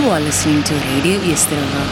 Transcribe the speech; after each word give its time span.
You 0.00 0.08
are 0.08 0.20
listening 0.20 0.62
to 0.64 0.74
Radio 0.74 1.18
Eersterivier. 1.20 1.84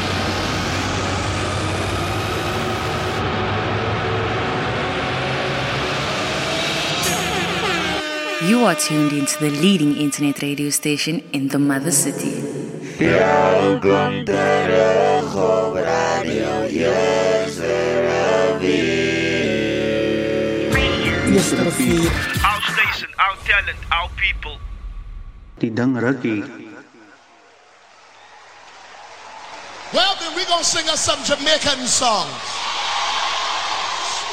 You 8.48 8.64
are 8.64 8.74
tuned 8.76 9.12
into 9.12 9.38
the 9.40 9.50
leading 9.50 9.94
internet 9.98 10.40
radio 10.40 10.70
station 10.70 11.22
in 11.34 11.48
the 11.48 11.58
mother 11.58 11.90
city. 11.90 12.40
Welkom 12.98 14.24
terug 14.24 15.34
op 15.34 15.74
Radio 15.74 16.64
Eersterivier. 16.64 17.76
Our 22.40 22.62
station, 22.72 23.10
our 23.18 23.36
talent, 23.44 23.80
our 23.90 24.08
people. 24.16 24.56
die 25.58 25.72
ding 25.72 25.98
rukkie. 25.98 26.44
Well, 29.92 30.16
then 30.20 30.36
we're 30.36 30.44
going 30.44 30.60
to 30.60 30.68
sing 30.68 30.88
us 30.88 31.00
some 31.00 31.16
Jamaican 31.24 31.86
songs. 31.88 32.32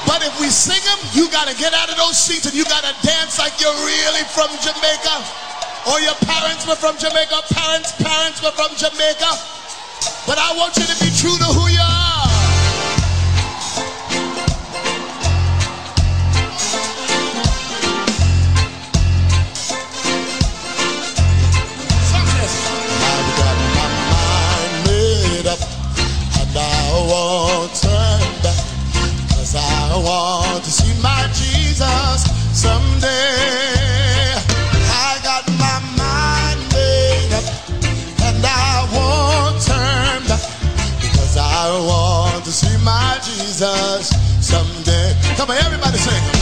But 0.05 0.21
if 0.21 0.35
we 0.39 0.51
sing 0.51 0.83
them, 0.83 0.99
you 1.15 1.31
got 1.31 1.47
to 1.47 1.55
get 1.55 1.73
out 1.73 1.89
of 1.89 1.97
those 1.97 2.17
seats 2.17 2.45
and 2.45 2.53
you 2.53 2.65
got 2.65 2.83
to 2.83 2.93
dance 3.07 3.39
like 3.39 3.55
you're 3.59 3.73
really 3.73 4.23
from 4.35 4.51
Jamaica. 4.59 5.15
Or 5.87 6.01
your 6.01 6.17
parents 6.27 6.67
were 6.67 6.75
from 6.75 6.97
Jamaica, 6.97 7.41
parents' 7.53 7.93
parents 8.01 8.43
were 8.43 8.51
from 8.51 8.75
Jamaica. 8.75 9.31
But 10.27 10.37
I 10.37 10.53
want 10.57 10.75
you 10.77 10.83
to 10.83 10.97
be 10.99 11.09
true 11.15 11.37
to 11.37 11.45
who 11.45 11.69
you 11.69 11.79
are. 11.79 12.04
I 29.96 29.98
want 29.98 30.62
to 30.65 30.70
see 30.70 30.91
my 31.01 31.24
Jesus 31.32 32.27
someday. 32.51 33.07
I 34.91 35.20
got 35.24 35.48
my 35.55 35.79
mind 35.96 36.60
made 36.74 37.32
up 37.32 37.48
and 38.27 38.43
I 38.43 38.84
won't 38.91 39.63
turn 39.63 40.27
back 40.27 40.43
Because 40.99 41.37
I 41.37 41.79
want 41.79 42.43
to 42.43 42.52
see 42.52 42.76
my 42.84 43.20
Jesus 43.24 44.12
someday. 44.46 45.15
Come 45.37 45.49
on 45.52 45.57
everybody 45.63 45.98
sing 45.98 46.34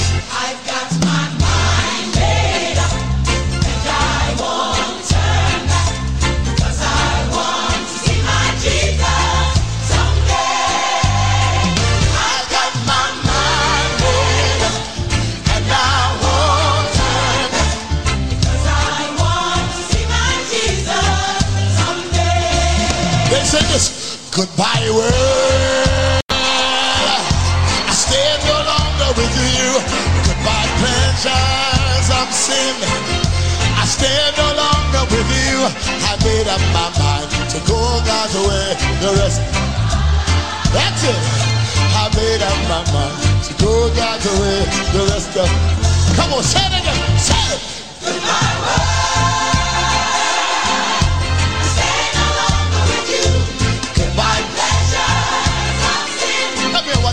goodbye 24.33 24.89
world. 24.89 26.21
I 26.33 27.93
stay 27.93 28.33
no 28.49 28.57
longer 28.65 29.09
with 29.13 29.29
you. 29.29 29.77
Goodbye 30.25 30.69
pleasures 30.81 32.07
of 32.09 32.27
sin. 32.33 32.73
I 33.77 33.85
stay 33.85 34.09
no 34.33 34.49
longer 34.57 35.05
with 35.13 35.29
you. 35.37 35.69
I 36.09 36.17
made 36.25 36.49
up 36.49 36.63
my 36.73 36.89
mind 36.97 37.29
to 37.53 37.59
go 37.69 37.77
God's 38.09 38.33
way. 38.33 38.73
The 39.05 39.09
rest. 39.21 39.41
That's 40.73 41.03
it. 41.05 41.21
I 41.93 42.09
made 42.17 42.41
up 42.41 42.57
my 42.73 42.81
mind 42.89 43.17
to 43.45 43.53
go 43.61 43.93
God's 43.93 44.25
way. 44.25 44.65
The 44.97 45.01
rest 45.13 45.37
of. 45.37 45.49
Come 46.17 46.33
on, 46.33 46.43
say 46.43 46.57
it 46.57 46.73
again. 46.81 46.97
Say 47.19 47.37
it. 47.53 47.72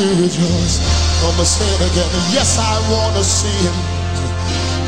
to 0.00 0.08
rejoice. 0.16 0.80
I'ma 1.20 1.44
say 1.44 1.68
it 1.76 1.92
again. 1.92 2.08
Yes, 2.32 2.56
I 2.56 2.72
want 2.88 3.16
to 3.20 3.24
see 3.24 3.58
him. 3.68 3.76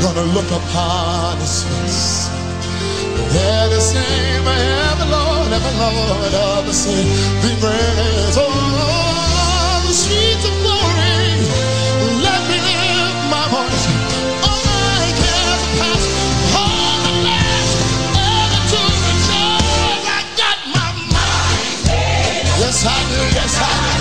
Gonna 0.01 0.25
look 0.33 0.49
upon 0.49 1.37
his 1.37 1.61
face. 1.69 2.33
They're 3.33 3.69
the 3.69 3.79
same, 3.79 4.41
ever 4.41 5.07
Lord, 5.13 5.49
ever 5.53 5.73
Lord, 5.77 6.33
of 6.33 6.65
the 6.65 6.73
same. 6.73 7.05
Be 7.45 7.53
praised. 7.61 8.37
Oh, 8.41 9.85
the 9.85 9.93
streets 9.93 10.45
of 10.49 10.55
glory. 10.65 11.45
Let 12.25 12.41
me 12.49 12.57
lift 12.57 13.21
my 13.29 13.45
voice. 13.53 13.85
My 14.41 15.05
cares 15.21 15.61
are 15.61 15.73
past. 15.77 16.09
All 16.57 16.97
the 17.05 17.13
last, 17.21 17.73
ever 18.17 18.61
to 18.71 18.81
rejoice. 19.05 20.05
I 20.17 20.19
got 20.41 20.57
my 20.73 20.89
mind. 21.13 21.85
Yes, 22.61 22.81
I 22.81 22.97
do. 23.13 23.19
Yes, 23.37 23.53
I 23.61 23.73
do. 23.77 23.92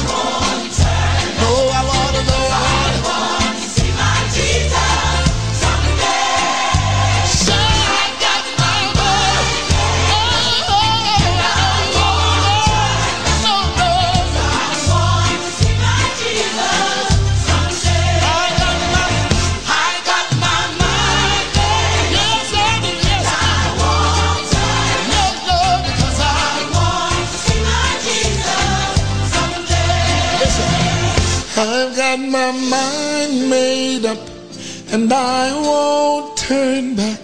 I 35.13 35.53
won't 35.53 36.37
turn 36.39 36.97
back 36.97 37.21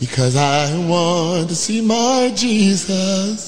because 0.00 0.34
I 0.34 0.76
want 0.88 1.48
to 1.50 1.54
see 1.54 1.80
my 1.80 2.32
Jesus. 2.34 3.47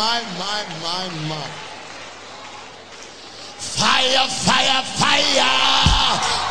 My, 0.00 0.22
my, 0.38 0.64
my, 0.82 1.04
my. 1.28 1.46
Fire, 3.58 4.26
fire, 4.46 4.82
fire. 4.96 5.52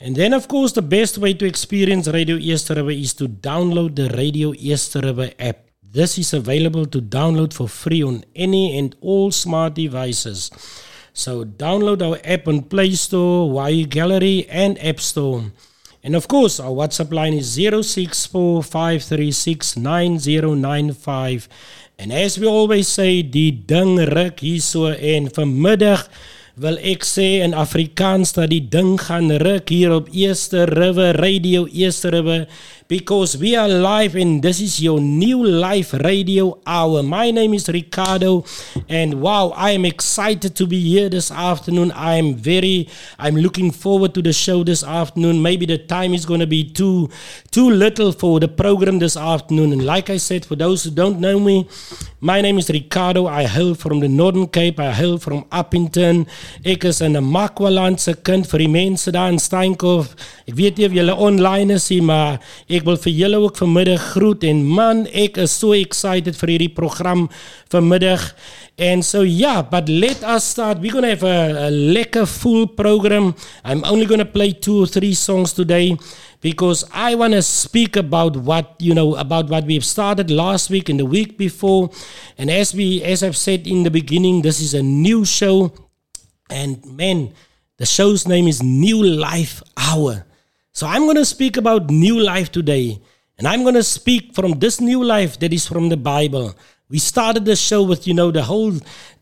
And 0.00 0.14
then, 0.14 0.34
of 0.34 0.46
course, 0.46 0.72
the 0.72 0.82
best 0.82 1.16
way 1.16 1.32
to 1.34 1.46
experience 1.46 2.06
Radio 2.08 2.36
Easter 2.36 2.74
River 2.74 2.90
is 2.90 3.14
to 3.14 3.28
download 3.28 3.96
the 3.96 4.10
Radio 4.10 4.52
Easter 4.54 5.00
River 5.00 5.30
app. 5.38 5.58
This 5.82 6.18
is 6.18 6.34
available 6.34 6.84
to 6.86 7.00
download 7.00 7.54
for 7.54 7.68
free 7.68 8.02
on 8.02 8.24
any 8.34 8.78
and 8.78 8.94
all 9.00 9.30
smart 9.30 9.74
devices. 9.74 10.50
So, 11.14 11.44
download 11.44 12.02
our 12.02 12.20
app 12.24 12.46
on 12.46 12.62
Play 12.62 12.92
Store, 12.92 13.70
YU 13.70 13.86
Gallery, 13.86 14.46
and 14.50 14.78
App 14.84 15.00
Store. 15.00 15.44
And 16.04 16.14
of 16.14 16.28
course, 16.28 16.60
our 16.60 16.70
WhatsApp 16.70 17.12
line 17.12 17.32
is 17.32 17.54
064 17.54 18.62
536 18.62 19.76
9095. 19.78 21.48
And 21.98 22.12
as 22.12 22.38
we 22.38 22.46
always 22.46 22.86
say, 22.86 23.22
die 23.22 23.50
ding 23.50 23.96
ruk 24.12 24.44
hierso 24.44 24.92
en 24.92 25.30
vanmiddag 25.32 26.04
wil 26.56 26.78
ek 26.80 27.04
sê 27.04 27.42
in 27.44 27.52
Afrikaans 27.52 28.30
dat 28.32 28.48
die 28.48 28.62
ding 28.72 28.94
gaan 28.96 29.28
ruk 29.42 29.68
hier 29.68 29.92
op 29.92 30.06
Easter 30.08 30.70
River 30.72 31.18
Radio 31.20 31.66
Easter 31.68 32.14
River 32.16 32.46
because 32.88 33.36
we 33.36 33.56
are 33.56 33.68
live 33.68 34.14
and 34.14 34.42
this 34.42 34.60
is 34.60 34.80
your 34.80 35.00
new 35.00 35.44
live 35.44 35.92
radio 36.04 36.56
hour. 36.66 37.02
My 37.02 37.32
name 37.32 37.54
is 37.54 37.68
Ricardo 37.68 38.44
and 38.88 39.20
wow, 39.20 39.48
I 39.56 39.72
am 39.72 39.84
excited 39.84 40.54
to 40.54 40.66
be 40.66 40.80
here 40.80 41.08
this 41.08 41.32
afternoon. 41.32 41.90
I 41.92 42.14
am 42.14 42.36
very 42.36 42.88
I'm 43.18 43.36
looking 43.36 43.72
forward 43.72 44.14
to 44.14 44.22
the 44.22 44.32
show 44.32 44.62
this 44.62 44.84
afternoon. 44.84 45.42
Maybe 45.42 45.66
the 45.66 45.78
time 45.78 46.14
is 46.14 46.24
going 46.24 46.40
to 46.40 46.46
be 46.46 46.62
too 46.62 47.10
too 47.50 47.68
little 47.70 48.12
for 48.12 48.38
the 48.38 48.48
program 48.48 49.00
this 49.00 49.16
afternoon 49.16 49.72
and 49.72 49.84
like 49.84 50.08
I 50.08 50.18
said 50.18 50.46
for 50.46 50.54
those 50.54 50.84
who 50.84 50.90
don't 50.90 51.18
know 51.18 51.40
me, 51.40 51.68
my 52.20 52.40
name 52.40 52.58
is 52.58 52.70
Ricardo. 52.70 53.26
I 53.26 53.46
hail 53.46 53.74
from 53.74 54.00
the 54.00 54.08
Northern 54.08 54.46
Cape. 54.46 54.78
I 54.80 54.92
hail 54.92 55.18
from 55.18 55.44
Upington. 55.50 56.26
Ek 56.64 56.84
is 56.84 57.02
'n 57.02 57.14
Makwaland 57.14 58.00
se 58.00 58.14
kind 58.22 58.46
vir 58.46 58.58
die 58.58 58.68
mense 58.68 59.10
daar 59.10 59.28
in 59.28 59.38
Steinkopf. 59.38 60.14
Ek 60.46 60.54
weet 60.54 60.76
nie 60.78 60.86
of 60.86 60.92
julle 60.92 61.14
online 61.14 61.74
is 61.74 61.88
nie, 61.90 62.00
maar 62.00 62.40
ek 62.76 62.84
wil 62.86 62.98
vir 63.00 63.14
julle 63.16 63.40
ook 63.40 63.56
vanmiddag 63.58 64.02
groet 64.12 64.44
en 64.46 64.60
man, 64.64 65.06
ek 65.08 65.40
is 65.42 65.54
so 65.56 65.72
excited 65.76 66.36
vir 66.36 66.52
hierdie 66.54 66.74
program 66.76 67.26
vanmiddag. 67.72 68.34
And 68.78 69.04
so 69.04 69.22
yeah, 69.22 69.62
but 69.62 69.88
let 69.88 70.22
us 70.22 70.44
start. 70.44 70.80
We're 70.80 70.92
gonna 70.92 71.14
have 71.14 71.24
a, 71.24 71.68
a 71.68 71.70
lekker 71.70 72.26
full 72.28 72.66
program. 72.68 73.34
I'm 73.64 73.82
only 73.84 74.04
gonna 74.04 74.28
play 74.28 74.52
two 74.52 74.82
or 74.82 74.86
three 74.86 75.14
songs 75.14 75.54
today 75.54 75.96
because 76.42 76.84
I 76.92 77.14
want 77.14 77.32
to 77.32 77.42
speak 77.42 77.96
about 77.96 78.36
what 78.36 78.76
you 78.78 78.92
know 78.92 79.16
about 79.16 79.48
what 79.48 79.64
we've 79.64 79.84
started 79.84 80.30
last 80.30 80.68
week 80.68 80.90
and 80.90 81.00
the 81.00 81.06
week 81.06 81.38
before. 81.38 81.90
And 82.36 82.50
as 82.50 82.74
we 82.74 83.02
as 83.02 83.22
I've 83.22 83.36
said 83.36 83.66
in 83.66 83.82
the 83.82 83.90
beginning, 83.90 84.42
this 84.42 84.60
is 84.60 84.74
a 84.74 84.82
new 84.82 85.24
show. 85.24 85.72
And 86.50 86.84
man, 86.84 87.32
the 87.78 87.86
show's 87.86 88.28
name 88.28 88.46
is 88.46 88.62
New 88.62 89.02
Life 89.02 89.62
Hour. 89.76 90.25
So 90.76 90.86
I'm 90.86 91.04
going 91.04 91.16
to 91.16 91.24
speak 91.24 91.56
about 91.56 91.88
new 91.88 92.20
life 92.20 92.52
today. 92.52 93.00
And 93.38 93.48
I'm 93.48 93.62
going 93.62 93.76
to 93.76 93.82
speak 93.82 94.34
from 94.34 94.58
this 94.58 94.78
new 94.78 95.02
life 95.02 95.38
that 95.38 95.54
is 95.54 95.66
from 95.66 95.88
the 95.88 95.96
Bible. 95.96 96.54
We 96.90 96.98
started 96.98 97.46
the 97.46 97.56
show 97.56 97.82
with, 97.82 98.06
you 98.06 98.12
know, 98.12 98.30
the 98.30 98.42
whole, 98.42 98.72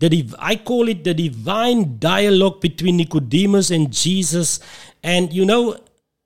the 0.00 0.08
div- 0.08 0.34
I 0.40 0.56
call 0.56 0.88
it 0.88 1.04
the 1.04 1.14
divine 1.14 2.00
dialogue 2.00 2.60
between 2.60 2.96
Nicodemus 2.96 3.70
and 3.70 3.92
Jesus. 3.92 4.58
And, 5.04 5.32
you 5.32 5.44
know, 5.44 5.78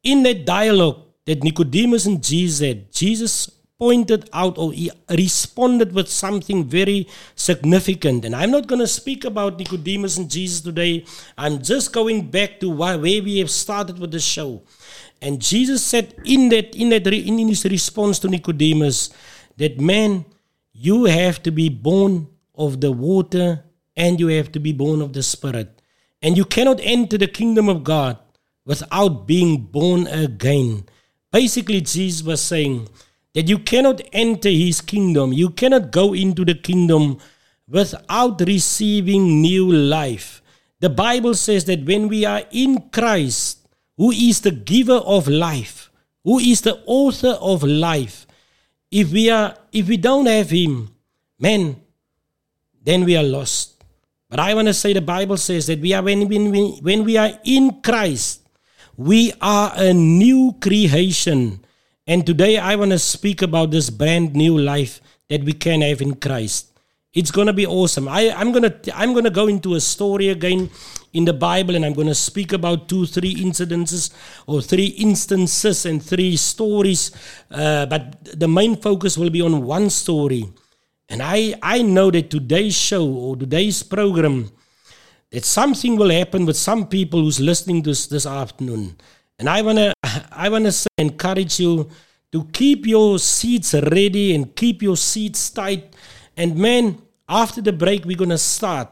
in 0.03 0.23
that 0.23 0.47
dialogue 0.47 1.03
that 1.27 1.45
Nicodemus 1.45 2.07
and 2.07 2.25
Jesus 2.25 2.67
had, 2.67 2.91
Jesus 2.91 3.51
pointed 3.79 4.31
out 4.33 4.57
or 4.57 4.73
he 4.73 4.91
responded 5.11 5.93
with 5.93 6.09
something 6.09 6.65
very 6.65 7.07
significant. 7.35 8.25
And 8.25 8.35
I'm 8.35 8.51
not 8.51 8.67
going 8.67 8.81
to 8.81 8.89
speak 8.89 9.27
about 9.27 9.59
Nicodemus 9.59 10.17
and 10.17 10.31
Jesus 10.31 10.63
today. 10.63 11.05
I'm 11.37 11.61
just 11.63 11.93
going 11.93 12.31
back 12.31 12.61
to 12.61 12.71
why, 12.71 12.97
where 12.97 13.23
we 13.23 13.39
have 13.41 13.51
started 13.51 13.99
with 13.99 14.11
the 14.11 14.21
show. 14.21 14.63
And 15.21 15.41
Jesus 15.41 15.85
said 15.85 16.15
in 16.25 16.49
that 16.51 16.75
in 16.75 16.91
that 16.91 17.07
in 17.07 17.39
his 17.49 17.65
response 17.65 18.19
to 18.21 18.29
Nicodemus 18.29 19.11
that 19.57 19.81
man, 19.81 20.25
you 20.73 21.07
have 21.07 21.43
to 21.43 21.51
be 21.51 21.69
born 21.69 22.29
of 22.55 22.81
the 22.81 22.93
water 22.93 23.65
and 23.97 24.21
you 24.21 24.29
have 24.29 24.53
to 24.53 24.61
be 24.61 24.73
born 24.73 25.03
of 25.03 25.13
the 25.13 25.23
spirit. 25.23 25.83
And 26.23 26.37
you 26.37 26.45
cannot 26.45 26.81
enter 26.83 27.19
the 27.19 27.27
kingdom 27.27 27.69
of 27.69 27.85
God 27.85 28.19
without 28.65 29.27
being 29.27 29.63
born 29.63 30.07
again. 30.07 30.85
Basically, 31.33 31.81
Jesus 31.81 32.23
was 32.23 32.41
saying 32.41 32.89
that 33.35 33.49
you 33.49 33.59
cannot 33.59 34.01
enter 34.13 34.49
his 34.49 34.81
kingdom, 34.81 35.33
you 35.33 35.51
cannot 35.51 35.91
go 35.91 36.15
into 36.15 36.45
the 36.45 36.55
kingdom 36.55 37.19
without 37.69 38.41
receiving 38.41 39.41
new 39.41 39.71
life. 39.71 40.43
The 40.81 40.89
Bible 40.89 41.35
says 41.35 41.65
that 41.65 41.85
when 41.85 42.09
we 42.09 42.25
are 42.25 42.43
in 42.51 42.91
Christ, 42.91 43.58
who 43.99 44.11
is 44.11 44.41
the 44.41 44.51
giver 44.53 45.03
of 45.05 45.29
life, 45.29 45.91
who 46.25 46.39
is 46.39 46.63
the 46.63 46.81
author 46.87 47.37
of 47.41 47.63
life, 47.63 48.27
if 48.91 49.13
we 49.13 49.29
are 49.29 49.55
if 49.71 49.89
we 49.89 49.99
don't 49.99 50.27
have 50.27 50.49
him, 50.49 50.89
man, 51.39 51.77
then 52.83 53.05
we 53.05 53.17
are 53.17 53.23
lost. 53.23 53.85
But 54.31 54.41
I 54.41 54.55
want 54.55 54.69
to 54.69 54.75
say 54.75 54.93
the 54.93 55.01
Bible 55.01 55.37
says 55.37 55.67
that 55.67 55.81
we 55.81 55.93
are 55.93 56.03
when, 56.03 56.29
we, 56.29 56.39
when 56.81 57.05
we 57.05 57.17
are 57.17 57.33
in 57.45 57.81
Christ, 57.81 58.47
we 58.97 59.33
are 59.41 59.73
a 59.75 59.93
new 59.95 60.55
creation. 60.61 61.61
And 62.07 62.27
today 62.27 62.59
I 62.59 62.77
want 62.77 62.91
to 62.93 62.99
speak 62.99 63.43
about 63.43 63.71
this 63.71 63.91
brand 63.91 64.35
new 64.35 64.59
life 64.59 65.01
that 65.29 65.45
we 65.45 65.53
can 65.53 65.81
have 65.81 66.01
in 66.01 66.15
Christ. 66.17 66.68
It's 67.15 67.31
gonna 67.31 67.55
be 67.55 67.67
awesome. 67.67 68.07
I, 68.07 68.31
I'm 68.31 68.53
gonna 68.53 68.75
I'm 68.95 69.15
gonna 69.15 69.31
go 69.31 69.49
into 69.49 69.75
a 69.75 69.81
story 69.81 70.29
again 70.29 70.71
in 71.15 71.25
the 71.25 71.33
Bible, 71.33 71.75
and 71.75 71.85
I'm 71.85 71.95
gonna 71.95 72.15
speak 72.15 72.53
about 72.53 72.89
two, 72.89 73.07
three 73.07 73.35
incidences 73.35 74.13
or 74.47 74.61
three 74.61 74.89
instances 74.89 75.87
and 75.87 76.03
three 76.03 76.37
stories. 76.37 77.11
Uh, 77.51 77.87
but 77.87 78.23
the 78.39 78.47
main 78.47 78.77
focus 78.77 79.17
will 79.17 79.31
be 79.31 79.41
on 79.41 79.65
one 79.65 79.89
story. 79.89 80.49
And 81.09 81.23
I 81.23 81.55
I 81.63 81.81
know 81.81 82.11
that 82.11 82.29
today's 82.31 82.77
show 82.77 83.07
or 83.07 83.37
today's 83.37 83.83
program 83.83 84.51
that 85.31 85.45
something 85.45 85.97
will 85.97 86.11
happen 86.11 86.45
with 86.45 86.57
some 86.57 86.87
people 86.89 87.21
who's 87.21 87.41
listening 87.41 87.83
this, 87.83 88.07
this 88.07 88.27
afternoon. 88.27 88.97
And 89.39 89.49
I 89.49 89.63
wanna 89.63 89.95
I 90.33 90.51
wanna 90.51 90.73
say, 90.73 90.89
encourage 90.99 91.59
you 91.59 91.89
to 92.33 92.45
keep 92.53 92.87
your 92.87 93.19
seats 93.19 93.73
ready 93.73 94.35
and 94.35 94.55
keep 94.55 94.83
your 94.83 94.97
seats 94.99 95.49
tight. 95.49 95.95
And 96.39 96.55
man, 96.57 97.03
after 97.29 97.61
the 97.61 97.73
break, 97.73 98.05
we're 98.05 98.17
gonna 98.17 98.39
start 98.39 98.89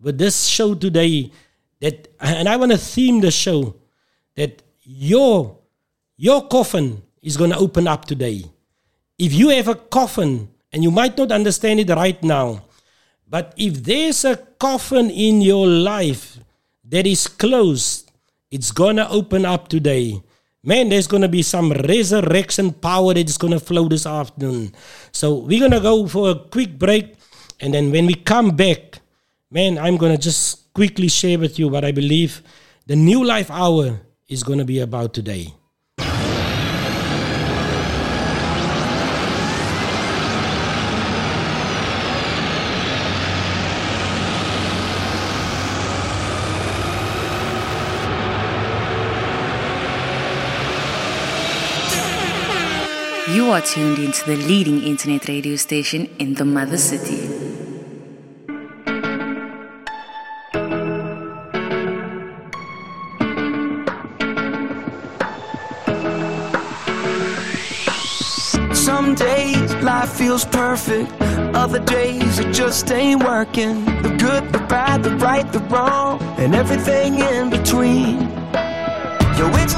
with 0.00 0.16
this 0.16 0.46
show 0.46 0.74
today. 0.76 1.32
That 1.80 2.06
and 2.20 2.48
I 2.48 2.56
wanna 2.56 2.78
theme 2.78 3.20
the 3.20 3.32
show 3.32 3.74
that 4.36 4.62
your 4.84 5.58
your 6.16 6.46
coffin 6.46 7.02
is 7.20 7.36
gonna 7.36 7.58
open 7.58 7.88
up 7.88 8.04
today. 8.04 8.44
If 9.18 9.34
you 9.34 9.48
have 9.48 9.66
a 9.66 9.74
coffin, 9.74 10.48
and 10.72 10.82
you 10.82 10.90
might 10.90 11.18
not 11.18 11.32
understand 11.32 11.80
it 11.80 11.90
right 11.90 12.22
now, 12.22 12.62
but 13.28 13.54
if 13.56 13.82
there's 13.82 14.24
a 14.24 14.36
coffin 14.36 15.10
in 15.10 15.40
your 15.40 15.66
life 15.66 16.38
that 16.84 17.06
is 17.06 17.26
closed, 17.26 18.10
it's 18.50 18.70
gonna 18.70 19.08
open 19.10 19.44
up 19.44 19.66
today. 19.66 20.22
Man, 20.66 20.88
there's 20.88 21.06
gonna 21.06 21.28
be 21.28 21.42
some 21.42 21.72
resurrection 21.72 22.72
power 22.72 23.12
that 23.12 23.28
is 23.28 23.36
gonna 23.36 23.60
flow 23.60 23.86
this 23.86 24.06
afternoon. 24.06 24.72
So 25.12 25.34
we're 25.34 25.60
gonna 25.60 25.78
go 25.78 26.06
for 26.06 26.30
a 26.30 26.34
quick 26.34 26.78
break, 26.78 27.16
and 27.60 27.74
then 27.74 27.90
when 27.92 28.06
we 28.06 28.14
come 28.14 28.56
back, 28.56 29.00
man, 29.50 29.76
I'm 29.76 29.98
gonna 29.98 30.16
just 30.16 30.72
quickly 30.72 31.08
share 31.08 31.38
with 31.38 31.58
you 31.58 31.68
what 31.68 31.84
I 31.84 31.92
believe 31.92 32.40
the 32.86 32.96
new 32.96 33.22
life 33.22 33.50
hour 33.50 34.00
is 34.26 34.42
gonna 34.42 34.64
be 34.64 34.80
about 34.80 35.12
today. 35.12 35.52
You 53.34 53.50
are 53.50 53.60
tuned 53.60 53.98
into 53.98 54.24
the 54.26 54.36
leading 54.36 54.80
internet 54.84 55.26
radio 55.26 55.56
station 55.56 56.08
in 56.20 56.34
the 56.34 56.44
mother 56.44 56.78
city. 56.78 57.26
Some 68.72 69.16
days 69.16 69.74
life 69.82 70.10
feels 70.10 70.44
perfect, 70.44 71.10
other 71.56 71.80
days 71.80 72.38
it 72.38 72.52
just 72.52 72.88
ain't 72.92 73.24
working. 73.24 73.84
The 74.02 74.14
good, 74.16 74.52
the 74.52 74.64
bad, 74.68 75.02
the 75.02 75.16
right, 75.16 75.52
the 75.52 75.58
wrong, 75.72 76.22
and 76.38 76.54
everything 76.54 77.18
in 77.18 77.50
between. 77.50 78.20
Yo, 79.36 79.50
it's 79.58 79.74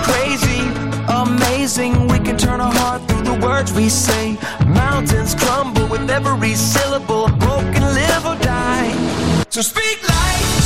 amazing. 1.27 2.09
We 2.09 2.19
can 2.19 2.37
turn 2.37 2.61
our 2.61 2.73
heart 2.73 3.03
through 3.09 3.23
the 3.23 3.39
words 3.47 3.73
we 3.73 3.89
say. 3.89 4.37
Mountains 4.67 5.35
crumble 5.35 5.87
with 5.89 6.09
every 6.11 6.55
syllable. 6.55 7.29
Broken, 7.29 7.83
live 7.83 8.25
or 8.27 8.37
die. 8.37 8.93
So 9.51 9.63
speak 9.63 9.99
life, 10.09 10.66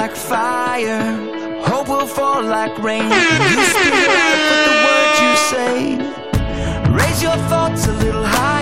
like 0.00 0.16
fire. 0.16 1.02
Hope 1.60 1.88
will 1.88 2.06
fall 2.06 2.42
like 2.42 2.74
rain. 2.78 3.04
You 3.50 3.58
speak 3.74 3.98
life 4.18 4.44
with 4.50 4.64
the 4.68 4.76
words 4.86 5.16
you 5.24 5.32
say. 5.52 5.74
Raise 7.00 7.22
your 7.22 7.36
thoughts 7.50 7.86
a 7.86 7.92
little 8.04 8.24
higher. 8.24 8.59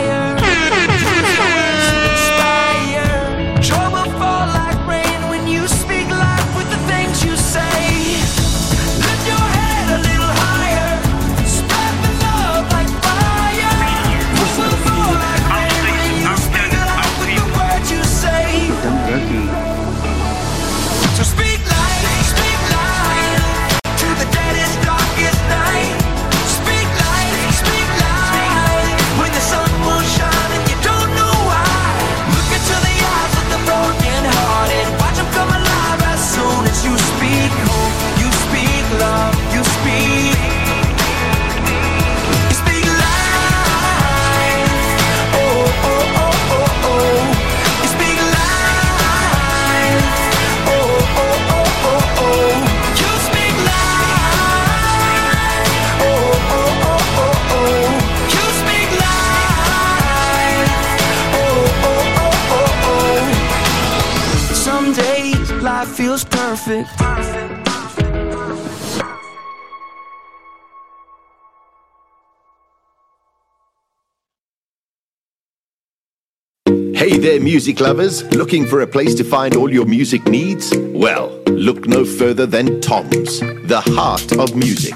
Music 77.48 77.80
lovers. 77.80 78.24
Looking 78.34 78.66
for 78.66 78.82
a 78.82 78.86
place 78.86 79.14
to 79.14 79.24
find 79.24 79.56
all 79.56 79.72
your 79.72 79.86
music 79.86 80.26
needs? 80.26 80.70
Well, 80.76 81.30
look 81.46 81.88
no 81.88 82.04
further 82.04 82.44
than 82.44 82.78
Tom's, 82.82 83.40
the 83.40 83.82
heart 83.86 84.36
of 84.36 84.54
music. 84.54 84.92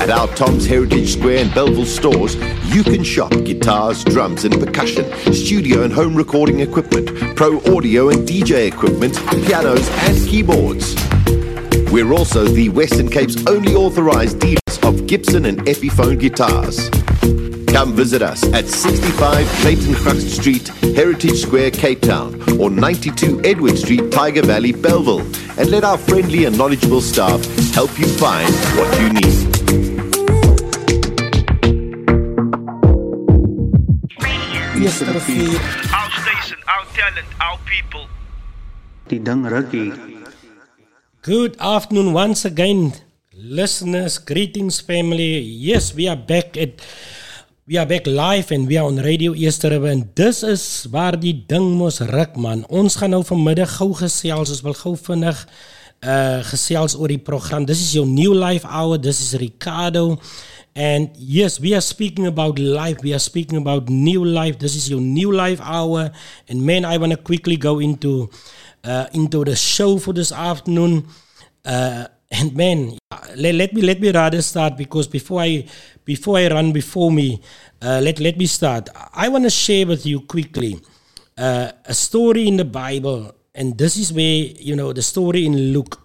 At 0.00 0.08
our 0.08 0.28
Tom's 0.28 0.64
Heritage 0.64 1.12
Square 1.12 1.44
and 1.44 1.54
Bellville 1.54 1.84
stores, 1.84 2.36
you 2.74 2.82
can 2.82 3.04
shop 3.04 3.32
guitars, 3.32 4.02
drums, 4.02 4.46
and 4.46 4.54
percussion, 4.54 5.12
studio 5.34 5.82
and 5.82 5.92
home 5.92 6.16
recording 6.16 6.60
equipment, 6.60 7.36
pro 7.36 7.58
audio 7.76 8.08
and 8.08 8.26
DJ 8.26 8.66
equipment, 8.66 9.18
pianos, 9.44 9.86
and 10.08 10.26
keyboards. 10.26 10.94
We're 11.90 12.12
also 12.12 12.44
the 12.44 12.68
Western 12.68 13.08
Cape's 13.08 13.42
only 13.46 13.74
authorized 13.74 14.40
dealers 14.40 14.78
of 14.82 15.06
Gibson 15.06 15.46
and 15.46 15.58
Epiphone 15.60 16.20
guitars. 16.20 16.90
Come 17.72 17.94
visit 17.94 18.20
us 18.20 18.44
at 18.52 18.66
65 18.66 19.46
Clayton 19.62 19.94
Crux 19.94 20.22
Street, 20.24 20.68
Heritage 20.94 21.40
Square, 21.40 21.70
Cape 21.70 22.02
Town, 22.02 22.36
or 22.60 22.68
92 22.68 23.40
Edward 23.42 23.78
Street, 23.78 24.00
Tyger 24.10 24.44
Valley, 24.44 24.72
Bellville, 24.72 25.20
and 25.58 25.70
let 25.70 25.82
our 25.82 25.96
friendly 25.96 26.44
and 26.44 26.58
knowledgeable 26.58 27.00
staff 27.00 27.42
help 27.72 27.98
you 27.98 28.06
find 28.06 28.52
what 28.76 29.00
you 29.00 29.08
need. 29.08 29.48
Yestervier. 34.76 35.56
Our 35.94 36.10
station, 36.20 36.58
our 36.68 36.84
talent, 36.92 37.28
our 37.40 37.58
people. 37.64 38.06
Tidang 39.08 39.50
Ragi. 39.50 40.27
Good 41.22 41.56
afternoon 41.58 42.12
once 42.12 42.44
again, 42.44 42.92
listeners. 43.34 44.18
Greetings, 44.18 44.80
family. 44.80 45.40
Yes, 45.42 45.92
we 45.92 46.06
are 46.06 46.14
back 46.14 46.56
at 46.56 46.78
we 47.66 47.76
are 47.76 47.84
back 47.84 48.06
live 48.06 48.52
and 48.52 48.68
we 48.68 48.78
are 48.78 48.86
on 48.86 49.02
Radio 49.02 49.34
Eersterivier 49.34 49.90
en 49.90 50.04
dis 50.14 50.44
is 50.46 50.86
waar 50.92 51.18
die 51.18 51.34
ding 51.34 51.74
mos 51.74 51.98
ruk 52.06 52.38
man. 52.38 52.62
Ons 52.70 53.00
gaan 53.02 53.10
nou 53.10 53.24
vanmiddag 53.26 53.74
gou 53.80 53.90
gesels, 53.98 54.52
ons 54.54 54.62
wil 54.62 54.78
gou 54.78 54.94
vinnig 54.94 55.42
uh 56.06 56.38
gesels 56.52 56.94
oor 56.94 57.10
die 57.10 57.18
program. 57.18 57.66
Dis 57.66 57.82
is 57.82 57.96
your 57.98 58.06
new 58.06 58.30
life 58.30 58.62
hour. 58.62 58.94
This 58.94 59.18
is 59.18 59.34
Ricardo. 59.42 60.20
And 60.78 61.10
yes, 61.18 61.58
we 61.58 61.74
are 61.74 61.82
speaking 61.82 62.30
about 62.30 62.60
life. 62.62 63.02
We 63.02 63.10
are 63.10 63.18
speaking 63.18 63.58
about 63.58 63.88
new 63.90 64.22
life. 64.22 64.60
This 64.62 64.76
is 64.76 64.86
your 64.88 65.00
new 65.02 65.34
life 65.34 65.58
hour. 65.60 66.12
And 66.46 66.62
man, 66.62 66.84
I 66.84 66.96
want 66.98 67.10
to 67.10 67.18
quickly 67.18 67.56
go 67.56 67.80
into 67.80 68.30
into 69.12 69.44
the 69.44 69.56
show 69.56 69.98
for 69.98 70.12
this 70.14 70.32
afternoon. 70.32 71.06
Uh, 71.64 72.06
and 72.30 72.54
man, 72.54 72.98
let, 73.36 73.54
let 73.54 73.72
me 73.72 73.82
let 73.82 74.00
me 74.00 74.10
rather 74.12 74.42
start 74.42 74.76
because 74.76 75.06
before 75.08 75.40
I 75.40 75.64
before 76.04 76.38
I 76.38 76.48
run 76.48 76.72
before 76.72 77.10
me, 77.10 77.40
uh, 77.82 78.00
let 78.02 78.20
let 78.20 78.36
me 78.36 78.46
start. 78.46 78.88
I 79.24 79.28
want 79.28 79.44
to 79.44 79.50
share 79.50 79.86
with 79.86 80.04
you 80.04 80.20
quickly 80.20 80.80
a 81.36 81.94
story 81.94 82.48
in 82.48 82.56
the 82.56 82.64
Bible, 82.64 83.34
and 83.54 83.78
this 83.78 83.96
is 83.96 84.12
where 84.12 84.44
you 84.68 84.76
know 84.76 84.92
the 84.92 85.02
story 85.02 85.46
in 85.46 85.72
Luke, 85.72 85.96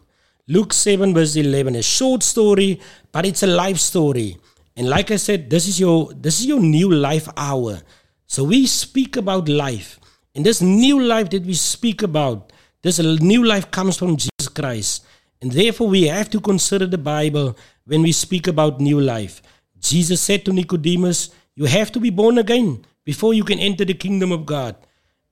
Luke 0.48 0.74
seven 0.74 1.14
verse 1.14 1.36
eleven, 1.36 1.76
a 1.76 1.82
short 1.82 2.24
story, 2.24 2.80
but 3.12 3.26
it's 3.26 3.44
a 3.44 3.48
life 3.48 3.80
story. 3.80 4.38
And 4.76 4.90
like 4.90 5.12
I 5.12 5.18
said, 5.18 5.50
this 5.50 5.68
is 5.68 5.80
your 5.80 6.14
this 6.14 6.40
is 6.40 6.46
your 6.46 6.60
new 6.60 6.92
life 6.92 7.28
hour. 7.36 7.82
So 8.28 8.44
we 8.44 8.66
speak 8.66 9.18
about 9.18 9.50
life. 9.50 10.00
And 10.36 10.46
this 10.46 10.62
new 10.62 11.00
life 11.00 11.30
that 11.30 11.46
we 11.46 11.54
speak 11.54 12.02
about, 12.02 12.53
this 12.84 13.00
new 13.00 13.44
life 13.44 13.72
comes 13.72 13.98
from 13.98 14.18
Jesus 14.18 14.50
Christ. 14.54 15.06
And 15.42 15.52
therefore 15.52 15.88
we 15.88 16.04
have 16.04 16.30
to 16.30 16.40
consider 16.40 16.86
the 16.86 16.98
Bible 16.98 17.58
when 17.86 18.04
we 18.04 18.12
speak 18.12 18.48
about 18.48 18.80
new 18.80 19.00
life. 19.00 19.42
Jesus 19.80 20.22
said 20.22 20.46
to 20.46 20.54
Nicodemus, 20.54 21.32
you 21.56 21.66
have 21.66 21.92
to 21.94 22.00
be 22.00 22.10
born 22.10 22.38
again 22.38 22.86
before 23.04 23.34
you 23.34 23.44
can 23.44 23.60
enter 23.60 23.86
the 23.86 23.94
kingdom 23.94 24.32
of 24.32 24.46
God. 24.46 24.76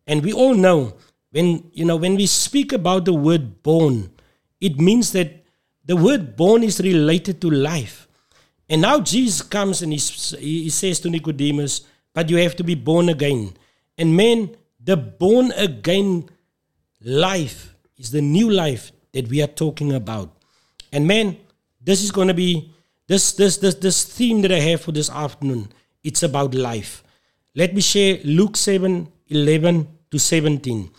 And 0.08 0.24
we 0.24 0.34
all 0.34 0.56
know 0.56 0.96
when 1.32 1.72
you 1.72 1.86
know 1.86 1.96
when 1.96 2.16
we 2.16 2.26
speak 2.26 2.74
about 2.74 3.06
the 3.06 3.14
word 3.14 3.64
born, 3.64 4.12
it 4.60 4.80
means 4.80 5.12
that 5.14 5.46
the 5.86 5.96
word 5.96 6.36
born 6.36 6.64
is 6.64 6.80
related 6.80 7.42
to 7.42 7.50
life. 7.50 8.08
And 8.70 8.82
now 8.82 9.00
Jesus 9.00 9.42
comes 9.42 9.82
and 9.82 9.92
he, 9.92 10.00
he 10.40 10.70
says 10.70 11.00
to 11.02 11.10
Nicodemus, 11.10 11.82
But 12.14 12.30
you 12.30 12.38
have 12.38 12.56
to 12.58 12.64
be 12.64 12.76
born 12.76 13.10
again. 13.10 13.56
And 13.98 14.16
man, 14.16 14.56
the 14.80 14.96
born 14.96 15.52
again 15.54 16.30
life 17.04 17.76
is 17.98 18.12
the 18.12 18.22
new 18.22 18.50
life 18.50 18.92
that 19.14 19.28
we 19.28 19.42
are 19.42 19.48
talking 19.48 19.94
about. 19.94 20.36
And 20.92 21.08
man, 21.08 21.38
this 21.82 22.04
is 22.04 22.12
going 22.12 22.28
to 22.28 22.34
be 22.34 22.72
this 23.08 23.34
this 23.34 23.58
this 23.58 23.76
this 23.76 24.04
theme 24.04 24.42
that 24.42 24.52
I 24.52 24.60
have 24.60 24.82
for 24.82 24.92
this 24.92 25.10
afternoon. 25.10 25.70
It's 26.04 26.24
about 26.24 26.54
life. 26.54 27.04
Let 27.56 27.74
me 27.74 27.82
share 27.82 28.20
Luke 28.24 28.56
7 28.56 29.12
11 29.30 29.88
to 30.12 30.20
17. 30.20 30.92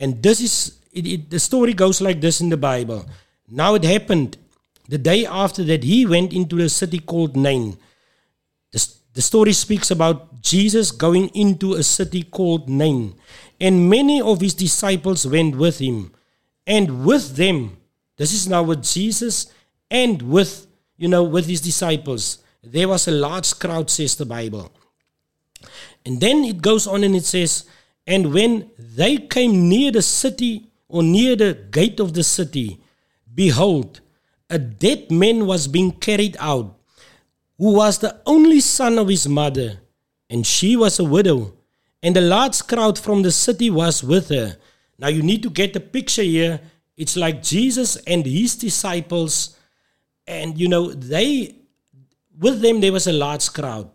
And 0.00 0.22
this 0.22 0.40
is 0.40 0.78
it, 0.92 1.06
it, 1.06 1.30
the 1.30 1.38
story 1.38 1.72
goes 1.72 2.00
like 2.00 2.20
this 2.20 2.40
in 2.40 2.48
the 2.48 2.56
Bible. 2.56 3.06
Now 3.48 3.74
it 3.74 3.84
happened 3.84 4.36
the 4.88 4.98
day 4.98 5.26
after 5.26 5.62
that 5.64 5.84
he 5.84 6.06
went 6.06 6.32
into 6.32 6.58
a 6.58 6.68
city 6.68 6.98
called 6.98 7.36
Nain. 7.36 7.76
The, 8.72 8.88
the 9.14 9.22
story 9.22 9.52
speaks 9.52 9.90
about 9.90 10.40
Jesus 10.42 10.90
going 10.90 11.28
into 11.28 11.74
a 11.74 11.82
city 11.82 12.22
called 12.22 12.68
Nain, 12.68 13.14
and 13.60 13.88
many 13.88 14.20
of 14.20 14.40
his 14.40 14.54
disciples 14.54 15.26
went 15.26 15.56
with 15.56 15.78
him. 15.78 16.12
And 16.66 17.04
with 17.04 17.36
them, 17.36 17.78
this 18.16 18.32
is 18.32 18.48
now 18.48 18.62
with 18.62 18.82
Jesus 18.82 19.52
and 19.90 20.20
with, 20.22 20.66
you 20.96 21.08
know, 21.08 21.22
with 21.22 21.46
his 21.46 21.60
disciples. 21.60 22.38
There 22.62 22.88
was 22.88 23.06
a 23.06 23.12
large 23.12 23.58
crowd, 23.58 23.90
says 23.90 24.16
the 24.16 24.26
Bible. 24.26 24.72
And 26.04 26.20
then 26.20 26.44
it 26.44 26.60
goes 26.60 26.86
on 26.86 27.04
and 27.04 27.14
it 27.14 27.24
says, 27.24 27.64
And 28.06 28.32
when 28.32 28.70
they 28.78 29.18
came 29.18 29.68
near 29.68 29.90
the 29.90 30.02
city 30.02 30.70
or 30.88 31.02
near 31.02 31.36
the 31.36 31.54
gate 31.54 32.00
of 32.00 32.14
the 32.14 32.24
city, 32.24 32.80
behold, 33.32 34.00
a 34.48 34.58
dead 34.58 35.10
man 35.10 35.46
was 35.46 35.66
being 35.66 35.92
carried 35.92 36.36
out, 36.38 36.78
who 37.58 37.74
was 37.74 37.98
the 37.98 38.20
only 38.26 38.60
son 38.60 38.98
of 38.98 39.08
his 39.08 39.28
mother, 39.28 39.80
and 40.30 40.46
she 40.46 40.76
was 40.76 40.98
a 40.98 41.04
widow, 41.04 41.55
and 42.06 42.16
a 42.16 42.20
large 42.20 42.64
crowd 42.68 42.96
from 42.96 43.22
the 43.22 43.32
city 43.32 43.68
was 43.68 44.04
with 44.04 44.28
her. 44.28 44.56
Now 44.96 45.08
you 45.08 45.24
need 45.24 45.42
to 45.42 45.50
get 45.50 45.72
the 45.72 45.80
picture 45.80 46.22
here. 46.22 46.60
It's 46.96 47.16
like 47.16 47.42
Jesus 47.42 47.96
and 48.06 48.24
his 48.24 48.54
disciples, 48.54 49.58
and 50.24 50.56
you 50.56 50.68
know, 50.68 50.92
they 50.92 51.56
with 52.38 52.60
them 52.60 52.80
there 52.80 52.92
was 52.92 53.08
a 53.08 53.12
large 53.12 53.52
crowd. 53.52 53.90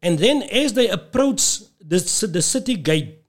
And 0.00 0.20
then 0.20 0.44
as 0.44 0.74
they 0.74 0.88
approached 0.88 1.64
the, 1.80 1.98
the 2.30 2.42
city 2.42 2.76
gate, 2.76 3.24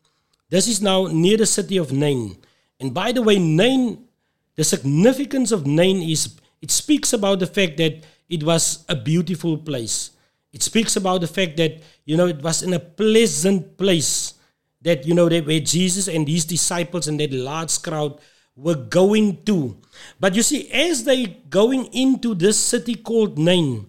this 0.47 0.67
is 0.67 0.79
now 0.79 1.07
near 1.07 1.37
the 1.37 1.47
city 1.47 1.77
of 1.77 1.91
Nain. 1.91 2.37
And 2.79 2.93
by 2.93 3.11
the 3.11 3.23
way, 3.23 3.39
Nain, 3.39 4.05
the 4.53 4.63
significance 4.63 5.51
of 5.51 5.65
Nain 5.65 6.07
is 6.07 6.37
it 6.61 6.69
speaks 6.69 7.13
about 7.13 7.39
the 7.39 7.47
fact 7.47 7.77
that 7.77 8.03
it 8.29 8.43
was 8.43 8.85
a 8.87 8.95
beautiful 8.95 9.57
place. 9.57 10.11
It 10.51 10.63
speaks 10.63 10.95
about 10.95 11.21
the 11.21 11.27
fact 11.27 11.57
that, 11.57 11.81
you 12.05 12.17
know, 12.17 12.27
it 12.27 12.41
was 12.41 12.63
in 12.63 12.73
a 12.73 12.79
pleasant 12.79 13.77
place 13.77 14.33
that, 14.81 15.05
you 15.05 15.13
know, 15.13 15.29
that 15.29 15.45
where 15.45 15.59
Jesus 15.59 16.07
and 16.07 16.27
his 16.27 16.45
disciples 16.45 17.07
and 17.07 17.19
that 17.19 17.31
large 17.31 17.81
crowd 17.81 18.19
were 18.55 18.75
going 18.75 19.43
to. 19.45 19.77
But 20.19 20.35
you 20.35 20.43
see, 20.43 20.69
as 20.71 21.03
they 21.03 21.25
going 21.49 21.85
into 21.93 22.33
this 22.35 22.59
city 22.59 22.95
called 22.95 23.37
Nain, 23.37 23.87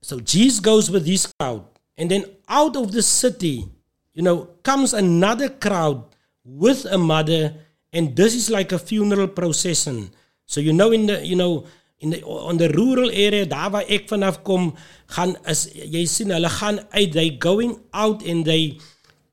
so 0.00 0.20
Jesus 0.20 0.60
goes 0.60 0.90
with 0.90 1.04
this 1.04 1.26
crowd, 1.26 1.64
and 1.98 2.10
then 2.10 2.24
out 2.48 2.76
of 2.76 2.92
the 2.92 3.02
city, 3.02 3.68
you 4.14 4.22
know, 4.22 4.44
comes 4.62 4.94
another 4.94 5.48
crowd 5.48 6.04
with 6.44 6.84
a 6.84 6.96
mother, 6.96 7.54
and 7.92 8.14
this 8.14 8.34
is 8.34 8.48
like 8.48 8.70
a 8.70 8.78
funeral 8.78 9.26
procession. 9.26 10.10
So 10.46 10.60
you 10.60 10.72
know 10.72 10.92
in 10.92 11.06
the 11.06 11.26
you 11.26 11.34
know 11.34 11.66
in 11.98 12.10
the 12.10 12.22
on 12.24 12.56
the 12.58 12.68
rural 12.68 13.10
area 13.10 13.46
daar 13.46 13.70
waar 13.70 13.86
ek 13.88 14.08
vanaf 14.08 14.42
kom, 14.44 14.74
gaan 15.16 15.36
is 15.48 15.66
jy 15.72 16.04
sien 16.06 16.34
hulle 16.34 16.50
gaan 16.58 16.80
uit, 16.92 17.12
they 17.12 17.30
going 17.40 17.78
out 17.92 18.22
and 18.26 18.44
they 18.44 18.76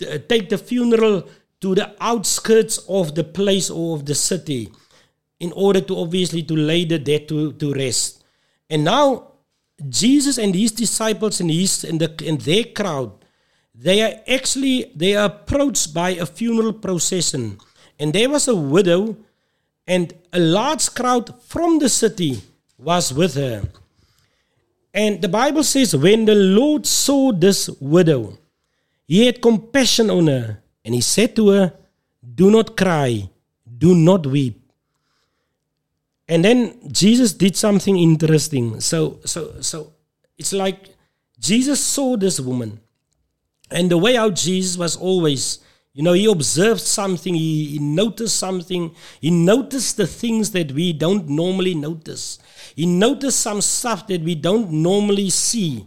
uh, 0.08 0.18
take 0.28 0.48
the 0.50 0.58
funeral 0.58 1.24
to 1.60 1.76
the 1.76 1.92
outskirts 2.00 2.80
of 2.88 3.16
the 3.16 3.24
place 3.24 3.70
or 3.70 3.96
of 3.96 4.06
the 4.06 4.16
city 4.16 4.70
in 5.40 5.52
order 5.54 5.82
to 5.82 5.98
obviously 5.98 6.44
to 6.44 6.56
lay 6.56 6.86
the 6.86 7.00
dead 7.00 7.28
to, 7.28 7.52
to 7.54 7.74
rest. 7.74 8.24
And 8.70 8.84
now 8.84 9.32
Jesus 9.90 10.38
and 10.38 10.56
his 10.56 10.72
disciples 10.72 11.40
and 11.42 11.52
his 11.52 11.84
and 11.84 12.00
the 12.00 12.10
and 12.26 12.40
their 12.42 12.64
crowd, 12.64 13.12
they 13.76 14.02
are 14.02 14.16
actually 14.28 14.92
they 14.96 15.16
are 15.16 15.26
approached 15.26 15.94
by 15.94 16.12
a 16.12 16.26
funeral 16.26 16.74
procession. 16.74 17.60
And 18.00 18.14
there 18.14 18.30
was 18.30 18.48
a 18.48 18.56
widow 18.56 19.18
and 19.86 20.14
a 20.32 20.40
large 20.40 20.94
crowd 20.96 21.36
from 21.44 21.80
the 21.80 21.90
city 21.90 22.42
was 22.84 23.14
with 23.14 23.36
her. 23.36 23.64
And 24.94 25.22
the 25.22 25.30
Bible 25.30 25.64
says, 25.64 25.96
when 25.96 26.26
the 26.26 26.36
Lord 26.36 26.86
saw 26.86 27.32
this 27.32 27.70
widow, 27.80 28.38
he 29.08 29.26
had 29.26 29.42
compassion 29.42 30.10
on 30.10 30.28
her, 30.28 30.62
and 30.86 30.94
he 30.94 31.02
said 31.02 31.36
to 31.36 31.50
her, 31.50 31.74
Do 32.36 32.52
not 32.52 32.78
cry, 32.78 33.30
do 33.78 33.96
not 33.96 34.26
weep. 34.26 34.60
And 36.28 36.44
then 36.44 36.92
Jesus 36.92 37.34
did 37.34 37.56
something 37.56 37.98
interesting. 37.98 38.80
So, 38.80 39.20
so, 39.26 39.62
so 39.62 39.94
it's 40.38 40.54
like 40.54 40.96
Jesus 41.40 41.84
saw 41.84 42.16
this 42.16 42.40
woman, 42.40 42.80
and 43.70 43.90
the 43.90 43.98
way 43.98 44.16
how 44.16 44.30
Jesus 44.30 44.78
was 44.78 44.96
always, 44.96 45.60
you 45.94 46.02
know, 46.02 46.14
he 46.14 46.26
observed 46.26 46.82
something, 46.82 47.36
he, 47.36 47.66
he 47.66 47.80
noticed 47.80 48.38
something, 48.38 48.96
he 49.22 49.30
noticed 49.30 49.98
the 49.98 50.08
things 50.08 50.52
that 50.52 50.72
we 50.72 50.92
don't 50.92 51.30
normally 51.30 51.76
notice. 51.76 52.40
He 52.76 52.88
noticed 52.88 53.40
some 53.40 53.62
stuff 53.62 54.08
that 54.08 54.22
we 54.22 54.34
don't 54.34 54.72
normally 54.72 55.30
see. 55.30 55.86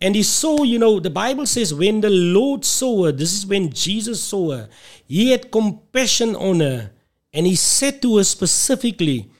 And 0.00 0.16
he 0.16 0.24
saw, 0.24 0.64
you 0.64 0.80
know, 0.80 0.98
the 0.98 1.08
Bible 1.08 1.46
says 1.46 1.72
when 1.72 2.00
the 2.00 2.10
Lord 2.10 2.64
saw 2.64 3.04
her, 3.04 3.12
this 3.12 3.32
is 3.32 3.46
when 3.46 3.70
Jesus 3.70 4.20
saw 4.22 4.50
her, 4.50 4.68
he 5.06 5.30
had 5.30 5.52
compassion 5.52 6.34
on 6.34 6.58
her. 6.58 6.90
And 7.32 7.46
he 7.46 7.54
said 7.54 8.02
to 8.02 8.16
her 8.16 8.24
specifically, 8.24 9.30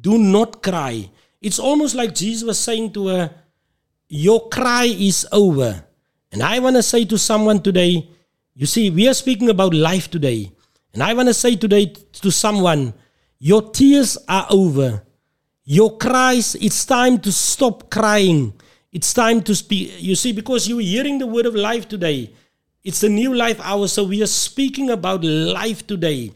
Do 0.00 0.18
not 0.18 0.62
cry. 0.62 1.10
It's 1.40 1.60
almost 1.60 1.94
like 1.94 2.14
Jesus 2.14 2.42
was 2.42 2.58
saying 2.58 2.92
to 2.92 3.06
her, 3.06 3.34
Your 4.08 4.48
cry 4.48 4.84
is 4.84 5.26
over. 5.30 5.84
And 6.32 6.42
I 6.42 6.58
want 6.58 6.76
to 6.76 6.82
say 6.82 7.04
to 7.04 7.16
someone 7.16 7.62
today, 7.62 8.08
you 8.60 8.66
see, 8.66 8.90
we 8.90 9.08
are 9.08 9.14
speaking 9.14 9.48
about 9.48 9.72
life 9.72 10.10
today. 10.10 10.52
And 10.92 11.02
I 11.02 11.14
want 11.14 11.28
to 11.28 11.32
say 11.32 11.56
today 11.56 11.94
to 12.20 12.30
someone, 12.30 12.92
Your 13.38 13.62
tears 13.70 14.18
are 14.28 14.46
over. 14.50 15.02
Your 15.64 15.96
cries, 15.96 16.56
it's 16.56 16.84
time 16.84 17.18
to 17.20 17.32
stop 17.32 17.88
crying. 17.88 18.52
It's 18.92 19.14
time 19.14 19.40
to 19.44 19.54
speak. 19.54 19.94
You 20.02 20.14
see, 20.14 20.32
because 20.32 20.68
you're 20.68 20.82
hearing 20.82 21.18
the 21.18 21.26
word 21.26 21.46
of 21.46 21.54
life 21.54 21.88
today. 21.88 22.34
It's 22.84 23.02
a 23.02 23.08
new 23.08 23.34
life 23.34 23.58
hour. 23.62 23.88
So 23.88 24.04
we 24.04 24.22
are 24.22 24.26
speaking 24.26 24.90
about 24.90 25.24
life 25.24 25.86
today. 25.86 26.30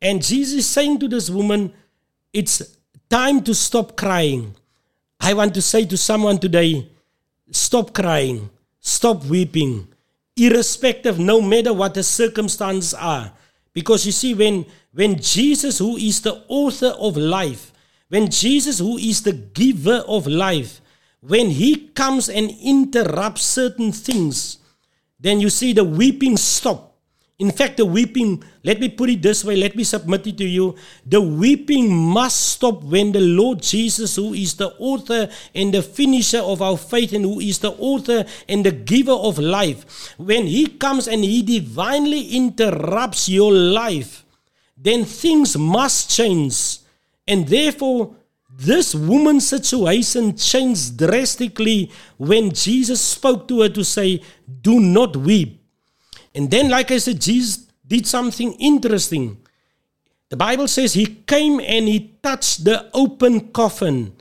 And 0.00 0.24
Jesus 0.24 0.60
is 0.60 0.66
saying 0.66 1.00
to 1.00 1.08
this 1.08 1.28
woman, 1.28 1.74
it's 2.32 2.78
time 3.10 3.42
to 3.42 3.54
stop 3.54 3.98
crying. 3.98 4.56
I 5.20 5.34
want 5.34 5.52
to 5.52 5.60
say 5.60 5.84
to 5.84 5.98
someone 5.98 6.38
today, 6.38 6.88
stop 7.50 7.92
crying, 7.92 8.48
stop 8.80 9.26
weeping, 9.26 9.88
irrespective, 10.46 11.18
no 11.18 11.40
matter 11.40 11.72
what 11.72 11.94
the 11.94 12.02
circumstances 12.02 12.94
are. 12.94 13.32
Because 13.72 14.06
you 14.06 14.12
see, 14.12 14.34
when, 14.34 14.66
when 14.92 15.20
Jesus, 15.20 15.78
who 15.78 15.96
is 15.96 16.20
the 16.20 16.42
author 16.48 16.94
of 16.98 17.16
life, 17.16 17.72
when 18.08 18.30
Jesus, 18.30 18.78
who 18.78 18.98
is 18.98 19.22
the 19.22 19.32
giver 19.32 20.02
of 20.08 20.26
life, 20.26 20.80
when 21.20 21.50
he 21.50 21.88
comes 21.88 22.28
and 22.28 22.50
interrupts 22.62 23.42
certain 23.42 23.92
things, 23.92 24.58
then 25.18 25.38
you 25.40 25.50
see 25.50 25.72
the 25.72 25.84
weeping 25.84 26.36
stop. 26.36 26.89
In 27.40 27.50
fact, 27.50 27.78
the 27.78 27.86
weeping, 27.86 28.44
let 28.64 28.80
me 28.80 28.90
put 28.90 29.08
it 29.08 29.22
this 29.22 29.42
way, 29.42 29.56
let 29.56 29.74
me 29.74 29.82
submit 29.82 30.26
it 30.26 30.36
to 30.36 30.44
you. 30.44 30.76
The 31.06 31.22
weeping 31.22 31.90
must 31.90 32.52
stop 32.52 32.84
when 32.84 33.12
the 33.12 33.20
Lord 33.20 33.62
Jesus, 33.62 34.16
who 34.16 34.34
is 34.34 34.56
the 34.56 34.68
author 34.78 35.30
and 35.54 35.72
the 35.72 35.80
finisher 35.82 36.40
of 36.40 36.60
our 36.60 36.76
faith, 36.76 37.14
and 37.14 37.24
who 37.24 37.40
is 37.40 37.60
the 37.60 37.70
author 37.70 38.26
and 38.46 38.66
the 38.66 38.72
giver 38.72 39.12
of 39.12 39.38
life, 39.38 40.14
when 40.18 40.46
he 40.46 40.66
comes 40.66 41.08
and 41.08 41.24
he 41.24 41.40
divinely 41.40 42.28
interrupts 42.28 43.26
your 43.26 43.52
life, 43.52 44.26
then 44.76 45.06
things 45.06 45.56
must 45.56 46.10
change. 46.10 46.80
And 47.26 47.48
therefore, 47.48 48.16
this 48.50 48.94
woman's 48.94 49.48
situation 49.48 50.36
changed 50.36 50.98
drastically 50.98 51.90
when 52.18 52.52
Jesus 52.52 53.00
spoke 53.00 53.48
to 53.48 53.62
her 53.62 53.70
to 53.70 53.82
say, 53.82 54.20
Do 54.60 54.78
not 54.78 55.16
weep. 55.16 55.59
And 56.34 56.50
then, 56.50 56.68
like 56.68 56.90
I 56.90 56.98
said, 56.98 57.20
Jesus 57.20 57.66
did 57.86 58.06
something 58.06 58.52
interesting. 58.54 59.38
The 60.28 60.36
Bible 60.36 60.68
says 60.68 60.94
he 60.94 61.06
came 61.06 61.60
and 61.60 61.88
he 61.88 62.14
touched 62.22 62.64
the 62.64 62.88
open 62.94 63.48
coffin, 63.52 64.14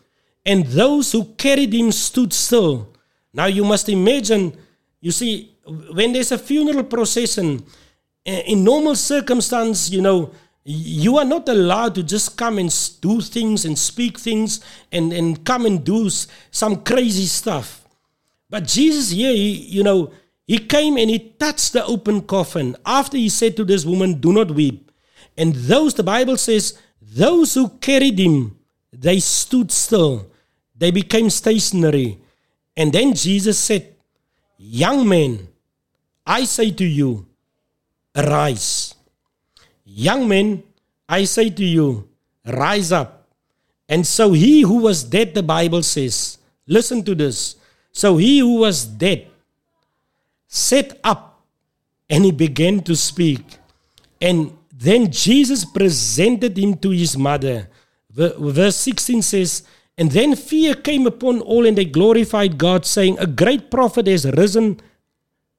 and 0.46 0.66
those 0.66 1.12
who 1.12 1.26
carried 1.36 1.74
him 1.74 1.92
stood 1.92 2.34
still. 2.34 2.94
Now, 3.32 3.46
you 3.46 3.64
must 3.64 3.88
imagine, 3.90 4.58
you 5.02 5.12
see, 5.12 5.56
when 5.94 6.14
there's 6.14 6.32
a 6.32 6.38
funeral 6.40 6.84
procession, 6.84 7.64
eh, 8.26 8.42
in 8.48 8.64
normal 8.64 8.96
circumstance, 8.96 9.92
you 9.92 10.02
know, 10.02 10.32
you 10.64 11.18
are 11.18 11.26
not 11.26 11.48
allowed 11.48 11.96
to 11.96 12.04
just 12.04 12.38
come 12.38 12.58
and 12.58 12.70
do 13.02 13.22
things 13.22 13.66
and 13.66 13.78
speak 13.78 14.20
things 14.20 14.62
and, 14.92 15.14
and 15.14 15.44
come 15.46 15.66
and 15.66 15.84
do 15.84 16.10
some 16.52 16.84
crazy 16.84 17.26
stuff. 17.26 17.88
But 18.50 18.66
Jesus 18.66 19.12
here, 19.12 19.32
he, 19.32 19.52
you 19.52 19.84
know, 19.84 20.12
he 20.50 20.58
came 20.58 20.98
and 20.98 21.12
he 21.12 21.20
touched 21.38 21.74
the 21.74 21.86
open 21.86 22.22
coffin 22.24 22.76
after 22.84 23.16
he 23.16 23.30
said 23.30 23.56
to 23.56 23.64
this 23.64 23.86
woman, 23.86 24.16
Do 24.16 24.34
not 24.34 24.50
weep. 24.50 24.92
And 25.38 25.54
those, 25.54 25.94
the 25.94 26.02
Bible 26.02 26.38
says, 26.38 26.76
those 27.00 27.54
who 27.54 27.70
carried 27.78 28.18
him, 28.18 28.58
they 28.92 29.20
stood 29.20 29.72
still. 29.72 30.26
They 30.76 30.90
became 30.90 31.30
stationary. 31.30 32.18
And 32.76 32.92
then 32.92 33.14
Jesus 33.14 33.60
said, 33.60 33.94
Young 34.58 35.08
man, 35.08 35.48
I 36.26 36.46
say 36.46 36.72
to 36.72 36.84
you, 36.84 37.28
arise. 38.16 38.96
Young 39.86 40.28
men, 40.28 40.64
I 41.08 41.26
say 41.26 41.52
to 41.52 41.64
you, 41.64 42.10
rise 42.44 42.92
up. 42.92 43.28
And 43.88 44.06
so 44.06 44.32
he 44.32 44.62
who 44.62 44.80
was 44.80 45.04
dead, 45.04 45.36
the 45.36 45.44
Bible 45.44 45.84
says, 45.84 46.40
listen 46.66 47.04
to 47.04 47.14
this. 47.14 47.56
So 47.92 48.18
he 48.18 48.40
who 48.40 48.56
was 48.62 48.84
dead 48.84 49.29
sat 50.50 51.00
up 51.04 51.46
and 52.10 52.26
he 52.26 52.32
began 52.32 52.82
to 52.82 52.96
speak. 52.96 53.40
And 54.20 54.58
then 54.74 55.12
Jesus 55.12 55.64
presented 55.64 56.58
him 56.58 56.76
to 56.78 56.90
his 56.90 57.16
mother. 57.16 57.70
Verse 58.10 58.76
16 58.76 59.22
says, 59.22 59.64
And 59.98 60.12
then 60.12 60.36
fear 60.36 60.74
came 60.74 61.06
upon 61.06 61.42
all, 61.42 61.66
and 61.66 61.78
they 61.78 61.86
glorified 61.86 62.58
God, 62.58 62.86
saying, 62.86 63.20
A 63.20 63.28
great 63.28 63.70
prophet 63.70 64.08
has 64.08 64.26
risen 64.26 64.82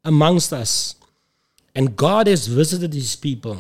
amongst 0.05 0.53
us, 0.53 0.97
and 1.75 1.97
God 1.97 2.27
has 2.27 2.49
visited 2.49 2.93
his 2.93 3.15
people. 3.15 3.57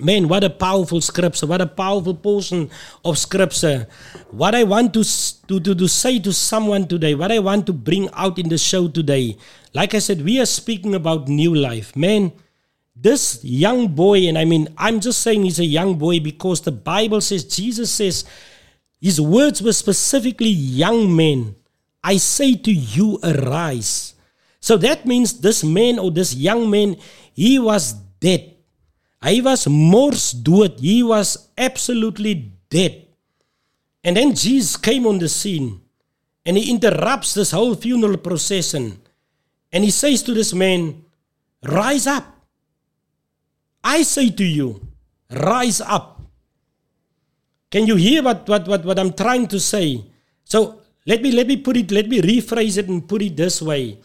Man, 0.00 0.26
what 0.26 0.42
a 0.42 0.50
powerful 0.50 1.00
scripture. 1.00 1.46
What 1.46 1.60
a 1.60 1.66
powerful 1.66 2.14
portion 2.14 2.68
of 3.04 3.16
scripture. 3.16 3.86
What 4.30 4.54
I 4.54 4.64
want 4.64 4.92
to, 4.94 5.04
to, 5.46 5.60
to, 5.60 5.74
to 5.74 5.88
say 5.88 6.18
to 6.18 6.32
someone 6.32 6.88
today, 6.88 7.14
what 7.14 7.30
I 7.30 7.38
want 7.38 7.66
to 7.66 7.72
bring 7.72 8.10
out 8.12 8.38
in 8.38 8.48
the 8.48 8.58
show 8.58 8.88
today. 8.88 9.36
Like 9.72 9.94
I 9.94 10.00
said, 10.00 10.22
we 10.22 10.40
are 10.40 10.46
speaking 10.46 10.96
about 10.96 11.28
new 11.28 11.54
life. 11.54 11.94
Man, 11.94 12.32
this 12.96 13.44
young 13.44 13.88
boy, 13.88 14.26
and 14.26 14.36
I 14.36 14.44
mean, 14.44 14.68
I'm 14.76 14.98
just 14.98 15.20
saying 15.20 15.44
he's 15.44 15.60
a 15.60 15.64
young 15.64 15.96
boy 15.96 16.18
because 16.18 16.60
the 16.60 16.72
Bible 16.72 17.20
says, 17.20 17.44
Jesus 17.44 17.90
says, 17.92 18.24
his 19.00 19.20
words 19.20 19.62
were 19.62 19.72
specifically 19.72 20.48
young 20.48 21.14
men. 21.14 21.54
I 22.02 22.16
say 22.16 22.54
to 22.54 22.72
you, 22.72 23.20
arise. 23.22 24.14
So 24.58 24.76
that 24.78 25.06
means 25.06 25.40
this 25.40 25.62
man 25.62 26.00
or 26.00 26.10
this 26.10 26.34
young 26.34 26.68
man, 26.68 26.96
he 27.32 27.58
was 27.60 27.92
dead. 27.92 28.53
Hy 29.24 29.40
was 29.40 29.66
mors 29.66 30.32
dood. 30.32 30.78
He 30.80 31.02
was 31.02 31.48
absolutely 31.56 32.52
dead. 32.68 33.08
And 34.04 34.16
then 34.16 34.34
Jesus 34.34 34.76
came 34.76 35.06
on 35.06 35.18
the 35.18 35.28
scene. 35.28 35.80
and 36.46 36.56
he 36.56 36.70
interrupts 36.70 37.34
this 37.34 37.50
whole 37.50 37.74
funeral 37.74 38.18
procession. 38.18 39.00
And 39.72 39.82
he 39.82 39.90
says 39.90 40.22
to 40.24 40.34
this 40.34 40.52
man, 40.52 41.04
Rise 41.62 42.06
up. 42.06 42.26
I 43.82 44.02
say 44.02 44.30
to 44.30 44.44
you, 44.44 44.86
rise 45.30 45.80
up. 45.80 46.20
Can 47.70 47.86
you 47.86 47.96
hear 47.96 48.22
what, 48.22 48.48
what, 48.48 48.68
what, 48.68 48.84
what 48.84 48.98
I'm 48.98 49.12
trying 49.12 49.48
to 49.48 49.58
say? 49.58 50.04
So 50.44 50.80
let 51.06 51.22
me 51.22 51.32
let 51.32 51.46
me 51.46 51.56
put 51.56 51.76
it, 51.76 51.90
let 51.90 52.08
me 52.08 52.20
rephrase 52.20 52.78
it 52.78 52.88
and 52.88 53.08
put 53.08 53.22
it 53.22 53.36
this 53.36 53.60
way. 53.60 53.98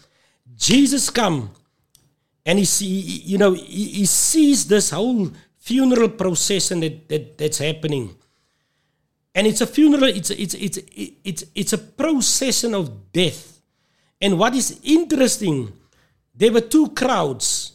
Jesus 0.56 1.10
come 1.10 1.52
and 2.46 2.60
he 2.60 2.66
see, 2.66 2.86
you 2.86 3.38
know, 3.38 3.54
he, 3.54 3.86
he 3.90 4.06
sees 4.06 4.68
this 4.68 4.92
whole 4.92 5.32
funeral 5.58 6.10
procession 6.10 6.80
that, 6.80 7.08
that 7.10 7.38
that's 7.38 7.58
happening. 7.60 8.16
And 9.36 9.46
it's 9.46 9.62
a 9.62 9.68
funeral, 9.68 10.06
it's 10.06 10.32
it's 10.32 10.56
it's 10.56 10.80
it's 11.24 11.44
it's 11.54 11.74
a 11.74 11.78
procession 11.78 12.74
of 12.74 13.12
death. 13.12 13.62
And 14.22 14.38
what 14.38 14.56
is 14.56 14.80
interesting, 14.84 15.72
there 16.34 16.52
were 16.52 16.62
two 16.62 16.90
crowds. 16.90 17.74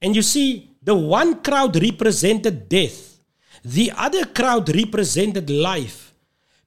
And 0.00 0.16
you 0.16 0.22
see, 0.22 0.70
the 0.82 0.94
one 0.94 1.42
crowd 1.42 1.80
represented 1.80 2.68
death. 2.68 3.18
The 3.64 3.92
other 3.96 4.24
crowd 4.24 4.74
represented 4.74 5.50
life. 5.50 6.14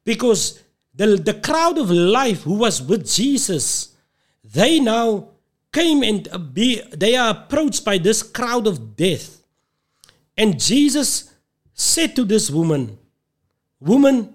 Because 0.04 0.62
the, 0.93 1.15
the 1.17 1.36
crowd 1.36 1.78
of 1.78 1.89
life 1.89 2.43
who 2.43 2.56
was 2.56 2.82
with 2.82 3.10
Jesus, 3.10 3.95
they 4.43 4.80
now 4.80 5.30
came 5.72 6.04
and 6.04 6.54
be 6.54 6.82
they 6.92 7.16
are 7.16 7.32
approached 7.32 7.86
by 7.86 7.98
this 7.98 8.24
crowd 8.24 8.68
of 8.68 8.96
death. 8.96 9.42
And 10.38 10.60
Jesus 10.60 11.34
said 11.74 12.16
to 12.16 12.24
this 12.24 12.50
woman, 12.50 12.98
Woman, 13.80 14.34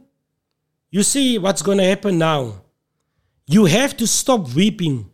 you 0.90 1.02
see 1.02 1.38
what's 1.38 1.62
going 1.62 1.78
to 1.78 1.84
happen 1.84 2.18
now. 2.18 2.62
You 3.46 3.66
have 3.66 3.96
to 3.98 4.06
stop 4.06 4.54
weeping. 4.54 5.10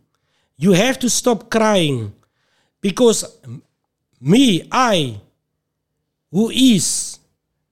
You 0.57 0.71
have 0.73 0.99
to 0.99 1.09
stop 1.09 1.49
crying. 1.49 2.13
Because 2.79 3.25
me, 4.19 4.67
I, 4.71 5.19
who 6.29 6.49
is 6.49 7.19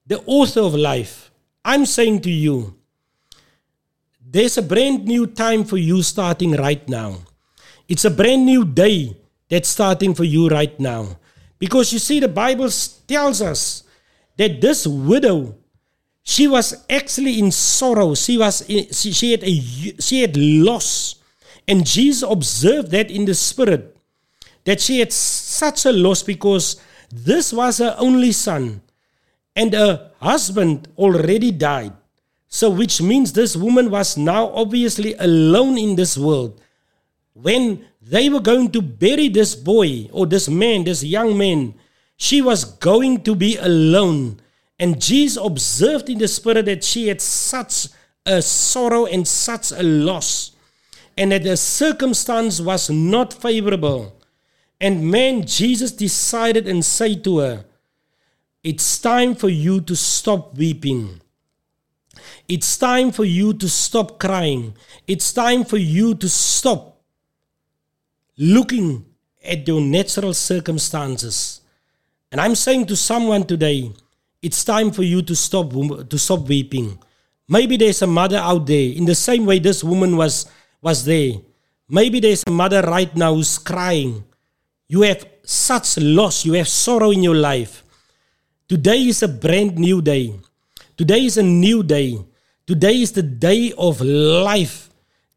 the 0.06 0.22
author 0.26 0.62
of 0.62 0.74
life, 0.74 1.32
I'm 1.64 1.86
saying 1.86 2.22
to 2.22 2.32
you, 2.32 2.76
there's 4.20 4.58
a 4.58 4.62
brand 4.62 5.06
new 5.06 5.26
time 5.28 5.64
for 5.64 5.78
you 5.78 6.04
starting 6.04 6.54
right 6.54 6.88
now. 6.90 7.20
It's 7.90 8.06
a 8.06 8.12
brand 8.12 8.46
new 8.46 8.64
day 8.64 9.18
that's 9.50 9.68
starting 9.68 10.14
for 10.14 10.24
you 10.24 10.48
right 10.48 10.80
now. 10.80 11.18
Because 11.58 11.92
you 11.92 11.98
see, 11.98 12.20
the 12.20 12.28
Bible 12.30 12.70
tells 13.08 13.42
us 13.42 13.84
that 14.38 14.62
this 14.62 14.86
widow, 14.86 15.58
she 16.24 16.48
was 16.48 16.86
actually 16.88 17.40
in 17.40 17.52
sorrow. 17.52 18.14
She 18.14 18.38
was 18.38 18.62
in, 18.70 18.94
she, 18.94 19.12
she 19.12 19.32
had 19.32 19.44
a 19.44 19.60
she 20.00 20.22
had 20.22 20.38
loss, 20.38 21.16
and 21.68 21.86
Jesus 21.86 22.24
observed 22.30 22.92
that 22.92 23.10
in 23.10 23.26
the 23.26 23.34
spirit, 23.34 23.98
that 24.66 24.80
she 24.80 25.00
had 25.00 25.12
such 25.12 25.86
a 25.86 25.92
loss 25.92 26.22
because 26.22 26.80
this 27.12 27.52
was 27.52 27.80
her 27.80 27.96
only 27.98 28.32
son, 28.32 28.82
and 29.56 29.74
her 29.74 30.12
husband 30.22 30.88
already 30.96 31.52
died. 31.52 31.94
So, 32.48 32.70
which 32.70 33.02
means 33.02 33.34
this 33.34 33.58
woman 33.58 33.90
was 33.90 34.16
now 34.16 34.50
obviously 34.54 35.16
alone 35.16 35.78
in 35.78 35.96
this 35.96 36.18
world. 36.18 36.62
When 37.42 37.86
they 38.02 38.30
were 38.30 38.42
going 38.42 38.72
to 38.72 38.82
bury 38.82 39.30
this 39.30 39.56
boy 39.56 40.10
or 40.12 40.26
this 40.26 40.50
man, 40.50 40.84
this 40.84 41.04
young 41.04 41.38
man, 41.38 41.76
she 42.18 42.42
was 42.42 42.66
going 42.66 43.24
to 43.24 43.36
be 43.36 43.56
alone. 43.58 44.40
And 44.78 45.02
Jesus 45.02 45.42
observed 45.44 46.10
in 46.10 46.18
the 46.18 46.28
spirit 46.28 46.66
that 46.66 46.84
she 46.84 47.08
had 47.08 47.22
such 47.22 47.88
a 48.26 48.42
sorrow 48.42 49.06
and 49.06 49.28
such 49.28 49.72
a 49.72 49.82
loss, 49.84 50.52
and 51.18 51.32
that 51.32 51.44
the 51.44 51.58
circumstance 51.58 52.60
was 52.62 52.90
not 52.90 53.34
favorable. 53.34 54.16
And 54.80 55.10
man, 55.10 55.46
Jesus 55.46 55.92
decided 55.92 56.68
and 56.68 56.84
said 56.84 57.24
to 57.24 57.40
her, 57.40 57.66
It's 58.64 59.00
time 59.00 59.36
for 59.36 59.50
you 59.50 59.82
to 59.82 59.96
stop 59.96 60.58
weeping. 60.58 61.22
It's 62.48 62.78
time 62.78 63.12
for 63.12 63.26
you 63.26 63.54
to 63.54 63.70
stop 63.70 64.20
crying. 64.20 64.74
It's 65.08 65.32
time 65.34 65.64
for 65.64 65.78
you 65.78 66.16
to 66.16 66.30
stop 66.30 66.99
looking 68.40 69.06
at 69.44 69.68
your 69.68 69.82
natural 69.82 70.34
circumstances. 70.34 71.60
And 72.32 72.40
I'm 72.40 72.56
saying 72.56 72.86
to 72.88 72.96
someone 72.96 73.44
today, 73.44 73.92
it's 74.42 74.64
time 74.64 74.92
for 74.92 75.04
you 75.04 75.22
to 75.24 75.36
stop 75.36 75.72
to 75.72 76.18
stop 76.18 76.48
weeping. 76.48 76.98
Maybe 77.50 77.76
there's 77.76 78.02
a 78.02 78.08
mother 78.08 78.38
out 78.38 78.66
there 78.66 78.94
in 78.96 79.06
the 79.06 79.16
same 79.16 79.46
way 79.46 79.60
this 79.60 79.84
woman 79.84 80.16
was 80.16 80.46
was 80.82 81.04
there. 81.04 81.34
Maybe 81.90 82.20
there's 82.20 82.44
a 82.48 82.52
mother 82.52 82.82
right 82.82 83.14
now 83.16 83.34
who's 83.34 83.58
crying. 83.58 84.24
You 84.88 85.02
have 85.02 85.28
such 85.44 85.98
loss, 85.98 86.46
you 86.46 86.54
have 86.54 86.68
sorrow 86.68 87.12
in 87.12 87.24
your 87.24 87.36
life. 87.36 87.84
Today 88.68 89.08
is 89.08 89.22
a 89.24 89.28
brand 89.28 89.78
new 89.78 90.02
day. 90.02 90.40
Today 90.96 91.26
is 91.26 91.38
a 91.38 91.44
new 91.44 91.84
day. 91.84 92.20
Today 92.68 93.02
is 93.02 93.12
the 93.12 93.24
day 93.24 93.74
of 93.78 94.00
life 94.00 94.90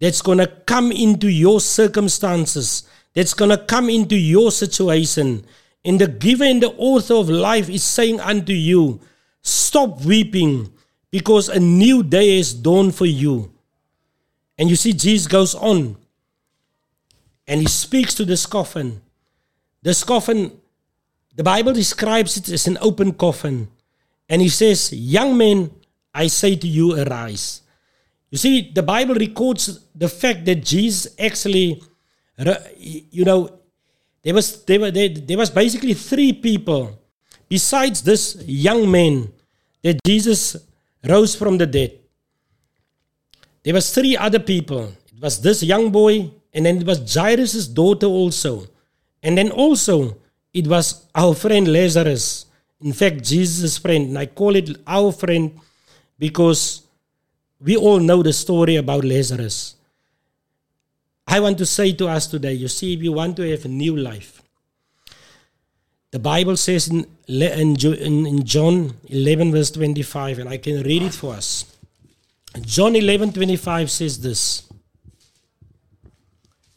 that's 0.03 0.21
going 0.21 0.39
to 0.39 0.47
come 0.67 0.93
into 0.93 1.29
your 1.29 1.61
circumstances, 1.61 2.83
that's 3.15 3.35
going 3.35 3.51
to 3.51 3.59
come 3.59 3.91
into 3.91 4.17
your 4.17 4.51
situation. 4.51 5.45
And 5.85 6.01
the 6.01 6.09
giver 6.09 6.45
and 6.45 6.63
the 6.63 6.73
author 6.73 7.15
of 7.15 7.29
life 7.29 7.69
is 7.69 7.83
saying 7.83 8.21
unto 8.21 8.53
you, 8.53 9.01
Stop 9.43 10.05
weeping, 10.05 10.73
because 11.11 11.49
a 11.49 11.59
new 11.59 12.03
day 12.03 12.39
is 12.39 12.55
dawned 12.55 12.95
for 12.95 13.07
you. 13.07 13.53
And 14.59 14.71
you 14.71 14.77
see, 14.77 14.93
Jesus 14.93 15.27
goes 15.27 15.55
on 15.55 15.97
and 17.47 17.61
he 17.61 17.67
speaks 17.67 18.15
to 18.15 18.25
this 18.25 18.47
coffin. 18.47 19.01
This 19.83 20.05
coffin, 20.05 20.53
the 21.35 21.43
Bible 21.43 21.73
describes 21.73 22.37
it 22.37 22.49
as 22.49 22.67
an 22.67 22.79
open 22.81 23.13
coffin. 23.13 23.69
And 24.29 24.41
he 24.41 24.49
says, 24.49 24.93
Young 24.93 25.37
men, 25.37 25.71
I 26.15 26.29
say 26.29 26.57
to 26.57 26.69
you, 26.69 26.99
arise. 27.01 27.63
You 28.31 28.39
see, 28.39 28.71
the 28.71 28.83
Bible 28.83 29.15
records 29.15 29.81
the 29.95 30.09
fact 30.09 30.45
that 30.47 30.65
Jesus 30.65 31.15
actually, 31.19 31.83
you 32.79 33.25
know, 33.25 33.59
there 34.23 34.35
was 34.35 34.65
there, 34.65 34.81
were, 34.81 34.91
there, 34.91 35.09
there 35.09 35.39
was 35.39 35.51
basically 35.51 35.95
three 35.95 36.33
people 36.33 36.99
besides 37.49 38.03
this 38.03 38.43
young 38.47 38.91
man 38.91 39.33
that 39.83 39.99
Jesus 40.05 40.57
rose 41.05 41.35
from 41.35 41.59
the 41.59 41.67
dead. 41.67 41.99
There 43.63 43.75
was 43.75 43.93
three 43.93 44.17
other 44.17 44.39
people. 44.39 44.93
It 45.15 45.21
was 45.21 45.41
this 45.41 45.63
young 45.63 45.91
boy, 45.91 46.31
and 46.53 46.67
then 46.67 46.79
it 46.79 46.87
was 46.87 47.15
Jairus' 47.15 47.67
daughter 47.67 48.07
also. 48.07 48.67
And 49.23 49.39
then 49.39 49.51
also 49.51 50.17
it 50.53 50.67
was 50.67 51.07
our 51.15 51.35
friend 51.35 51.69
Lazarus. 51.73 52.47
In 52.81 52.93
fact, 52.93 53.23
Jesus' 53.23 53.79
friend. 53.79 54.09
And 54.09 54.19
I 54.19 54.27
call 54.27 54.57
it 54.57 54.71
our 54.87 55.13
friend 55.13 55.59
because 56.19 56.83
we 57.61 57.77
all 57.77 58.01
know 58.01 58.23
the 58.23 58.33
story 58.33 58.77
about 58.77 59.05
Lazarus. 59.05 59.77
I 61.27 61.41
want 61.41 61.59
to 61.59 61.67
say 61.67 61.93
to 61.93 62.09
us 62.09 62.27
today 62.27 62.53
you 62.53 62.69
see, 62.69 62.95
if 62.95 63.03
you 63.03 63.13
want 63.13 63.37
to 63.37 63.51
have 63.51 63.65
a 63.65 63.69
new 63.69 63.97
life, 63.97 64.43
the 66.11 66.19
Bible 66.19 66.59
says 66.59 66.89
in, 66.89 67.07
in, 67.27 68.45
John 68.45 68.95
11, 69.09 69.51
verse 69.51 69.71
25, 69.71 70.41
and 70.41 70.49
I 70.49 70.59
can 70.59 70.83
read 70.83 71.03
it 71.03 71.15
for 71.15 71.35
us. 71.35 71.75
John 72.61 72.95
11, 72.95 73.33
25 73.33 73.91
says 73.91 74.21
this. 74.21 74.69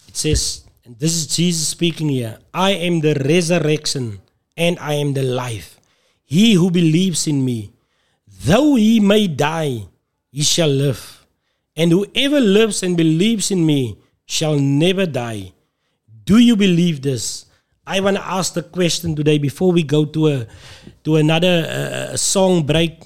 It 0.07 0.15
says, 0.15 0.63
and 0.85 0.97
this 0.97 1.15
is 1.15 1.27
Jesus 1.27 1.67
speaking 1.67 2.09
here 2.09 2.37
I 2.53 2.71
am 2.71 3.01
the 3.01 3.15
resurrection 3.15 4.21
and 4.55 4.79
I 4.79 4.93
am 4.93 5.13
the 5.13 5.23
life. 5.23 5.79
He 6.23 6.53
who 6.53 6.71
believes 6.71 7.27
in 7.27 7.43
me, 7.43 7.73
though 8.45 8.75
he 8.75 8.99
may 8.99 9.27
die, 9.27 9.85
he 10.31 10.43
shall 10.43 10.69
live. 10.69 11.25
And 11.75 11.91
whoever 11.91 12.39
lives 12.39 12.83
and 12.83 12.95
believes 12.95 13.51
in 13.51 13.65
me 13.65 13.97
shall 14.25 14.57
never 14.59 15.05
die. 15.05 15.53
Do 16.25 16.37
you 16.37 16.55
believe 16.55 17.01
this? 17.01 17.45
I 17.87 17.99
want 17.99 18.17
to 18.17 18.25
ask 18.25 18.53
the 18.53 18.63
question 18.63 19.15
today 19.15 19.37
before 19.37 19.71
we 19.71 19.83
go 19.83 20.05
to 20.05 20.27
a 20.27 20.47
to 21.03 21.17
another 21.17 21.65
uh, 21.69 22.17
song 22.17 22.65
break. 22.65 23.03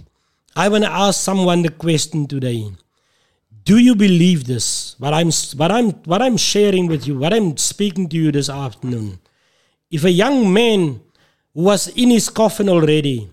I 0.55 0.69
want 0.69 0.85
to 0.85 0.91
ask 0.91 1.19
someone 1.19 1.63
the 1.63 1.71
question 1.71 2.27
today. 2.27 2.71
Do 3.65 3.77
you 3.77 3.93
believe 3.93 4.45
this? 4.45 4.95
What 4.97 5.13
I'm 5.13 5.31
what 5.57 5.71
I'm 5.71 5.91
what 6.07 6.21
I'm 6.21 6.37
sharing 6.37 6.87
with 6.87 7.05
you, 7.05 7.19
what 7.19 7.33
I'm 7.33 7.57
speaking 7.57 8.07
to 8.09 8.15
you 8.15 8.31
this 8.31 8.49
afternoon. 8.49 9.19
If 9.91 10.05
a 10.05 10.11
young 10.11 10.53
man 10.53 11.01
was 11.53 11.89
in 11.89 12.09
his 12.09 12.29
coffin 12.29 12.69
already, 12.69 13.29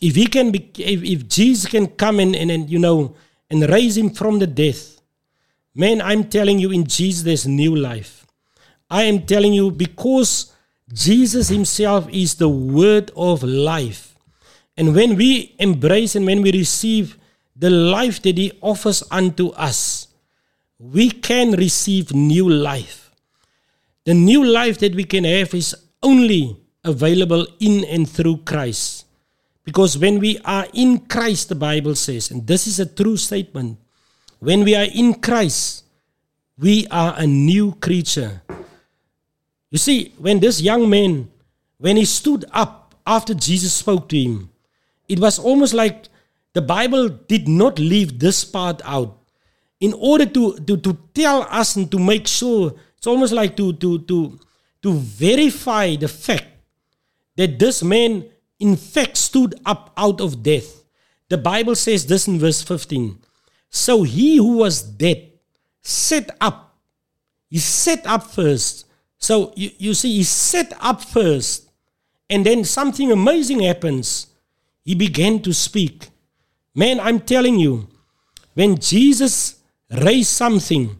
if 0.00 0.16
he 0.16 0.26
can 0.26 0.50
be 0.50 0.70
if, 0.78 1.02
if 1.02 1.28
Jesus 1.28 1.66
can 1.70 1.86
come 1.86 2.18
in 2.18 2.34
and, 2.34 2.50
and 2.50 2.70
you 2.70 2.78
know 2.78 3.14
and 3.50 3.68
raise 3.68 3.96
him 3.96 4.10
from 4.10 4.38
the 4.38 4.46
death, 4.46 4.97
man, 5.74 6.00
I'm 6.00 6.24
telling 6.24 6.58
you 6.58 6.70
in 6.70 6.84
Jesus 6.84 7.22
there's 7.22 7.46
new 7.46 7.74
life. 7.74 8.26
I 8.90 9.02
am 9.04 9.26
telling 9.26 9.52
you 9.52 9.70
because 9.70 10.52
Jesus 10.92 11.48
himself 11.48 12.08
is 12.10 12.36
the 12.36 12.48
word 12.48 13.10
of 13.16 13.42
life. 13.42 14.14
And 14.76 14.94
when 14.94 15.16
we 15.16 15.54
embrace 15.58 16.14
and 16.14 16.24
when 16.24 16.42
we 16.42 16.52
receive 16.52 17.18
the 17.58 17.70
life 17.70 18.22
that 18.22 18.38
He 18.38 18.52
offers 18.62 19.02
unto 19.10 19.48
us. 19.50 20.06
we 20.80 21.10
can 21.10 21.52
receive 21.52 22.14
new 22.14 22.48
life. 22.48 23.10
The 24.04 24.14
new 24.14 24.44
life 24.44 24.78
that 24.78 24.94
we 24.94 25.02
can 25.02 25.24
have 25.24 25.52
is 25.52 25.74
only 26.04 26.56
available 26.84 27.46
in 27.58 27.84
and 27.84 28.08
through 28.08 28.38
Christ. 28.46 29.04
Because 29.64 29.98
when 29.98 30.20
we 30.20 30.38
are 30.44 30.66
in 30.72 31.00
Christ, 31.00 31.48
the 31.48 31.56
Bible 31.56 31.96
says, 31.96 32.30
and 32.30 32.46
this 32.46 32.68
is 32.68 32.78
a 32.78 32.86
true 32.86 33.16
statement, 33.16 33.78
when 34.40 34.64
we 34.64 34.74
are 34.74 34.86
in 34.92 35.14
Christ, 35.14 35.84
we 36.58 36.86
are 36.90 37.14
a 37.16 37.26
new 37.26 37.72
creature. 37.74 38.42
You 39.70 39.78
see, 39.78 40.14
when 40.18 40.40
this 40.40 40.60
young 40.60 40.88
man, 40.88 41.30
when 41.78 41.96
he 41.96 42.04
stood 42.04 42.44
up 42.52 42.94
after 43.06 43.34
Jesus 43.34 43.72
spoke 43.72 44.08
to 44.08 44.18
him, 44.18 44.50
it 45.08 45.18
was 45.18 45.38
almost 45.38 45.74
like 45.74 46.08
the 46.52 46.62
Bible 46.62 47.08
did 47.08 47.48
not 47.48 47.78
leave 47.78 48.18
this 48.18 48.44
part 48.44 48.80
out. 48.84 49.16
In 49.80 49.92
order 49.94 50.26
to, 50.26 50.58
to, 50.58 50.76
to 50.76 50.98
tell 51.14 51.42
us 51.50 51.76
and 51.76 51.90
to 51.90 51.98
make 51.98 52.26
sure, 52.26 52.74
it's 52.96 53.06
almost 53.06 53.32
like 53.32 53.56
to, 53.56 53.72
to, 53.74 54.00
to, 54.00 54.38
to 54.82 54.92
verify 54.94 55.94
the 55.94 56.08
fact 56.08 56.46
that 57.36 57.58
this 57.58 57.82
man 57.82 58.24
in 58.58 58.76
fact 58.76 59.16
stood 59.16 59.54
up 59.64 59.92
out 59.96 60.20
of 60.20 60.42
death. 60.42 60.82
The 61.28 61.38
Bible 61.38 61.76
says 61.76 62.06
this 62.06 62.26
in 62.26 62.38
verse 62.38 62.62
15. 62.62 63.18
So 63.70 64.02
he 64.02 64.36
who 64.36 64.58
was 64.58 64.82
dead 64.82 65.32
set 65.82 66.30
up. 66.40 66.76
He 67.48 67.58
set 67.58 68.06
up 68.06 68.24
first. 68.24 68.86
So 69.18 69.52
you, 69.56 69.70
you 69.78 69.94
see, 69.94 70.16
he 70.16 70.22
set 70.22 70.72
up 70.80 71.02
first. 71.02 71.70
And 72.30 72.44
then 72.44 72.64
something 72.64 73.10
amazing 73.10 73.60
happens. 73.60 74.26
He 74.84 74.94
began 74.94 75.40
to 75.42 75.52
speak. 75.52 76.08
Man, 76.74 77.00
I'm 77.00 77.20
telling 77.20 77.58
you, 77.58 77.88
when 78.54 78.78
Jesus 78.78 79.60
raised 79.90 80.30
something, 80.30 80.98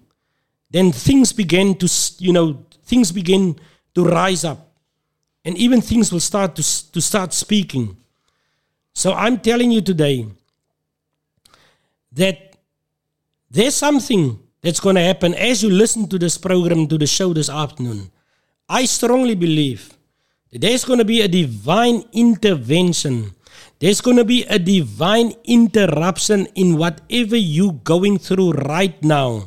then 0.71 0.93
things 0.93 1.33
began 1.33 1.75
to, 1.77 1.89
you 2.19 2.33
know, 2.33 2.65
things 2.85 3.13
begin 3.13 3.59
to 3.95 4.05
rise 4.05 4.45
up. 4.45 4.73
And 5.45 5.57
even 5.57 5.81
things 5.81 6.13
will 6.13 6.21
start 6.21 6.57
to, 6.57 6.93
to 6.93 7.01
start 7.01 7.33
speaking. 7.33 7.97
So 8.95 9.13
I'm 9.13 9.39
telling 9.39 9.71
you 9.71 9.81
today 9.81 10.27
that 12.13 12.48
there's 13.51 13.75
something 13.75 14.39
that's 14.63 14.81
going 14.81 14.97
to 14.97 15.03
happen 15.03 15.35
as 15.35 15.63
you 15.63 15.71
listen 15.71 16.09
to 16.09 16.19
this 16.19 16.37
program, 16.37 16.87
to 16.89 16.99
the 16.99 17.07
show 17.07 17.33
this 17.33 17.49
afternoon. 17.49 18.11
I 18.69 18.85
strongly 18.85 19.35
believe 19.35 19.97
that 20.53 20.61
there's 20.61 20.85
going 20.85 20.99
to 20.99 21.05
be 21.05 21.23
a 21.23 21.29
divine 21.29 22.05
intervention. 22.13 23.33
There's 23.79 24.01
going 24.01 24.17
to 24.17 24.25
be 24.25 24.45
a 24.45 24.59
divine 24.59 25.33
interruption 25.45 26.47
in 26.55 26.77
whatever 26.77 27.37
you're 27.37 27.73
going 27.73 28.19
through 28.19 28.53
right 28.53 29.03
now. 29.03 29.47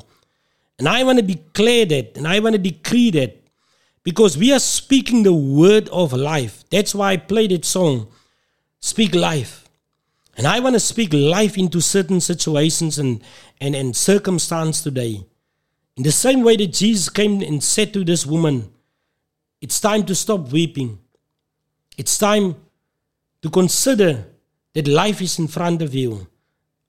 And 0.80 0.88
I 0.88 1.04
want 1.04 1.20
to 1.20 1.26
declare 1.26 1.86
that 1.86 2.18
and 2.18 2.28
I 2.28 2.40
want 2.40 2.54
to 2.54 2.60
decree 2.60 3.12
that 3.12 3.38
because 4.04 4.38
we 4.38 4.52
are 4.52 4.60
speaking 4.60 5.24
the 5.24 5.34
word 5.34 5.90
of 5.90 6.14
life. 6.14 6.64
That's 6.72 6.96
why 6.96 7.12
I 7.12 7.18
played 7.18 7.52
that 7.52 7.66
song, 7.66 8.08
Speak 8.80 9.14
Life. 9.14 9.61
And 10.38 10.48
I 10.48 10.60
want 10.60 10.76
to 10.76 10.80
speak 10.80 11.14
life 11.14 11.58
into 11.58 11.82
certain 11.82 12.22
situations 12.22 12.98
and, 12.98 13.22
and, 13.60 13.76
and 13.76 13.96
circumstance 13.96 14.82
today. 14.82 15.26
In 15.98 16.04
the 16.04 16.12
same 16.12 16.42
way 16.42 16.56
that 16.56 16.74
Jesus 16.74 17.10
came 17.10 17.42
and 17.42 17.64
said 17.64 17.94
to 17.94 18.04
this 18.04 18.26
woman, 18.26 18.72
It's 19.60 19.80
time 19.80 20.06
to 20.06 20.16
stop 20.16 20.52
weeping. 20.52 21.00
It's 21.98 22.18
time 22.18 22.56
to 23.42 23.50
consider 23.50 24.26
that 24.74 24.88
life 24.88 25.22
is 25.22 25.38
in 25.38 25.48
front 25.48 25.82
of 25.82 25.94
you. 25.94 26.28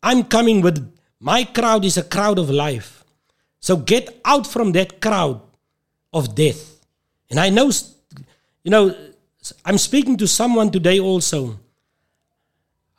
I'm 0.02 0.24
coming 0.24 0.61
with 0.61 0.92
my 1.20 1.44
crowd 1.44 1.85
is 1.85 1.96
a 1.96 2.02
crowd 2.02 2.38
of 2.38 2.50
life. 2.50 3.05
So 3.61 3.76
get 3.76 4.20
out 4.24 4.46
from 4.46 4.72
that 4.72 5.00
crowd 5.00 5.40
of 6.12 6.35
death. 6.35 6.81
And 7.31 7.38
I 7.38 7.48
know, 7.48 7.70
you 8.64 8.70
know, 8.70 8.94
I'm 9.64 9.78
speaking 9.78 10.16
to 10.18 10.26
someone 10.26 10.70
today 10.70 10.98
also. 10.98 11.61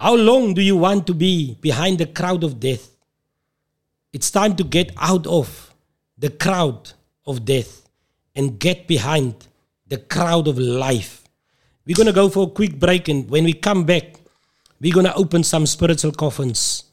How 0.03 0.15
long 0.15 0.53
do 0.53 0.61
you 0.61 0.75
want 0.75 1.07
to 1.07 1.13
be 1.13 1.55
behind 1.61 1.97
the 1.97 2.05
crowd 2.05 2.43
of 2.43 2.59
death? 2.59 2.89
It's 4.11 4.29
time 4.29 4.53
to 4.57 4.65
get 4.65 4.91
out 4.97 5.25
of 5.25 5.73
the 6.17 6.29
crowd 6.29 6.91
of 7.25 7.45
death 7.45 7.87
and 8.35 8.59
get 8.59 8.85
behind 8.85 9.47
the 9.87 9.95
crowd 9.95 10.49
of 10.49 10.59
life. 10.59 11.23
We're 11.85 11.95
going 11.95 12.07
to 12.07 12.11
go 12.11 12.27
for 12.27 12.47
a 12.47 12.51
quick 12.51 12.77
break, 12.77 13.07
and 13.07 13.29
when 13.29 13.45
we 13.45 13.53
come 13.53 13.85
back, 13.85 14.19
we're 14.81 14.93
going 14.93 15.05
to 15.05 15.15
open 15.15 15.41
some 15.41 15.65
spiritual 15.65 16.11
coffins. 16.11 16.83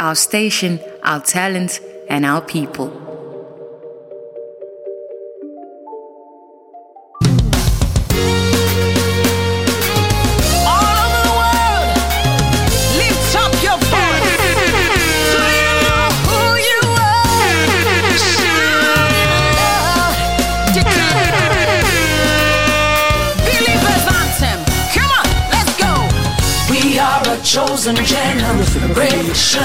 Our 0.00 0.14
station, 0.14 0.80
our 1.02 1.20
talent, 1.20 1.80
and 2.08 2.24
our 2.24 2.40
people. 2.40 3.05
Chosen 27.76 27.96
generation. 28.06 29.60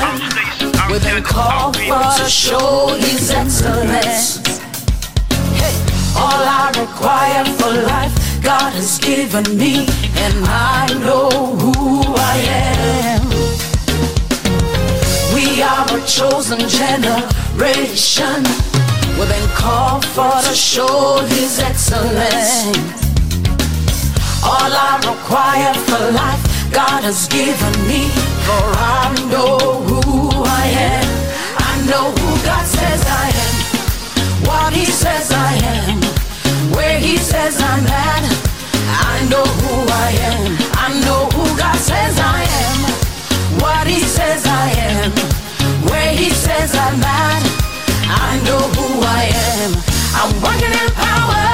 We've 0.92 1.02
been 1.02 1.24
called 1.24 1.78
for 1.78 2.04
to 2.18 2.30
show 2.30 2.88
His 3.00 3.32
excellence. 3.32 4.46
Hey, 5.56 5.74
all 6.18 6.44
I 6.44 6.74
require 6.78 7.46
for 7.56 7.72
life, 7.88 8.14
God 8.44 8.74
has 8.74 9.00
given 9.00 9.46
me, 9.58 9.88
and 10.18 10.44
I 10.46 10.88
know 11.00 11.30
who 11.56 12.04
I 12.18 12.36
am. 12.76 13.30
We 15.34 15.62
are 15.62 15.88
a 15.98 16.06
chosen 16.06 16.60
generation. 16.68 18.44
We've 19.18 19.30
been 19.30 19.50
called 19.56 20.04
for 20.08 20.34
to 20.50 20.54
show 20.54 21.24
His 21.30 21.60
excellence. 21.60 22.76
All 24.44 24.74
I 24.90 25.00
require 25.00 25.74
for 25.88 26.12
life, 26.12 26.51
God 26.72 27.04
has 27.04 27.28
given 27.28 27.76
me, 27.88 28.08
for 28.48 28.64
I 28.80 29.12
know 29.28 29.60
who 29.84 30.32
I 30.48 30.66
am. 30.96 31.08
I 31.60 31.74
know 31.90 32.12
who 32.16 32.30
God 32.48 32.66
says 32.66 33.04
I 33.08 33.28
am, 33.28 33.56
what 34.48 34.74
He 34.74 34.86
says 34.86 35.32
I 35.32 35.54
am, 35.60 36.00
where 36.72 36.98
He 37.00 37.18
says 37.18 37.60
I'm 37.62 37.86
at. 37.86 38.24
I 38.88 39.28
know 39.28 39.44
who 39.44 39.76
I 39.84 40.10
am. 40.32 40.52
I 40.80 40.88
know 41.04 41.28
who 41.36 41.44
God 41.58 41.76
says 41.76 42.16
I 42.18 42.42
am, 42.64 42.80
what 43.60 43.86
He 43.88 44.00
says 44.00 44.46
I 44.48 44.68
am, 44.96 45.12
where 45.92 46.14
He 46.16 46.30
says 46.30 46.74
I'm 46.74 47.04
at. 47.04 47.44
I 48.08 48.40
know 48.48 48.64
who 48.80 48.88
I 49.04 49.24
am. 49.60 49.72
I'm 50.20 50.32
working 50.40 50.72
in 50.72 50.90
power. 50.96 51.52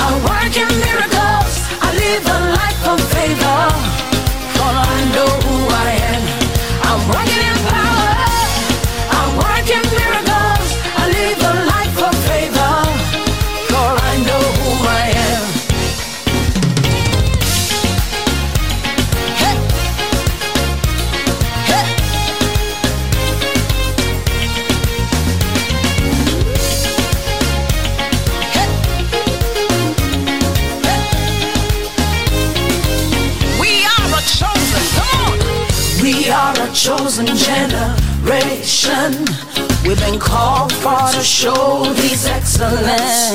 I 0.00 0.08
work 0.24 0.54
in 0.56 0.70
miracles. 0.80 1.52
I 1.84 1.88
live 1.92 2.26
a 2.26 2.53
generation. 38.84 39.24
We've 39.84 39.98
been 40.00 40.18
called 40.18 40.72
for 40.72 40.98
to 41.12 41.22
show 41.22 41.84
these 41.94 42.26
excellence. 42.26 43.32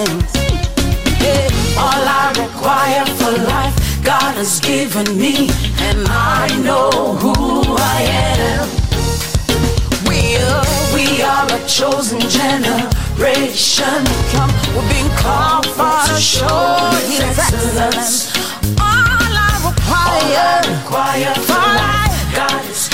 All 1.77 2.03
I 2.21 2.33
require 2.37 3.05
for 3.17 3.31
life, 3.47 3.75
God 4.03 4.35
has 4.35 4.59
given 4.59 5.17
me, 5.17 5.49
and 5.79 6.07
I 6.07 6.47
know 6.63 6.89
who 7.21 7.33
I 7.77 8.01
am. 8.35 8.67
We 10.07 10.37
are, 10.37 10.65
we 10.93 11.21
are 11.21 11.47
a 11.47 11.67
chosen 11.67 12.19
generation. 12.19 13.99
Come, 14.33 14.51
we've 14.73 14.89
been 14.89 15.11
called 15.17 15.67
for 15.67 16.13
to 16.13 16.19
show 16.19 16.75
His 17.07 17.37
excellence. 17.37 18.35
All 18.79 19.33
I 19.37 19.71
require, 19.71 21.33
for 21.43 21.53
life, 21.53 21.98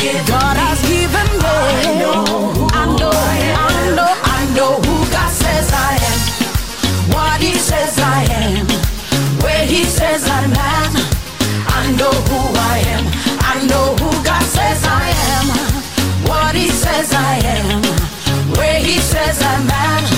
God 0.04 0.58
has 0.58 0.82
given 0.82 1.30
me. 1.40 1.46
I 1.46 2.00
know, 2.00 2.68
I 2.74 2.86
know, 3.00 3.12
I, 3.12 3.38
I, 3.56 3.96
know, 3.96 4.12
I 4.24 4.42
know 4.56 4.74
who 4.76 5.12
God 5.12 5.32
says 5.32 5.72
I 5.72 5.96
am. 6.12 6.20
What 7.14 7.42
He 7.42 7.54
says 7.56 7.98
I 8.00 8.24
am. 8.30 8.68
Where 9.42 9.66
He 9.66 9.84
says 9.84 10.28
I'm 10.28 10.54
at. 10.54 10.92
I 11.68 11.92
know 11.98 12.12
who 12.30 12.40
I 12.74 12.84
am. 12.94 13.06
I 13.40 13.66
know 13.68 13.96
who 13.96 14.12
God 14.24 14.44
says 14.44 14.84
I 14.86 15.10
am. 15.34 15.48
What 16.28 16.56
He 16.56 16.70
says 16.70 17.14
I 17.14 17.40
am. 17.56 17.82
Where 18.58 18.80
He 18.80 19.00
says 19.00 19.42
I'm 19.42 19.70
at. 19.70 20.15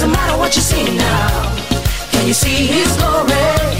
Doesn't 0.00 0.12
matter 0.12 0.38
what 0.38 0.54
you 0.54 0.62
see 0.62 0.96
now. 0.96 1.56
Can 2.12 2.28
you 2.28 2.32
see 2.32 2.66
His 2.66 2.96
glory? 2.98 3.77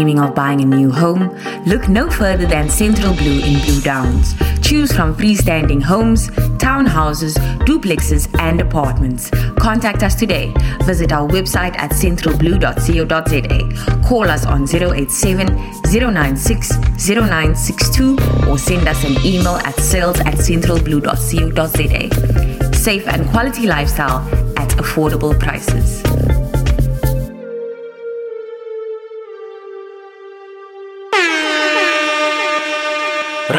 Dreaming 0.00 0.18
of 0.18 0.34
buying 0.34 0.62
a 0.62 0.64
new 0.64 0.90
home? 0.90 1.28
Look 1.66 1.90
no 1.90 2.08
further 2.08 2.46
than 2.46 2.70
Central 2.70 3.12
Blue 3.14 3.38
in 3.40 3.60
Blue 3.60 3.82
Downs. 3.82 4.34
Choose 4.62 4.90
from 4.90 5.14
freestanding 5.14 5.82
homes, 5.82 6.30
townhouses, 6.56 7.34
duplexes, 7.66 8.26
and 8.38 8.62
apartments. 8.62 9.28
Contact 9.58 10.02
us 10.02 10.14
today. 10.14 10.54
Visit 10.84 11.12
our 11.12 11.28
website 11.28 11.76
at 11.76 11.90
centralblue.co.za. 11.90 14.08
Call 14.08 14.24
us 14.24 14.46
on 14.46 14.66
087 14.66 15.48
096 15.92 16.70
0962 16.96 18.16
or 18.48 18.56
send 18.56 18.88
us 18.88 19.04
an 19.04 19.18
email 19.22 19.56
at 19.68 19.78
sales 19.78 20.18
at 20.20 20.36
centralblue.co.za. 20.36 22.74
Safe 22.74 23.06
and 23.06 23.28
quality 23.28 23.66
lifestyle 23.66 24.26
at 24.56 24.70
affordable 24.78 25.38
prices. 25.38 26.02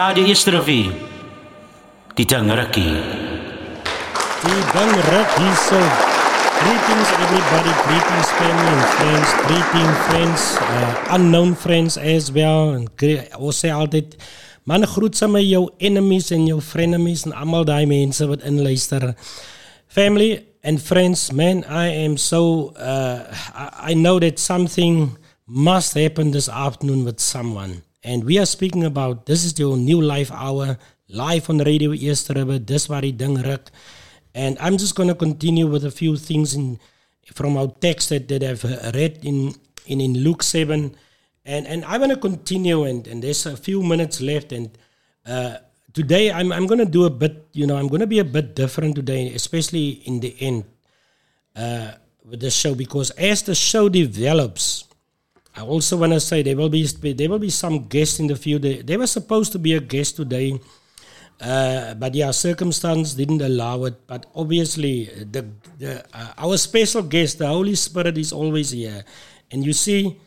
Radio 0.01 0.23
hierso. 5.37 5.77
Greetings 6.63 7.09
everybody, 7.21 7.73
greetings 7.85 8.29
family 8.39 8.71
and 8.77 8.85
friends, 8.97 9.29
greeting 9.45 9.91
friends, 10.07 10.41
uh, 10.57 11.15
unknown 11.15 11.53
friends 11.53 11.97
as 11.97 12.31
well. 12.31 12.73
En 12.73 12.87
ons 13.37 13.59
sê 13.61 13.69
altyd, 13.69 14.17
man 14.65 14.87
groet 14.89 15.13
sommer 15.15 15.43
jou 15.45 15.67
enemies 15.77 16.31
en 16.33 16.49
jou 16.49 16.57
frenemies 16.65 17.27
en 17.29 17.37
almal 17.37 17.69
daai 17.69 17.85
mense 17.85 18.25
wat 18.25 18.41
inluister. 18.41 19.13
Family 19.85 20.41
and 20.63 20.81
friends, 20.81 21.29
man, 21.31 21.61
I 21.69 21.93
am 22.07 22.17
so, 22.17 22.73
uh, 22.73 23.29
I, 23.53 23.93
I 23.93 23.93
know 23.93 24.17
that 24.17 24.39
something 24.39 25.15
must 25.45 25.93
happen 25.93 26.31
this 26.33 26.49
afternoon 26.49 27.05
with 27.05 27.19
someone. 27.19 27.83
And 28.03 28.23
we 28.23 28.39
are 28.39 28.45
speaking 28.45 28.83
about, 28.83 29.27
this 29.27 29.45
is 29.45 29.57
your 29.59 29.77
new 29.77 30.01
life 30.01 30.31
hour, 30.31 30.77
live 31.07 31.49
on 31.49 31.59
Radio 31.59 31.91
Eersterivier, 31.91 32.65
dis 32.65 32.87
ding 32.87 33.41
ruk. 33.43 33.69
And 34.33 34.57
I'm 34.59 34.77
just 34.77 34.95
going 34.95 35.09
to 35.09 35.15
continue 35.15 35.67
with 35.67 35.85
a 35.85 35.91
few 35.91 36.17
things 36.17 36.55
in, 36.55 36.79
from 37.33 37.57
our 37.57 37.67
text 37.67 38.09
that, 38.09 38.27
that 38.29 38.43
I've 38.43 38.63
read 38.95 39.19
in, 39.23 39.53
in, 39.85 40.01
in 40.01 40.13
Luke 40.15 40.41
7. 40.41 40.95
And, 41.45 41.67
and 41.67 41.85
I 41.85 41.99
want 41.99 42.11
to 42.11 42.17
continue, 42.17 42.83
and, 42.85 43.05
and 43.07 43.23
there's 43.23 43.45
a 43.45 43.55
few 43.55 43.83
minutes 43.83 44.19
left. 44.19 44.51
And 44.51 44.75
uh, 45.27 45.57
today 45.93 46.31
I'm, 46.31 46.51
I'm 46.51 46.65
going 46.65 46.79
to 46.79 46.85
do 46.85 47.05
a 47.05 47.09
bit, 47.11 47.49
you 47.53 47.67
know, 47.67 47.77
I'm 47.77 47.87
going 47.87 48.01
to 48.01 48.07
be 48.07 48.19
a 48.19 48.25
bit 48.25 48.55
different 48.55 48.95
today, 48.95 49.31
especially 49.33 50.01
in 50.05 50.21
the 50.21 50.35
end 50.39 50.63
uh, 51.55 51.91
with 52.25 52.39
the 52.39 52.49
show, 52.49 52.73
because 52.73 53.11
as 53.11 53.43
the 53.43 53.53
show 53.53 53.89
develops, 53.89 54.85
I 55.55 55.61
also 55.61 55.97
want 55.97 56.13
to 56.13 56.19
say 56.19 56.43
there 56.43 56.55
will 56.55 56.69
be 56.69 56.85
there 56.85 57.29
will 57.29 57.39
be 57.39 57.49
some 57.49 57.87
guests 57.87 58.19
in 58.19 58.27
the 58.27 58.35
future. 58.35 58.83
There 58.83 58.99
was 58.99 59.11
supposed 59.11 59.51
to 59.53 59.59
be 59.59 59.73
a 59.73 59.81
guest 59.81 60.15
today, 60.15 60.59
Uh, 61.41 61.95
but 61.95 62.13
yeah, 62.13 62.29
circumstance 62.29 63.15
didn't 63.15 63.41
allow 63.41 63.85
it. 63.85 64.05
But 64.05 64.27
obviously, 64.35 65.05
the, 65.05 65.49
the 65.79 66.05
uh, 66.13 66.33
our 66.37 66.55
special 66.57 67.01
guest, 67.01 67.39
the 67.39 67.47
Holy 67.47 67.73
Spirit, 67.73 68.17
is 68.17 68.31
always 68.31 68.69
here. 68.69 69.03
And 69.49 69.65
you 69.65 69.73
see, 69.73 70.17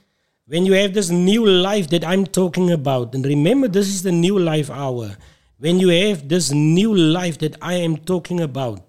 when 0.46 0.66
you 0.66 0.72
have 0.74 0.92
this 0.92 1.10
new 1.10 1.46
life 1.46 1.88
that 1.90 2.04
I'm 2.04 2.26
talking 2.26 2.72
about, 2.72 3.14
and 3.14 3.24
remember, 3.24 3.68
this 3.68 3.86
is 3.86 4.02
the 4.02 4.10
new 4.10 4.38
life 4.38 4.70
hour. 4.70 5.16
When 5.58 5.78
you 5.78 5.88
have 5.88 6.28
this 6.28 6.50
new 6.50 6.92
life 6.92 7.38
that 7.38 7.56
I 7.62 7.74
am 7.74 7.96
talking 7.98 8.40
about, 8.40 8.82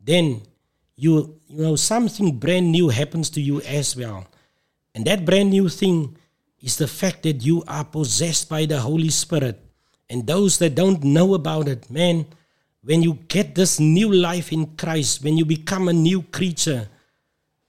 then 0.00 0.40
you 0.96 1.36
you 1.48 1.62
know 1.62 1.76
something 1.76 2.38
brand 2.38 2.72
new 2.72 2.88
happens 2.88 3.28
to 3.36 3.40
you 3.42 3.60
as 3.62 3.94
well. 3.94 4.26
And 4.98 5.06
that 5.06 5.24
brand 5.24 5.50
new 5.50 5.68
thing 5.68 6.18
is 6.60 6.74
the 6.74 6.88
fact 6.88 7.22
that 7.22 7.46
you 7.46 7.62
are 7.68 7.84
possessed 7.84 8.48
by 8.48 8.66
the 8.66 8.80
Holy 8.80 9.10
Spirit. 9.10 9.62
And 10.10 10.26
those 10.26 10.58
that 10.58 10.74
don't 10.74 11.04
know 11.04 11.34
about 11.34 11.68
it, 11.68 11.88
man, 11.88 12.26
when 12.82 13.04
you 13.04 13.14
get 13.28 13.54
this 13.54 13.78
new 13.78 14.12
life 14.12 14.52
in 14.52 14.74
Christ, 14.74 15.22
when 15.22 15.38
you 15.38 15.44
become 15.44 15.86
a 15.86 15.92
new 15.92 16.22
creature, 16.22 16.88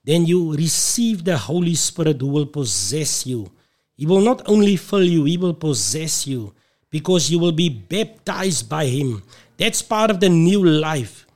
then 0.03 0.25
you 0.25 0.55
receive 0.55 1.23
the 1.23 1.37
Holy 1.37 1.75
Spirit 1.75 2.19
who 2.19 2.29
will 2.29 2.47
possess 2.47 3.27
you. 3.27 3.51
He 3.95 4.07
will 4.07 4.21
not 4.21 4.41
only 4.49 4.75
fill 4.75 5.03
you, 5.03 5.25
He 5.25 5.37
will 5.37 5.53
possess 5.53 6.25
you 6.25 6.55
because 6.89 7.29
you 7.29 7.37
will 7.37 7.51
be 7.51 7.69
baptized 7.69 8.67
by 8.67 8.85
Him. 8.85 9.21
That's 9.55 9.83
part 9.83 10.09
of 10.09 10.19
the 10.19 10.29
new 10.29 10.65
life. 10.65 11.27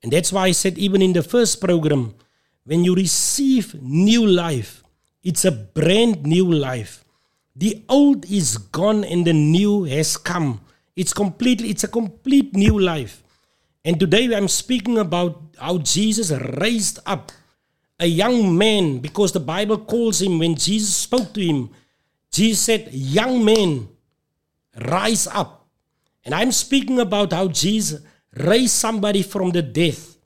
And 0.00 0.12
that's 0.12 0.32
why 0.32 0.46
I 0.46 0.52
said, 0.52 0.78
even 0.78 1.02
in 1.02 1.12
the 1.12 1.24
first 1.24 1.60
program, 1.60 2.14
when 2.62 2.84
you 2.84 2.94
receive 2.94 3.74
new 3.82 4.24
life, 4.24 4.84
it's 5.22 5.44
a 5.44 5.52
brand 5.52 6.24
new 6.24 6.50
life. 6.50 7.04
The 7.56 7.82
old 7.88 8.24
is 8.30 8.56
gone 8.56 9.04
and 9.04 9.26
the 9.26 9.32
new 9.32 9.84
has 9.84 10.16
come. 10.16 10.60
It's 10.94 11.12
completely, 11.12 11.70
it's 11.70 11.84
a 11.84 11.88
complete 11.88 12.54
new 12.54 12.78
life. 12.78 13.22
And 13.84 13.98
today 13.98 14.34
I'm 14.34 14.48
speaking 14.48 14.98
about 14.98 15.42
how 15.58 15.78
Jesus 15.78 16.30
raised 16.30 17.00
up 17.06 17.32
a 17.98 18.06
young 18.06 18.56
man 18.56 18.98
because 18.98 19.32
the 19.32 19.40
Bible 19.40 19.78
calls 19.78 20.22
him 20.22 20.38
when 20.38 20.54
Jesus 20.54 20.94
spoke 20.94 21.32
to 21.34 21.40
him. 21.40 21.70
Jesus 22.30 22.60
said, 22.60 22.90
Young 22.92 23.44
man, 23.44 23.88
rise 24.86 25.26
up. 25.26 25.66
And 26.24 26.34
I'm 26.34 26.52
speaking 26.52 27.00
about 27.00 27.32
how 27.32 27.48
Jesus 27.48 28.02
raised 28.34 28.74
somebody 28.74 29.22
from 29.22 29.50
the 29.50 29.62
death. 29.62 30.16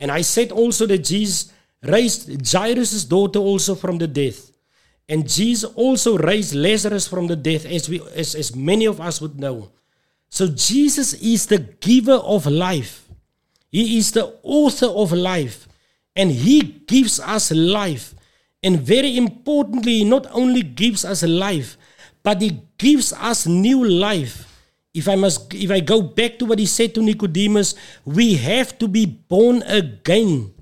And 0.00 0.10
I 0.10 0.20
said 0.20 0.52
also 0.52 0.86
that 0.86 0.98
Jesus 0.98 1.52
raised 1.86 2.46
Jairus' 2.50 3.04
daughter 3.04 3.38
also 3.38 3.74
from 3.74 3.98
the 3.98 4.06
death. 4.06 4.50
And 5.08 5.28
Jesus 5.28 5.70
also 5.74 6.16
raised 6.16 6.54
Lazarus 6.54 7.06
from 7.06 7.26
the 7.26 7.36
death, 7.36 7.66
as, 7.66 7.88
we, 7.88 8.00
as, 8.14 8.34
as 8.34 8.56
many 8.56 8.86
of 8.86 9.00
us 9.00 9.20
would 9.20 9.38
know. 9.38 9.70
So 10.30 10.48
Jesus 10.48 11.14
is 11.14 11.46
the 11.46 11.58
giver 11.58 12.14
of 12.14 12.46
life. 12.46 13.08
He 13.70 13.98
is 13.98 14.12
the 14.12 14.38
author 14.42 14.86
of 14.86 15.12
life. 15.12 15.68
And 16.16 16.30
He 16.30 16.62
gives 16.62 17.20
us 17.20 17.50
life. 17.50 18.14
And 18.62 18.80
very 18.80 19.16
importantly, 19.16 19.98
He 19.98 20.04
not 20.04 20.26
only 20.32 20.62
gives 20.62 21.04
us 21.04 21.22
life, 21.22 21.76
but 22.22 22.40
He 22.40 22.62
gives 22.78 23.12
us 23.12 23.46
new 23.46 23.84
life. 23.84 24.50
If 24.94 25.08
I 25.08 25.16
must 25.16 25.52
if 25.52 25.70
I 25.72 25.80
go 25.80 26.00
back 26.00 26.38
to 26.38 26.46
what 26.46 26.60
he 26.60 26.66
said 26.66 26.94
to 26.94 27.02
Nicodemus, 27.02 27.74
we 28.04 28.34
have 28.34 28.78
to 28.78 28.86
be 28.86 29.06
born 29.06 29.62
again. 29.66 30.53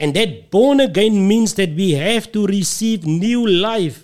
And 0.00 0.16
that 0.16 0.50
born 0.50 0.80
again 0.80 1.28
means 1.28 1.54
that 1.54 1.76
we 1.76 1.92
have 1.92 2.32
to 2.32 2.46
receive 2.46 3.04
new 3.04 3.46
life. 3.46 4.02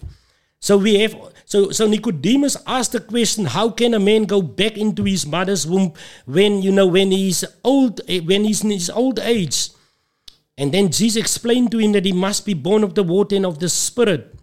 So 0.60 0.76
we 0.76 1.00
have 1.00 1.16
so 1.46 1.70
so 1.70 1.88
Nicodemus 1.88 2.56
asked 2.66 2.92
the 2.92 3.00
question, 3.00 3.46
how 3.46 3.70
can 3.70 3.94
a 3.94 3.98
man 3.98 4.24
go 4.24 4.42
back 4.42 4.76
into 4.76 5.04
his 5.04 5.26
mother's 5.26 5.66
womb 5.66 5.94
when 6.26 6.60
you 6.60 6.70
know 6.70 6.86
when 6.86 7.10
he's 7.12 7.44
old 7.64 8.02
eh, 8.08 8.20
when 8.20 8.44
he's 8.44 8.62
in 8.62 8.70
his 8.70 8.90
old 8.90 9.18
age? 9.18 9.70
And 10.58 10.72
then 10.72 10.92
Jesus 10.92 11.16
explained 11.16 11.70
to 11.70 11.78
him 11.78 11.92
that 11.92 12.04
he 12.04 12.12
must 12.12 12.44
be 12.44 12.54
born 12.54 12.84
of 12.84 12.94
the 12.94 13.02
water 13.02 13.36
and 13.36 13.46
of 13.46 13.58
the 13.58 13.68
spirit. 13.68 14.34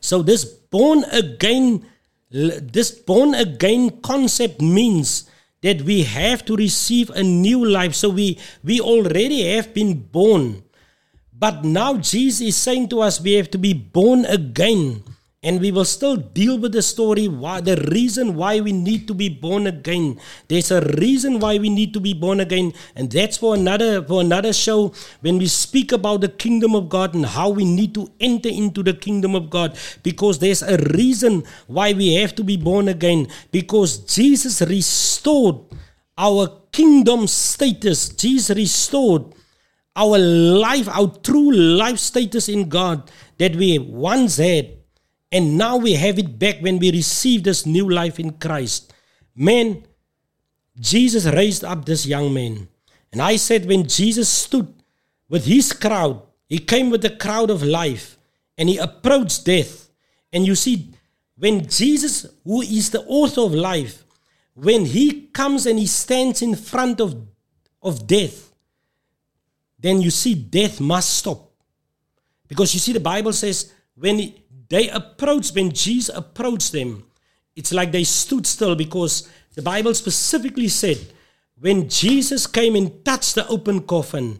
So 0.00 0.22
this 0.22 0.44
born 0.44 1.04
again 1.12 1.84
this 2.30 2.90
born 2.90 3.34
again 3.34 4.00
concept 4.00 4.62
means 4.62 5.28
that 5.62 5.82
we 5.82 6.02
have 6.04 6.44
to 6.46 6.56
receive 6.56 7.10
a 7.10 7.22
new 7.22 7.64
life. 7.64 7.94
So 7.94 8.10
we, 8.10 8.38
we 8.62 8.80
already 8.80 9.54
have 9.54 9.74
been 9.74 9.94
born. 9.94 10.62
But 11.32 11.64
now 11.64 11.98
Jesus 11.98 12.40
is 12.40 12.56
saying 12.56 12.88
to 12.90 13.00
us 13.00 13.20
we 13.20 13.32
have 13.34 13.50
to 13.52 13.58
be 13.58 13.72
born 13.72 14.24
again. 14.24 15.04
And 15.48 15.62
we 15.62 15.72
will 15.72 15.86
still 15.86 16.16
deal 16.16 16.58
with 16.58 16.72
the 16.72 16.82
story, 16.82 17.26
why 17.26 17.62
the 17.62 17.76
reason 17.90 18.34
why 18.34 18.60
we 18.60 18.70
need 18.70 19.06
to 19.08 19.14
be 19.14 19.30
born 19.30 19.66
again. 19.66 20.20
There's 20.46 20.70
a 20.70 20.82
reason 21.00 21.40
why 21.40 21.56
we 21.56 21.70
need 21.70 21.94
to 21.94 22.00
be 22.00 22.12
born 22.12 22.40
again, 22.40 22.74
and 22.94 23.10
that's 23.10 23.38
for 23.38 23.54
another 23.54 24.02
for 24.02 24.20
another 24.20 24.52
show 24.52 24.92
when 25.22 25.38
we 25.38 25.46
speak 25.46 25.90
about 25.92 26.20
the 26.20 26.28
kingdom 26.28 26.74
of 26.74 26.90
God 26.90 27.14
and 27.14 27.24
how 27.24 27.48
we 27.48 27.64
need 27.64 27.94
to 27.94 28.10
enter 28.20 28.50
into 28.50 28.82
the 28.82 28.92
kingdom 28.92 29.34
of 29.34 29.48
God. 29.48 29.78
Because 30.02 30.38
there's 30.38 30.62
a 30.62 30.76
reason 30.92 31.44
why 31.66 31.94
we 31.94 32.12
have 32.20 32.34
to 32.34 32.44
be 32.44 32.58
born 32.58 32.88
again. 32.88 33.26
Because 33.50 33.96
Jesus 34.04 34.60
restored 34.60 35.56
our 36.18 36.48
kingdom 36.72 37.26
status. 37.26 38.10
Jesus 38.10 38.54
restored 38.54 39.32
our 39.96 40.18
life, 40.18 40.88
our 40.88 41.08
true 41.08 41.52
life 41.52 41.98
status 41.98 42.50
in 42.50 42.68
God 42.68 43.10
that 43.38 43.56
we 43.56 43.78
once 43.78 44.36
had. 44.36 44.77
And 45.30 45.58
now 45.58 45.76
we 45.76 45.92
have 45.92 46.18
it 46.18 46.38
back 46.38 46.60
when 46.60 46.78
we 46.78 46.90
receive 46.90 47.42
this 47.42 47.66
new 47.66 47.90
life 47.90 48.18
in 48.18 48.32
Christ. 48.32 48.92
Man, 49.34 49.84
Jesus 50.78 51.26
raised 51.26 51.64
up 51.64 51.84
this 51.84 52.06
young 52.06 52.32
man. 52.32 52.68
And 53.12 53.20
I 53.20 53.36
said, 53.36 53.66
when 53.66 53.86
Jesus 53.86 54.28
stood 54.28 54.72
with 55.28 55.44
his 55.44 55.72
crowd, 55.72 56.22
he 56.48 56.58
came 56.58 56.90
with 56.90 57.02
the 57.02 57.10
crowd 57.10 57.50
of 57.50 57.62
life 57.62 58.16
and 58.56 58.68
he 58.68 58.78
approached 58.78 59.44
death. 59.44 59.90
And 60.32 60.46
you 60.46 60.54
see, 60.54 60.90
when 61.36 61.66
Jesus, 61.68 62.26
who 62.44 62.62
is 62.62 62.90
the 62.90 63.02
author 63.02 63.42
of 63.42 63.54
life, 63.54 64.04
when 64.54 64.84
he 64.86 65.28
comes 65.28 65.66
and 65.66 65.78
he 65.78 65.86
stands 65.86 66.42
in 66.42 66.54
front 66.56 67.00
of, 67.00 67.14
of 67.82 68.06
death, 68.06 68.52
then 69.78 70.00
you 70.00 70.10
see 70.10 70.34
death 70.34 70.80
must 70.80 71.18
stop. 71.18 71.50
Because 72.48 72.74
you 72.74 72.80
see, 72.80 72.92
the 72.92 73.00
Bible 73.00 73.32
says, 73.32 73.72
when 73.94 74.18
he, 74.18 74.42
they 74.68 74.88
approached, 74.90 75.54
when 75.54 75.72
Jesus 75.72 76.14
approached 76.14 76.72
them, 76.72 77.04
it's 77.56 77.72
like 77.72 77.90
they 77.90 78.04
stood 78.04 78.46
still 78.46 78.74
because 78.74 79.28
the 79.54 79.62
Bible 79.62 79.94
specifically 79.94 80.68
said, 80.68 80.98
when 81.60 81.88
Jesus 81.88 82.46
came 82.46 82.76
and 82.76 83.04
touched 83.04 83.34
the 83.34 83.46
open 83.48 83.80
coffin, 83.80 84.38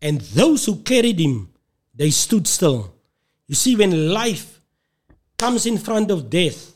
and 0.00 0.20
those 0.20 0.66
who 0.66 0.76
carried 0.76 1.18
him, 1.18 1.50
they 1.94 2.10
stood 2.10 2.46
still. 2.46 2.94
You 3.46 3.54
see, 3.54 3.74
when 3.74 4.10
life 4.12 4.60
comes 5.38 5.66
in 5.66 5.78
front 5.78 6.10
of 6.10 6.30
death, 6.30 6.74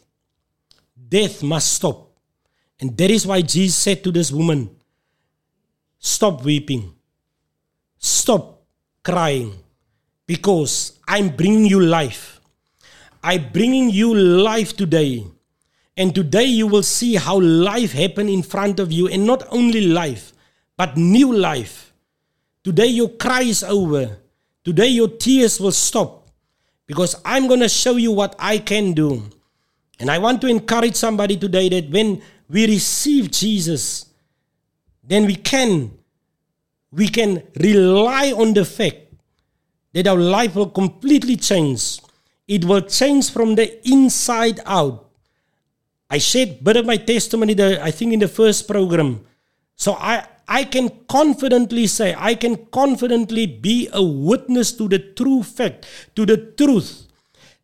death 1.08 1.42
must 1.42 1.74
stop. 1.74 2.10
And 2.80 2.96
that 2.96 3.10
is 3.10 3.26
why 3.26 3.42
Jesus 3.42 3.76
said 3.76 4.02
to 4.04 4.10
this 4.10 4.32
woman, 4.32 4.70
Stop 5.98 6.44
weeping, 6.44 6.94
stop 7.98 8.62
crying, 9.02 9.52
because 10.26 10.98
I'm 11.06 11.30
bringing 11.30 11.66
you 11.66 11.80
life. 11.80 12.37
I'm 13.22 13.50
bringing 13.52 13.90
you 13.90 14.14
life 14.14 14.76
today. 14.76 15.26
And 15.96 16.14
today 16.14 16.44
you 16.44 16.66
will 16.66 16.82
see 16.82 17.16
how 17.16 17.40
life 17.40 17.92
happen 17.92 18.28
in 18.28 18.42
front 18.42 18.78
of 18.78 18.92
you. 18.92 19.08
And 19.08 19.26
not 19.26 19.46
only 19.50 19.80
life, 19.80 20.32
but 20.76 20.96
new 20.96 21.34
life. 21.34 21.92
Today 22.62 22.86
your 22.86 23.08
cry 23.08 23.42
is 23.42 23.64
over. 23.64 24.18
Today 24.64 24.88
your 24.88 25.08
tears 25.08 25.60
will 25.60 25.72
stop. 25.72 26.28
Because 26.86 27.16
I'm 27.24 27.48
going 27.48 27.60
to 27.60 27.68
show 27.68 27.96
you 27.96 28.12
what 28.12 28.36
I 28.38 28.58
can 28.58 28.92
do. 28.92 29.24
And 29.98 30.10
I 30.10 30.18
want 30.18 30.40
to 30.42 30.46
encourage 30.46 30.94
somebody 30.94 31.36
today 31.36 31.68
that 31.68 31.90
when 31.90 32.22
we 32.48 32.66
receive 32.66 33.30
Jesus, 33.30 34.06
then 35.02 35.26
we 35.26 35.34
can 35.34 35.90
we 36.90 37.08
can 37.08 37.42
rely 37.60 38.32
on 38.32 38.54
the 38.54 38.64
fact 38.64 38.96
that 39.92 40.06
our 40.06 40.16
life 40.16 40.54
will 40.54 40.70
completely 40.70 41.36
change. 41.36 42.00
It 42.48 42.64
will 42.64 42.80
change 42.80 43.30
from 43.30 43.54
the 43.54 43.86
inside 43.86 44.60
out. 44.64 45.04
I 46.10 46.16
shared 46.16 46.64
bit 46.64 46.78
of 46.78 46.86
my 46.86 46.96
testimony, 46.96 47.52
the, 47.52 47.84
I 47.84 47.90
think, 47.90 48.14
in 48.14 48.20
the 48.20 48.28
first 48.28 48.66
program. 48.66 49.26
So 49.76 49.92
I, 49.92 50.26
I 50.48 50.64
can 50.64 50.88
confidently 51.06 51.86
say, 51.86 52.14
I 52.16 52.34
can 52.34 52.56
confidently 52.72 53.46
be 53.46 53.90
a 53.92 54.02
witness 54.02 54.72
to 54.72 54.88
the 54.88 54.98
true 54.98 55.42
fact, 55.42 55.86
to 56.16 56.24
the 56.24 56.38
truth, 56.38 57.06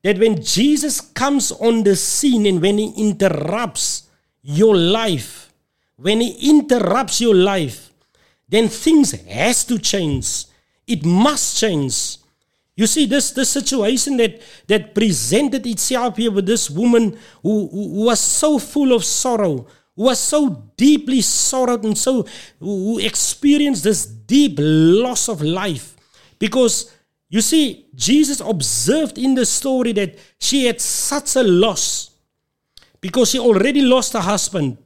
that 0.03 0.19
when 0.19 0.43
Jesus 0.43 1.01
comes 1.01 1.51
on 1.51 1.83
the 1.83 1.97
scene 1.97 2.45
and 2.45 2.61
when 2.61 2.77
he 2.77 2.93
interrupts 2.95 4.11
your 4.43 4.77
life, 4.77 5.51
when 5.97 6.21
he 6.21 6.51
interrupts 6.51 7.23
your 7.23 7.35
life, 7.35 7.91
then 8.47 8.69
things 8.69 9.13
has 9.13 9.65
to 9.65 9.79
change. 9.79 10.45
It 10.87 11.07
must 11.07 11.59
change. 11.59 12.19
You 12.77 12.87
see, 12.87 13.07
this 13.07 13.31
this 13.31 13.51
situation 13.51 14.17
that 14.17 14.43
that 14.67 14.95
presented 14.95 15.67
itself 15.67 16.17
here 16.17 16.33
with 16.33 16.47
this 16.47 16.69
woman 16.69 17.17
who, 17.43 17.69
who 17.69 18.05
was 18.05 18.21
so 18.21 18.59
full 18.59 18.93
of 18.93 19.05
sorrow, 19.05 19.67
who 19.95 20.05
was 20.05 20.19
so 20.19 20.71
deeply 20.77 21.21
sorrowed 21.21 21.85
and 21.85 21.97
so 21.97 22.27
who 22.59 22.99
experienced 22.99 23.85
this 23.85 24.05
deep 24.05 24.57
loss 24.59 25.29
of 25.29 25.41
life. 25.41 25.97
Because 26.39 26.93
you 27.29 27.41
see, 27.41 27.87
Jesus 27.95 28.41
observed 28.41 29.19
in 29.19 29.35
the 29.35 29.47
story 29.47 29.93
that 29.93 30.19
she 30.39 30.67
had 30.67 30.81
such 30.81 31.37
a 31.37 31.43
loss 31.43 32.11
because 33.01 33.31
she 33.31 33.39
already 33.39 33.83
lost 33.83 34.15
her 34.15 34.21
husband. 34.21 34.79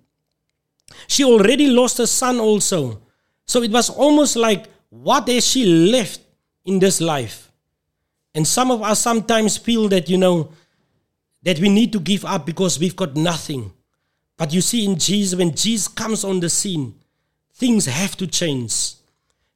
She 1.07 1.25
already 1.25 1.69
lost 1.69 1.99
her 1.99 2.07
son 2.07 2.39
also. 2.39 3.03
So 3.47 3.63
it 3.63 3.71
was 3.71 3.89
almost 3.91 4.37
like, 4.37 4.67
what 4.91 5.29
has 5.29 5.47
she 5.47 5.65
left 5.65 6.21
in 6.65 6.79
this 6.79 7.01
life? 7.01 7.48
And 8.39 8.47
some 8.47 8.71
of 8.71 8.83
us 8.83 9.01
sometimes 9.01 9.57
feel 9.57 9.89
that, 9.89 10.09
you 10.09 10.17
know, 10.17 10.53
that 11.43 11.59
we 11.59 11.69
need 11.69 11.93
to 11.93 11.99
give 11.99 12.25
up 12.25 12.47
because 12.47 12.79
we've 12.79 12.95
got 12.95 13.17
nothing. 13.17 13.73
But 14.37 14.53
you 14.53 14.61
see, 14.61 14.85
in 14.85 14.97
Jesus, 14.97 15.37
when 15.37 15.57
Jesus 15.57 15.89
comes 15.89 16.23
on 16.23 16.39
the 16.39 16.49
scene, 16.49 16.95
things 17.55 17.87
have 17.87 18.17
to 18.19 18.29
change. 18.29 18.95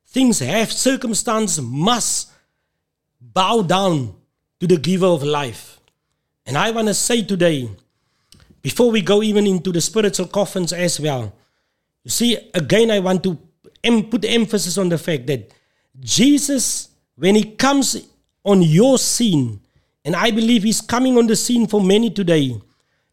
Things 0.09 0.41
have, 0.41 0.73
circumstance 0.73 1.61
must 1.61 2.33
bow 3.21 3.63
down 3.63 4.17
to 4.59 4.67
the 4.67 4.79
giver 4.79 5.07
of 5.07 5.23
life. 5.23 5.79
And 6.45 6.59
I 6.59 6.73
want 6.73 6.89
to 6.89 6.95
say 6.95 7.23
today, 7.23 7.71
before 8.63 8.91
we 8.91 9.01
go 9.01 9.23
even 9.23 9.47
into 9.47 9.71
the 9.71 9.81
spiritual 9.81 10.27
coffins 10.27 10.73
as 10.73 10.99
well, 10.99 11.33
you 12.03 12.11
see, 12.11 12.51
again, 12.53 12.91
I 12.91 12.99
want 12.99 13.23
to 13.23 13.39
em- 13.85 14.11
put 14.11 14.25
emphasis 14.25 14.77
on 14.77 14.89
the 14.89 14.99
fact 14.99 15.29
that 15.29 15.53
Jesus, 16.01 16.89
when 17.15 17.37
he 17.37 17.45
comes 17.45 18.09
on 18.45 18.63
your 18.63 18.99
scene, 18.99 19.61
and 20.05 20.17
I 20.17 20.31
believe 20.31 20.63
he's 20.63 20.81
coming 20.81 21.17
on 21.17 21.27
the 21.27 21.37
scene 21.37 21.67
for 21.67 21.81
many 21.81 22.11
today, 22.11 22.61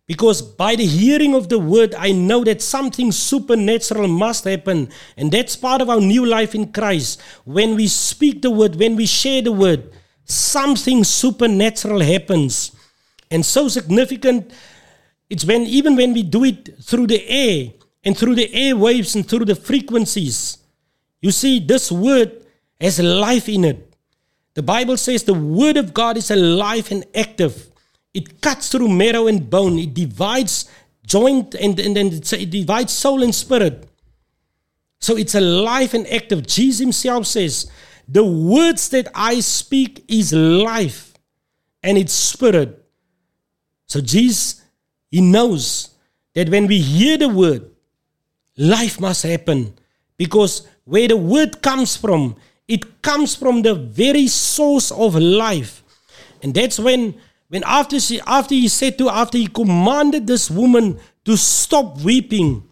because 0.08 0.42
by 0.42 0.76
the 0.76 0.86
hearing 0.86 1.36
of 1.36 1.50
the 1.50 1.60
word, 1.60 1.94
I 1.94 2.12
know 2.12 2.44
that 2.44 2.64
something 2.64 3.12
supernatural 3.12 4.08
must 4.08 4.46
happen. 4.46 4.90
And 5.16 5.32
that's 5.32 5.56
part 5.56 5.82
of 5.82 5.90
our 5.92 6.02
new 6.02 6.26
life 6.26 6.56
in 6.56 6.72
Christ. 6.72 7.22
When 7.46 7.76
we 7.76 7.88
speak 7.88 8.42
the 8.42 8.50
word, 8.50 8.76
when 8.76 8.96
we 8.96 9.06
share 9.06 9.44
the 9.44 9.52
word, 9.52 9.94
something 10.26 11.04
supernatural 11.04 12.00
happens. 12.00 12.72
And 13.30 13.46
so 13.46 13.68
significant, 13.68 14.52
it's 15.30 15.46
when 15.46 15.62
even 15.68 15.96
when 15.96 16.14
we 16.14 16.24
do 16.24 16.44
it 16.44 16.82
through 16.82 17.06
the 17.06 17.24
air 17.30 17.72
and 18.04 18.18
through 18.18 18.34
the 18.34 18.50
airwaves 18.50 19.16
and 19.16 19.30
through 19.30 19.46
the 19.46 19.54
frequencies, 19.54 20.58
you 21.22 21.30
see, 21.30 21.60
this 21.60 21.92
word 21.92 22.48
has 22.82 23.00
life 23.00 23.48
in 23.48 23.64
it. 23.64 23.89
The 24.60 24.64
Bible 24.64 24.97
says 24.97 25.24
the 25.24 25.34
word 25.34 25.78
of 25.78 25.93
God 25.93 26.18
is 26.18 26.32
alive 26.32 26.91
and 26.91 27.05
active. 27.16 27.72
It 28.14 28.41
cuts 28.41 28.68
through 28.68 28.89
marrow 28.89 29.28
and 29.28 29.49
bone. 29.49 29.80
It 29.80 29.93
divides 29.93 30.70
joint 31.07 31.55
and, 31.55 31.80
and, 31.80 31.95
and 31.95 32.12
it 32.34 32.49
divides 32.49 32.91
soul 32.91 33.24
and 33.24 33.34
spirit. 33.34 33.88
So 34.99 35.16
it's 35.16 35.34
alive 35.34 35.93
and 35.93 36.05
active. 36.07 36.45
Jesus 36.45 36.80
himself 36.80 37.26
says, 37.26 37.72
The 38.10 38.26
words 38.26 38.89
that 38.89 39.07
I 39.16 39.39
speak 39.39 40.03
is 40.10 40.34
life 40.34 41.14
and 41.82 41.97
it's 41.97 42.12
spirit. 42.12 42.86
So 43.86 44.01
Jesus, 44.01 44.62
he 45.10 45.22
knows 45.22 45.95
that 46.34 46.49
when 46.49 46.68
we 46.68 46.80
hear 46.80 47.18
the 47.18 47.30
word, 47.30 47.72
life 48.57 48.99
must 48.99 49.24
happen. 49.24 49.76
Because 50.18 50.68
where 50.84 51.07
the 51.07 51.16
word 51.16 51.62
comes 51.62 51.95
from, 51.95 52.36
it 52.70 53.01
comes 53.01 53.36
from 53.36 53.63
the 53.63 53.74
very 53.74 54.28
source 54.28 54.91
of 54.91 55.15
life. 55.15 55.84
And 56.43 56.53
that's 56.53 56.80
when, 56.80 57.15
when 57.47 57.63
after, 57.65 57.99
she, 57.99 58.22
after 58.28 58.53
he 58.53 58.67
said 58.67 58.99
to, 58.99 59.09
after 59.09 59.39
he 59.39 59.47
commanded 59.47 60.28
this 60.28 60.51
woman 60.51 60.99
to 61.26 61.36
stop 61.36 61.99
weeping, 62.01 62.63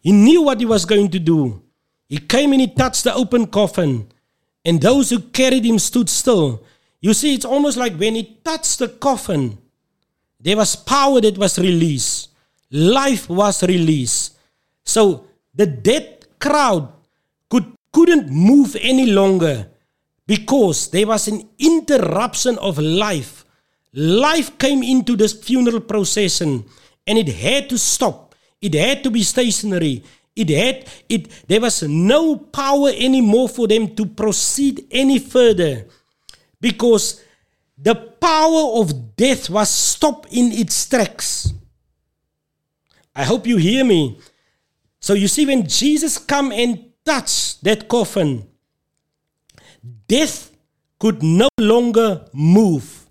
he 0.00 0.12
knew 0.12 0.42
what 0.42 0.60
he 0.60 0.64
was 0.64 0.84
going 0.84 1.10
to 1.10 1.18
do. 1.18 1.60
He 2.08 2.18
came 2.18 2.52
and 2.52 2.60
he 2.60 2.68
touched 2.68 3.02
the 3.02 3.12
open 3.12 3.48
coffin, 3.48 4.08
and 4.64 4.80
those 4.80 5.10
who 5.10 5.18
carried 5.18 5.64
him 5.64 5.80
stood 5.80 6.08
still. 6.08 6.64
You 7.00 7.12
see, 7.12 7.34
it's 7.34 7.44
almost 7.44 7.76
like 7.76 7.96
when 7.96 8.14
he 8.14 8.38
touched 8.44 8.78
the 8.78 8.88
coffin, 8.88 9.58
there 10.38 10.56
was 10.56 10.76
power 10.76 11.20
that 11.20 11.36
was 11.36 11.58
released, 11.58 12.30
life 12.70 13.28
was 13.28 13.64
released. 13.64 14.36
So 14.84 15.26
the 15.52 15.66
dead 15.66 16.26
crowd 16.38 16.92
couldn't 17.92 18.30
move 18.30 18.76
any 18.80 19.06
longer 19.06 19.68
because 20.26 20.88
there 20.90 21.06
was 21.06 21.28
an 21.28 21.48
interruption 21.58 22.58
of 22.58 22.78
life. 22.78 23.44
Life 23.92 24.58
came 24.58 24.82
into 24.82 25.16
this 25.16 25.32
funeral 25.32 25.80
procession 25.80 26.64
and 27.06 27.18
it 27.18 27.28
had 27.28 27.68
to 27.70 27.78
stop. 27.78 28.34
It 28.60 28.74
had 28.74 29.02
to 29.04 29.10
be 29.10 29.22
stationary. 29.22 30.04
It 30.36 30.48
had 30.50 30.86
it 31.08 31.28
there 31.48 31.60
was 31.60 31.82
no 31.82 32.36
power 32.36 32.90
anymore 32.94 33.48
for 33.48 33.66
them 33.66 33.94
to 33.96 34.06
proceed 34.06 34.86
any 34.90 35.18
further 35.18 35.86
because 36.60 37.20
the 37.76 37.94
power 37.94 38.80
of 38.80 39.16
death 39.16 39.50
was 39.50 39.70
stopped 39.70 40.32
in 40.32 40.52
its 40.52 40.88
tracks. 40.88 41.52
I 43.14 43.24
hope 43.24 43.46
you 43.46 43.56
hear 43.56 43.84
me. 43.84 44.20
So 45.00 45.14
you 45.14 45.28
see, 45.28 45.46
when 45.46 45.66
Jesus 45.66 46.18
come 46.18 46.52
and 46.52 46.89
touch 47.04 47.60
that 47.60 47.88
coffin, 47.88 48.46
death 50.06 50.50
could 50.98 51.22
no 51.22 51.48
longer 51.58 52.24
move. 52.32 53.08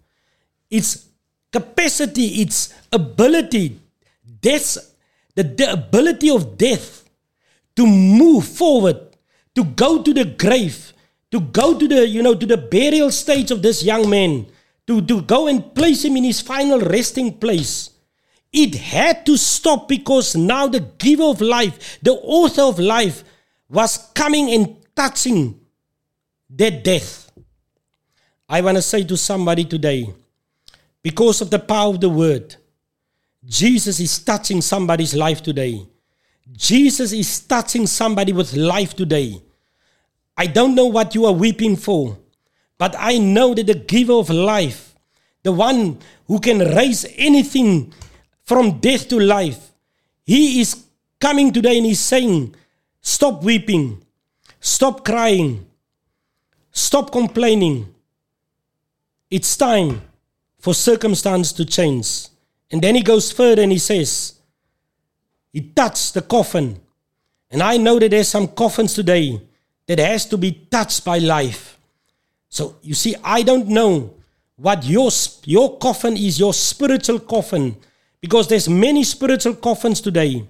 Its 0.69 1.07
capacity, 1.51 2.41
its 2.41 2.73
ability, 2.91 3.79
death, 4.41 4.77
the, 5.35 5.43
the 5.43 5.71
ability 5.71 6.29
of 6.29 6.57
death 6.57 7.09
to 7.75 7.85
move 7.85 8.45
forward, 8.45 8.99
to 9.55 9.63
go 9.63 10.03
to 10.03 10.13
the 10.13 10.25
grave, 10.25 10.93
to 11.31 11.39
go 11.39 11.77
to 11.77 11.87
the 11.87 12.07
you 12.07 12.21
know 12.21 12.35
to 12.35 12.45
the 12.45 12.57
burial 12.57 13.09
stage 13.11 13.51
of 13.51 13.61
this 13.61 13.83
young 13.83 14.09
man, 14.09 14.45
to, 14.87 15.01
to 15.01 15.21
go 15.21 15.47
and 15.47 15.73
place 15.73 16.03
him 16.03 16.17
in 16.17 16.23
his 16.23 16.41
final 16.41 16.79
resting 16.79 17.37
place. 17.37 17.91
It 18.51 18.75
had 18.75 19.25
to 19.27 19.37
stop 19.37 19.87
because 19.87 20.35
now 20.35 20.67
the 20.67 20.79
giver 20.79 21.23
of 21.23 21.39
life, 21.39 21.99
the 22.01 22.13
author 22.13 22.63
of 22.63 22.79
life, 22.79 23.23
was 23.69 24.09
coming 24.13 24.51
and 24.51 24.75
touching 24.95 25.59
that 26.49 26.83
death. 26.83 27.31
I 28.47 28.61
want 28.61 28.77
to 28.77 28.81
say 28.81 29.03
to 29.03 29.15
somebody 29.15 29.63
today, 29.63 30.11
because 31.03 31.41
of 31.41 31.49
the 31.49 31.59
power 31.59 31.93
of 31.93 32.01
the 32.01 32.09
word, 32.09 32.55
Jesus 33.45 33.99
is 33.99 34.19
touching 34.19 34.61
somebody's 34.61 35.15
life 35.15 35.41
today. 35.41 35.85
Jesus 36.51 37.11
is 37.11 37.39
touching 37.41 37.85
somebody 37.85 38.33
with 38.33 38.55
life 38.55 38.95
today. 38.95 39.41
I 40.35 40.47
don't 40.47 40.73
know 40.73 40.87
what 40.87 41.15
you 41.15 41.25
are 41.25 41.33
weeping 41.33 41.75
for, 41.75 42.17
but 42.77 42.95
I 42.97 43.17
know 43.17 43.53
that 43.53 43.67
the 43.67 43.75
giver 43.75 44.13
of 44.13 44.29
life, 44.29 44.95
the 45.43 45.51
one 45.51 45.99
who 46.27 46.39
can 46.39 46.59
raise 46.59 47.05
anything 47.15 47.93
from 48.43 48.79
death 48.79 49.07
to 49.09 49.19
life, 49.19 49.71
he 50.25 50.59
is 50.59 50.85
coming 51.19 51.53
today 51.53 51.77
and 51.77 51.85
he's 51.85 51.99
saying, 51.99 52.55
Stop 53.01 53.43
weeping, 53.43 54.03
stop 54.59 55.05
crying, 55.05 55.65
stop 56.71 57.11
complaining. 57.11 57.93
It's 59.29 59.55
time 59.55 60.01
for 60.59 60.73
circumstance 60.73 61.51
to 61.53 61.65
change. 61.65 62.27
And 62.71 62.81
then 62.81 62.95
he 62.95 63.01
goes 63.01 63.31
further 63.31 63.61
and 63.61 63.71
he 63.71 63.79
says, 63.79 64.33
He 65.51 65.61
touched 65.61 66.13
the 66.13 66.21
coffin. 66.21 66.79
And 67.51 67.63
I 67.63 67.77
know 67.77 67.97
that 67.99 68.11
there's 68.11 68.27
some 68.27 68.47
coffins 68.47 68.93
today 68.93 69.41
that 69.87 69.97
has 69.97 70.25
to 70.27 70.37
be 70.37 70.51
touched 70.69 71.03
by 71.03 71.17
life. 71.17 71.79
So 72.49 72.75
you 72.81 72.93
see, 72.93 73.15
I 73.23 73.41
don't 73.41 73.67
know 73.67 74.13
what 74.55 74.83
your 74.83 75.09
your 75.45 75.77
coffin 75.77 76.17
is, 76.17 76.39
your 76.39 76.53
spiritual 76.53 77.19
coffin, 77.19 77.75
because 78.21 78.47
there's 78.47 78.67
many 78.67 79.03
spiritual 79.03 79.55
coffins 79.55 80.01
today. 80.01 80.45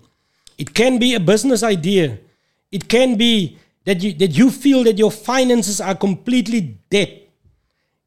It 0.58 0.74
can 0.74 1.00
be 1.00 1.14
a 1.14 1.20
business 1.20 1.64
idea. 1.64 2.18
It 2.72 2.88
can 2.88 3.18
be 3.18 3.58
that 3.86 4.04
you 4.04 4.14
that 4.14 4.38
you 4.38 4.52
feel 4.52 4.84
that 4.84 4.98
your 4.98 5.12
finances 5.12 5.82
are 5.82 5.96
completely 5.96 6.80
dead. 6.90 7.22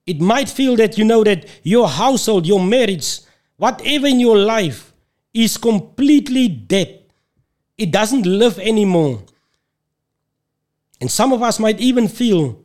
It 0.07 0.21
might 0.21 0.49
feel 0.49 0.77
that 0.77 0.99
you 0.99 1.05
know 1.05 1.25
that 1.25 1.47
your 1.63 1.89
household, 1.89 2.47
your 2.47 2.61
marriage, 2.63 3.21
whatever 3.57 4.07
in 4.07 4.21
your 4.21 4.37
life 4.37 4.93
is 5.33 5.57
completely 5.57 6.49
dead. 6.49 7.05
It 7.79 7.91
doesn't 7.91 8.27
live 8.27 8.59
anymore. 8.59 9.23
And 11.01 11.11
some 11.11 11.33
of 11.33 11.43
us 11.43 11.59
might 11.59 11.81
even 11.81 12.07
feel 12.07 12.63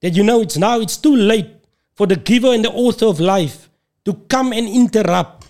that 0.00 0.14
you 0.14 0.24
know 0.24 0.40
it's 0.40 0.56
now 0.56 0.80
it's 0.80 0.96
too 0.96 1.14
late 1.14 1.50
for 1.94 2.06
the 2.06 2.16
giver 2.16 2.52
and 2.52 2.64
the 2.64 2.70
author 2.70 3.06
of 3.06 3.20
life 3.20 3.68
to 4.04 4.14
come 4.14 4.52
and 4.52 4.68
interrupt. 4.68 5.46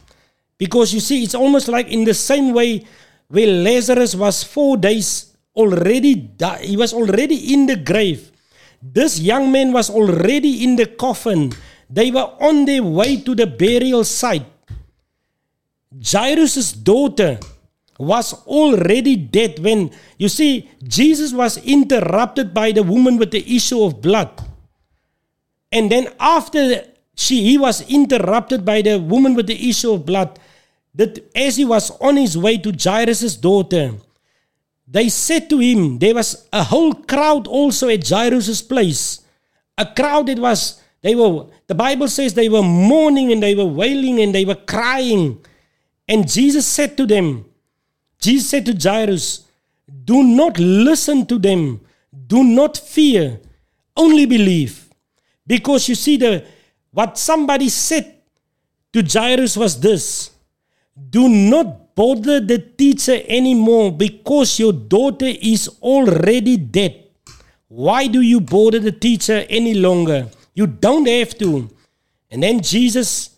Because 0.58 0.92
you 0.92 1.00
see, 1.00 1.22
it's 1.22 1.34
almost 1.34 1.68
like 1.68 1.88
in 1.88 2.04
the 2.04 2.14
same 2.14 2.52
way 2.52 2.84
where 3.28 3.46
Lazarus 3.46 4.14
was 4.14 4.42
four 4.42 4.76
days 4.76 5.27
already, 5.58 6.30
he 6.62 6.76
was 6.76 6.94
already 6.94 7.52
in 7.52 7.66
the 7.66 7.76
grave. 7.76 8.30
this 8.80 9.18
young 9.18 9.50
man 9.50 9.72
was 9.72 9.90
already 9.90 10.62
in 10.64 10.76
the 10.76 10.86
coffin. 10.86 11.52
They 11.90 12.10
were 12.10 12.30
on 12.40 12.64
their 12.64 12.82
way 12.82 13.16
to 13.22 13.34
the 13.34 13.46
burial 13.46 14.04
site. 14.04 14.46
Jairus' 15.98 16.72
daughter 16.72 17.38
was 17.98 18.34
already 18.46 19.16
dead 19.16 19.58
when 19.58 19.90
you 20.18 20.28
see 20.28 20.70
Jesus 20.86 21.32
was 21.32 21.58
interrupted 21.64 22.54
by 22.54 22.70
the 22.70 22.82
woman 22.82 23.16
with 23.16 23.32
the 23.32 23.42
issue 23.56 23.82
of 23.82 24.00
blood. 24.00 24.30
And 25.72 25.90
then 25.90 26.08
after 26.20 26.84
she 27.16 27.42
he 27.42 27.58
was 27.58 27.82
interrupted 27.90 28.64
by 28.64 28.82
the 28.82 28.98
woman 28.98 29.34
with 29.34 29.48
the 29.48 29.68
issue 29.68 29.92
of 29.92 30.06
blood 30.06 30.38
that 30.94 31.18
as 31.34 31.56
he 31.56 31.64
was 31.64 31.90
on 32.00 32.16
his 32.16 32.38
way 32.38 32.58
to 32.58 32.70
Jairus' 32.72 33.34
daughter 33.34 33.94
they 34.90 35.08
said 35.08 35.50
to 35.50 35.58
him 35.58 35.98
there 35.98 36.14
was 36.14 36.48
a 36.52 36.64
whole 36.64 36.94
crowd 36.94 37.46
also 37.46 37.88
at 37.88 38.08
Jairus' 38.08 38.62
place. 38.62 39.20
A 39.76 39.86
crowd 39.86 40.26
that 40.26 40.38
was 40.38 40.82
they 41.02 41.14
were 41.14 41.46
the 41.66 41.74
bible 41.74 42.08
says 42.08 42.34
they 42.34 42.48
were 42.48 42.62
mourning 42.62 43.30
and 43.32 43.42
they 43.42 43.54
were 43.54 43.66
wailing 43.66 44.20
and 44.20 44.34
they 44.34 44.44
were 44.44 44.54
crying. 44.54 45.44
And 46.08 46.28
Jesus 46.28 46.66
said 46.66 46.96
to 46.96 47.06
them 47.06 47.44
Jesus 48.20 48.48
said 48.48 48.66
to 48.66 48.74
Jairus 48.74 49.48
do 50.04 50.22
not 50.22 50.58
listen 50.58 51.26
to 51.26 51.38
them. 51.38 51.80
Do 52.26 52.44
not 52.44 52.76
fear. 52.76 53.40
Only 53.96 54.26
believe. 54.26 54.88
Because 55.46 55.88
you 55.88 55.94
see 55.94 56.16
the 56.16 56.44
what 56.90 57.18
somebody 57.18 57.68
said 57.68 58.22
to 58.92 59.02
Jairus 59.02 59.56
was 59.56 59.80
this 59.80 60.30
Do 61.10 61.28
not 61.28 61.87
bother 61.98 62.38
the 62.38 62.58
teacher 62.58 63.20
anymore 63.26 63.90
because 63.90 64.60
your 64.60 64.72
daughter 64.72 65.32
is 65.54 65.68
already 65.82 66.56
dead. 66.56 66.94
Why 67.66 68.06
do 68.06 68.20
you 68.20 68.40
bother 68.40 68.78
the 68.78 68.92
teacher 68.92 69.44
any 69.50 69.74
longer? 69.74 70.28
You 70.54 70.68
don't 70.68 71.08
have 71.08 71.36
to. 71.38 71.68
And 72.30 72.42
then 72.44 72.62
Jesus, 72.62 73.30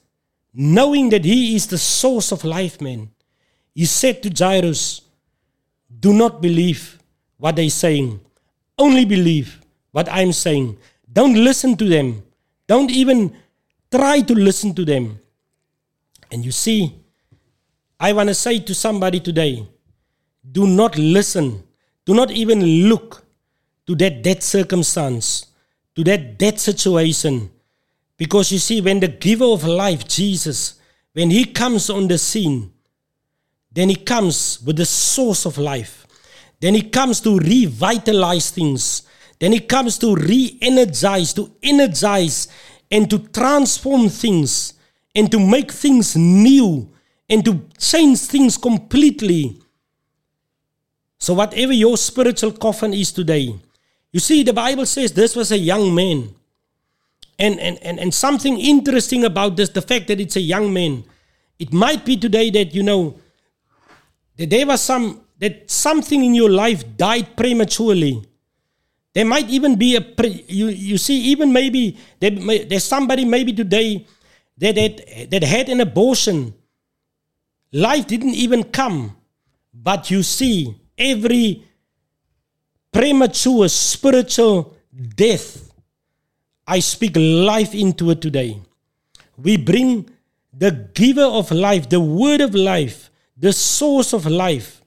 knowing 0.52 1.08
that 1.08 1.24
he 1.24 1.56
is 1.56 1.68
the 1.68 1.78
source 1.78 2.32
of 2.32 2.44
life, 2.44 2.82
man, 2.82 3.10
he 3.74 3.86
said 3.86 4.22
to 4.24 4.30
Jairus, 4.30 5.00
Do 5.98 6.12
not 6.12 6.42
believe 6.42 6.98
what 7.38 7.56
they're 7.56 7.70
saying. 7.70 8.20
Only 8.76 9.06
believe 9.06 9.58
what 9.90 10.06
I'm 10.12 10.32
saying. 10.32 10.76
Don't 11.10 11.34
listen 11.34 11.78
to 11.78 11.88
them. 11.88 12.22
Don't 12.66 12.90
even 12.90 13.34
try 13.90 14.20
to 14.20 14.34
listen 14.34 14.74
to 14.74 14.84
them. 14.84 15.18
And 16.30 16.44
you 16.44 16.52
see, 16.52 16.99
I 18.02 18.14
want 18.14 18.30
to 18.30 18.34
say 18.34 18.58
to 18.60 18.74
somebody 18.74 19.20
today 19.20 19.68
do 20.50 20.66
not 20.66 20.96
listen, 20.96 21.62
do 22.06 22.14
not 22.14 22.30
even 22.30 22.88
look 22.88 23.22
to 23.86 23.94
that 23.96 24.22
dead 24.22 24.42
circumstance, 24.42 25.46
to 25.94 26.02
that 26.04 26.38
dead 26.38 26.58
situation. 26.58 27.50
Because 28.16 28.50
you 28.52 28.58
see, 28.58 28.80
when 28.80 29.00
the 29.00 29.08
giver 29.08 29.44
of 29.44 29.64
life, 29.64 30.08
Jesus, 30.08 30.80
when 31.12 31.30
he 31.30 31.44
comes 31.44 31.90
on 31.90 32.08
the 32.08 32.16
scene, 32.16 32.72
then 33.70 33.90
he 33.90 33.96
comes 33.96 34.62
with 34.62 34.76
the 34.76 34.86
source 34.86 35.44
of 35.44 35.58
life. 35.58 36.06
Then 36.58 36.74
he 36.74 36.82
comes 36.82 37.20
to 37.20 37.38
revitalize 37.38 38.50
things. 38.50 39.02
Then 39.38 39.52
he 39.52 39.60
comes 39.60 39.98
to 39.98 40.14
re 40.14 40.58
energize, 40.62 41.34
to 41.34 41.50
energize, 41.62 42.48
and 42.90 43.10
to 43.10 43.18
transform 43.18 44.08
things, 44.08 44.74
and 45.14 45.30
to 45.30 45.38
make 45.38 45.70
things 45.70 46.16
new, 46.16 46.90
and 47.30 47.44
to 47.44 47.64
change 47.78 48.18
things 48.18 48.58
completely. 48.58 49.56
So, 51.18 51.34
whatever 51.34 51.72
your 51.72 51.96
spiritual 51.96 52.52
coffin 52.52 52.92
is 52.92 53.12
today, 53.12 53.54
you 54.10 54.18
see, 54.18 54.42
the 54.42 54.52
Bible 54.52 54.84
says 54.84 55.12
this 55.12 55.36
was 55.36 55.52
a 55.52 55.58
young 55.58 55.94
man. 55.94 56.34
And, 57.38 57.58
and, 57.58 57.78
and, 57.82 57.98
and 57.98 58.12
something 58.12 58.58
interesting 58.58 59.24
about 59.24 59.56
this, 59.56 59.70
the 59.70 59.80
fact 59.80 60.08
that 60.08 60.20
it's 60.20 60.36
a 60.36 60.40
young 60.40 60.72
man, 60.74 61.04
it 61.58 61.72
might 61.72 62.04
be 62.04 62.16
today 62.16 62.50
that, 62.50 62.74
you 62.74 62.82
know, 62.82 63.18
that 64.36 64.50
there 64.50 64.66
was 64.66 64.82
some, 64.82 65.22
that 65.38 65.70
something 65.70 66.22
in 66.22 66.34
your 66.34 66.50
life 66.50 66.84
died 66.96 67.36
prematurely. 67.36 68.22
There 69.14 69.24
might 69.24 69.48
even 69.48 69.76
be 69.76 69.96
a, 69.96 70.00
pre, 70.00 70.44
you, 70.48 70.68
you 70.68 70.98
see, 70.98 71.18
even 71.22 71.52
maybe 71.52 71.96
there, 72.18 72.30
there's 72.30 72.84
somebody 72.84 73.24
maybe 73.24 73.52
today 73.52 74.06
that, 74.58 74.74
that, 74.74 75.30
that 75.30 75.42
had 75.42 75.68
an 75.68 75.80
abortion. 75.80 76.54
Life 77.72 78.06
didn't 78.06 78.34
even 78.34 78.64
come. 78.64 79.16
But 79.72 80.10
you 80.10 80.22
see, 80.22 80.74
every 80.98 81.64
premature 82.92 83.68
spiritual 83.68 84.76
death, 85.14 85.72
I 86.66 86.80
speak 86.80 87.12
life 87.16 87.74
into 87.74 88.10
it 88.10 88.20
today. 88.20 88.60
We 89.36 89.56
bring 89.56 90.10
the 90.52 90.70
giver 90.94 91.24
of 91.24 91.50
life, 91.50 91.88
the 91.88 92.00
word 92.00 92.40
of 92.40 92.54
life, 92.54 93.10
the 93.36 93.52
source 93.52 94.12
of 94.12 94.26
life 94.26 94.82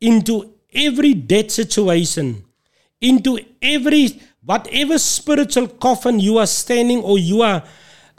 into 0.00 0.52
every 0.74 1.14
dead 1.14 1.50
situation, 1.50 2.44
into 3.00 3.38
every 3.62 4.20
whatever 4.44 4.98
spiritual 4.98 5.68
coffin 5.68 6.20
you 6.20 6.38
are 6.38 6.46
standing 6.46 7.00
or 7.00 7.18
you 7.18 7.42
are 7.42 7.62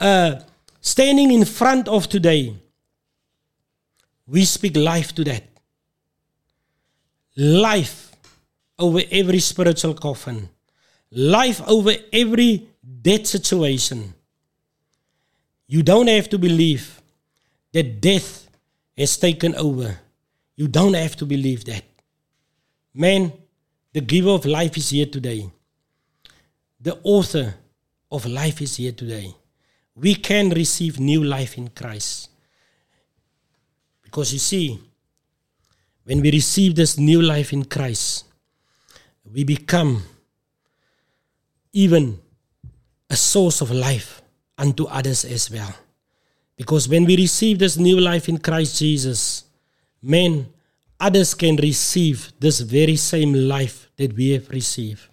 uh, 0.00 0.40
standing 0.80 1.30
in 1.30 1.44
front 1.44 1.88
of 1.88 2.08
today. 2.08 2.54
We 4.30 4.44
speak 4.44 4.76
life 4.76 5.12
to 5.16 5.24
that. 5.24 5.42
Life 7.36 8.12
over 8.78 9.00
every 9.10 9.40
spiritual 9.40 9.94
coffin. 9.94 10.48
Life 11.10 11.60
over 11.66 11.92
every 12.12 12.68
dead 13.02 13.26
situation. 13.26 14.14
You 15.66 15.82
don't 15.82 16.06
have 16.06 16.28
to 16.28 16.38
believe 16.38 17.02
that 17.72 18.00
death 18.00 18.48
has 18.96 19.16
taken 19.16 19.56
over. 19.56 19.98
You 20.54 20.68
don't 20.68 20.94
have 20.94 21.16
to 21.16 21.26
believe 21.26 21.64
that. 21.64 21.82
Man, 22.94 23.32
the 23.92 24.00
giver 24.00 24.30
of 24.30 24.44
life 24.44 24.76
is 24.76 24.90
here 24.90 25.06
today. 25.06 25.50
The 26.80 27.00
author 27.02 27.54
of 28.12 28.26
life 28.26 28.62
is 28.62 28.76
here 28.76 28.92
today. 28.92 29.34
We 29.96 30.14
can 30.14 30.50
receive 30.50 31.00
new 31.00 31.24
life 31.24 31.58
in 31.58 31.68
Christ. 31.70 32.29
Because 34.10 34.32
you 34.32 34.40
see, 34.40 34.76
when 36.02 36.20
we 36.20 36.32
receive 36.32 36.74
this 36.74 36.98
new 36.98 37.22
life 37.22 37.52
in 37.52 37.64
Christ, 37.64 38.24
we 39.32 39.44
become 39.44 40.02
even 41.72 42.18
a 43.08 43.14
source 43.14 43.60
of 43.60 43.70
life 43.70 44.20
unto 44.58 44.86
others 44.86 45.24
as 45.24 45.48
well. 45.48 45.72
Because 46.56 46.88
when 46.88 47.04
we 47.04 47.16
receive 47.16 47.60
this 47.60 47.76
new 47.76 48.00
life 48.00 48.28
in 48.28 48.38
Christ 48.38 48.80
Jesus, 48.80 49.44
men, 50.02 50.52
others 50.98 51.32
can 51.32 51.54
receive 51.54 52.32
this 52.40 52.58
very 52.58 52.96
same 52.96 53.32
life 53.32 53.88
that 53.96 54.12
we 54.14 54.30
have 54.30 54.48
received. 54.48 55.06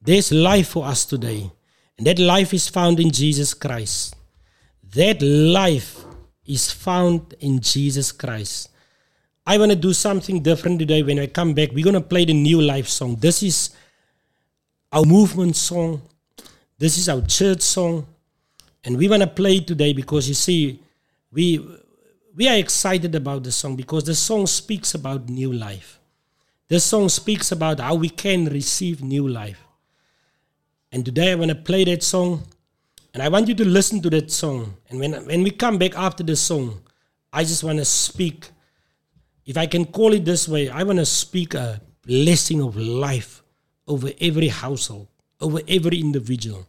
There's 0.00 0.32
life 0.32 0.68
for 0.68 0.86
us 0.86 1.04
today, 1.04 1.50
and 1.98 2.06
that 2.06 2.18
life 2.18 2.54
is 2.54 2.70
found 2.70 3.00
in 3.00 3.10
Jesus 3.10 3.52
Christ. 3.52 4.16
That 4.94 5.20
life 5.20 6.06
is 6.46 6.70
found 6.70 7.34
in 7.40 7.60
Jesus 7.60 8.12
Christ. 8.12 8.68
I 9.46 9.58
want 9.58 9.70
to 9.72 9.76
do 9.76 9.92
something 9.92 10.42
different 10.42 10.78
today 10.78 11.02
when 11.02 11.18
I 11.18 11.26
come 11.26 11.52
back. 11.52 11.70
We're 11.72 11.84
going 11.84 11.94
to 11.94 12.00
play 12.00 12.24
the 12.24 12.34
new 12.34 12.60
life 12.60 12.88
song. 12.88 13.16
This 13.16 13.42
is 13.42 13.70
our 14.90 15.04
movement 15.04 15.56
song. 15.56 16.02
This 16.78 16.96
is 16.98 17.08
our 17.08 17.20
church 17.22 17.60
song. 17.60 18.06
And 18.84 18.96
we 18.96 19.08
want 19.08 19.22
to 19.22 19.26
play 19.26 19.60
today 19.60 19.92
because 19.92 20.28
you 20.28 20.34
see, 20.34 20.80
we 21.32 21.66
we 22.36 22.48
are 22.48 22.56
excited 22.56 23.14
about 23.14 23.44
the 23.44 23.52
song 23.52 23.76
because 23.76 24.04
the 24.04 24.14
song 24.14 24.46
speaks 24.46 24.94
about 24.94 25.28
new 25.28 25.52
life. 25.52 26.00
The 26.68 26.80
song 26.80 27.08
speaks 27.08 27.52
about 27.52 27.80
how 27.80 27.94
we 27.94 28.08
can 28.08 28.46
receive 28.46 29.02
new 29.02 29.28
life. 29.28 29.62
And 30.90 31.04
today 31.04 31.32
I 31.32 31.34
want 31.36 31.50
to 31.50 31.54
play 31.54 31.84
that 31.84 32.02
song 32.02 32.44
and 33.14 33.22
I 33.22 33.28
want 33.28 33.46
you 33.46 33.54
to 33.54 33.64
listen 33.64 34.02
to 34.02 34.10
that 34.10 34.32
song. 34.32 34.76
And 34.90 34.98
when, 34.98 35.12
when 35.26 35.44
we 35.44 35.52
come 35.52 35.78
back 35.78 35.96
after 35.96 36.24
the 36.24 36.34
song, 36.34 36.82
I 37.32 37.44
just 37.44 37.62
want 37.62 37.78
to 37.78 37.84
speak, 37.84 38.50
if 39.46 39.56
I 39.56 39.66
can 39.66 39.84
call 39.84 40.12
it 40.12 40.24
this 40.24 40.48
way, 40.48 40.68
I 40.68 40.82
want 40.82 40.98
to 40.98 41.06
speak 41.06 41.54
a 41.54 41.80
blessing 42.04 42.60
of 42.60 42.76
life 42.76 43.44
over 43.86 44.10
every 44.20 44.48
household, 44.48 45.06
over 45.40 45.60
every 45.68 46.00
individual, 46.00 46.66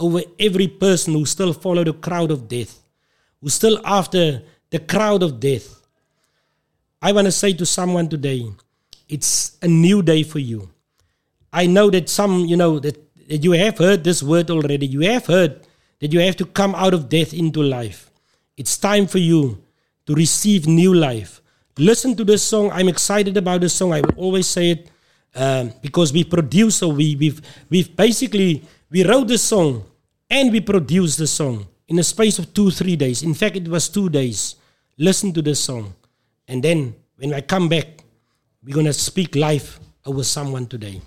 over 0.00 0.22
every 0.40 0.66
person 0.66 1.14
who 1.14 1.24
still 1.26 1.52
follow 1.52 1.84
the 1.84 1.92
crowd 1.92 2.32
of 2.32 2.48
death, 2.48 2.82
who 3.40 3.48
still 3.48 3.80
after 3.84 4.42
the 4.70 4.80
crowd 4.80 5.22
of 5.22 5.38
death. 5.38 5.80
I 7.00 7.12
want 7.12 7.26
to 7.26 7.32
say 7.32 7.52
to 7.52 7.64
someone 7.64 8.08
today, 8.08 8.50
it's 9.08 9.58
a 9.62 9.68
new 9.68 10.02
day 10.02 10.24
for 10.24 10.40
you. 10.40 10.70
I 11.52 11.66
know 11.66 11.88
that 11.90 12.08
some, 12.08 12.46
you 12.46 12.56
know, 12.56 12.80
that, 12.80 12.96
that 13.28 13.44
you 13.44 13.52
have 13.52 13.78
heard 13.78 14.02
this 14.02 14.24
word 14.24 14.50
already. 14.50 14.86
You 14.86 15.00
have 15.02 15.26
heard 15.26 15.64
that 16.04 16.12
you 16.12 16.20
have 16.20 16.36
to 16.36 16.44
come 16.44 16.74
out 16.74 16.92
of 16.92 17.08
death 17.08 17.32
into 17.32 17.62
life. 17.62 18.10
It's 18.58 18.76
time 18.76 19.06
for 19.06 19.16
you 19.16 19.64
to 20.04 20.14
receive 20.14 20.66
new 20.66 20.92
life. 20.92 21.40
Listen 21.78 22.14
to 22.16 22.24
this 22.24 22.42
song. 22.42 22.70
I'm 22.72 22.88
excited 22.88 23.38
about 23.38 23.62
this 23.62 23.72
song. 23.72 23.94
I 23.94 24.02
will 24.02 24.12
always 24.18 24.46
say 24.46 24.72
it. 24.72 24.90
um, 25.34 25.72
because 25.80 26.12
we 26.12 26.24
produced, 26.24 26.78
so 26.78 26.88
we, 26.88 27.16
we've, 27.16 27.40
we've 27.70 27.96
basically, 27.96 28.62
we 28.90 29.02
wrote 29.02 29.28
the 29.28 29.38
song 29.38 29.82
and 30.28 30.52
we 30.52 30.60
produced 30.60 31.16
the 31.16 31.26
song 31.26 31.66
in 31.88 31.98
a 31.98 32.04
space 32.04 32.38
of 32.38 32.52
two, 32.52 32.70
three 32.70 32.96
days. 32.96 33.22
In 33.22 33.32
fact, 33.32 33.56
it 33.56 33.66
was 33.66 33.88
two 33.88 34.10
days. 34.10 34.56
Listen 34.98 35.32
to 35.32 35.40
the 35.40 35.54
song. 35.54 35.94
And 36.46 36.62
then 36.62 36.94
when 37.16 37.32
I 37.32 37.40
come 37.40 37.70
back, 37.70 38.04
we're 38.62 38.74
going 38.74 38.86
to 38.86 38.92
speak 38.92 39.34
life 39.36 39.80
over 40.04 40.22
someone 40.22 40.66
today. 40.66 41.00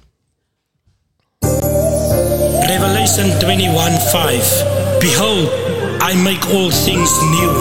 Revelation 1.41 3.39
21 3.39 3.91
5. 4.11 4.86
Behold, 4.99 5.49
I 6.01 6.15
make 6.15 6.43
all 6.49 6.71
things 6.71 7.11
new. 7.37 7.53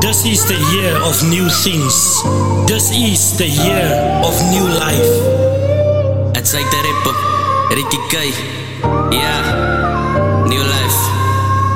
This 0.00 0.24
is 0.24 0.44
the 0.46 0.58
year 0.74 0.94
of 1.02 1.20
new 1.28 1.48
things. 1.48 2.22
This 2.66 2.90
is 2.90 3.36
the 3.36 3.48
year 3.48 3.90
of 4.22 4.34
new 4.50 4.68
life. 4.68 5.10
Het 6.32 6.48
zei 6.48 6.64
de 6.70 6.80
rapper, 6.86 7.14
Ricky 7.76 7.98
K. 8.08 8.16
Yeah, 9.10 10.44
new 10.46 10.62
life. 10.62 10.98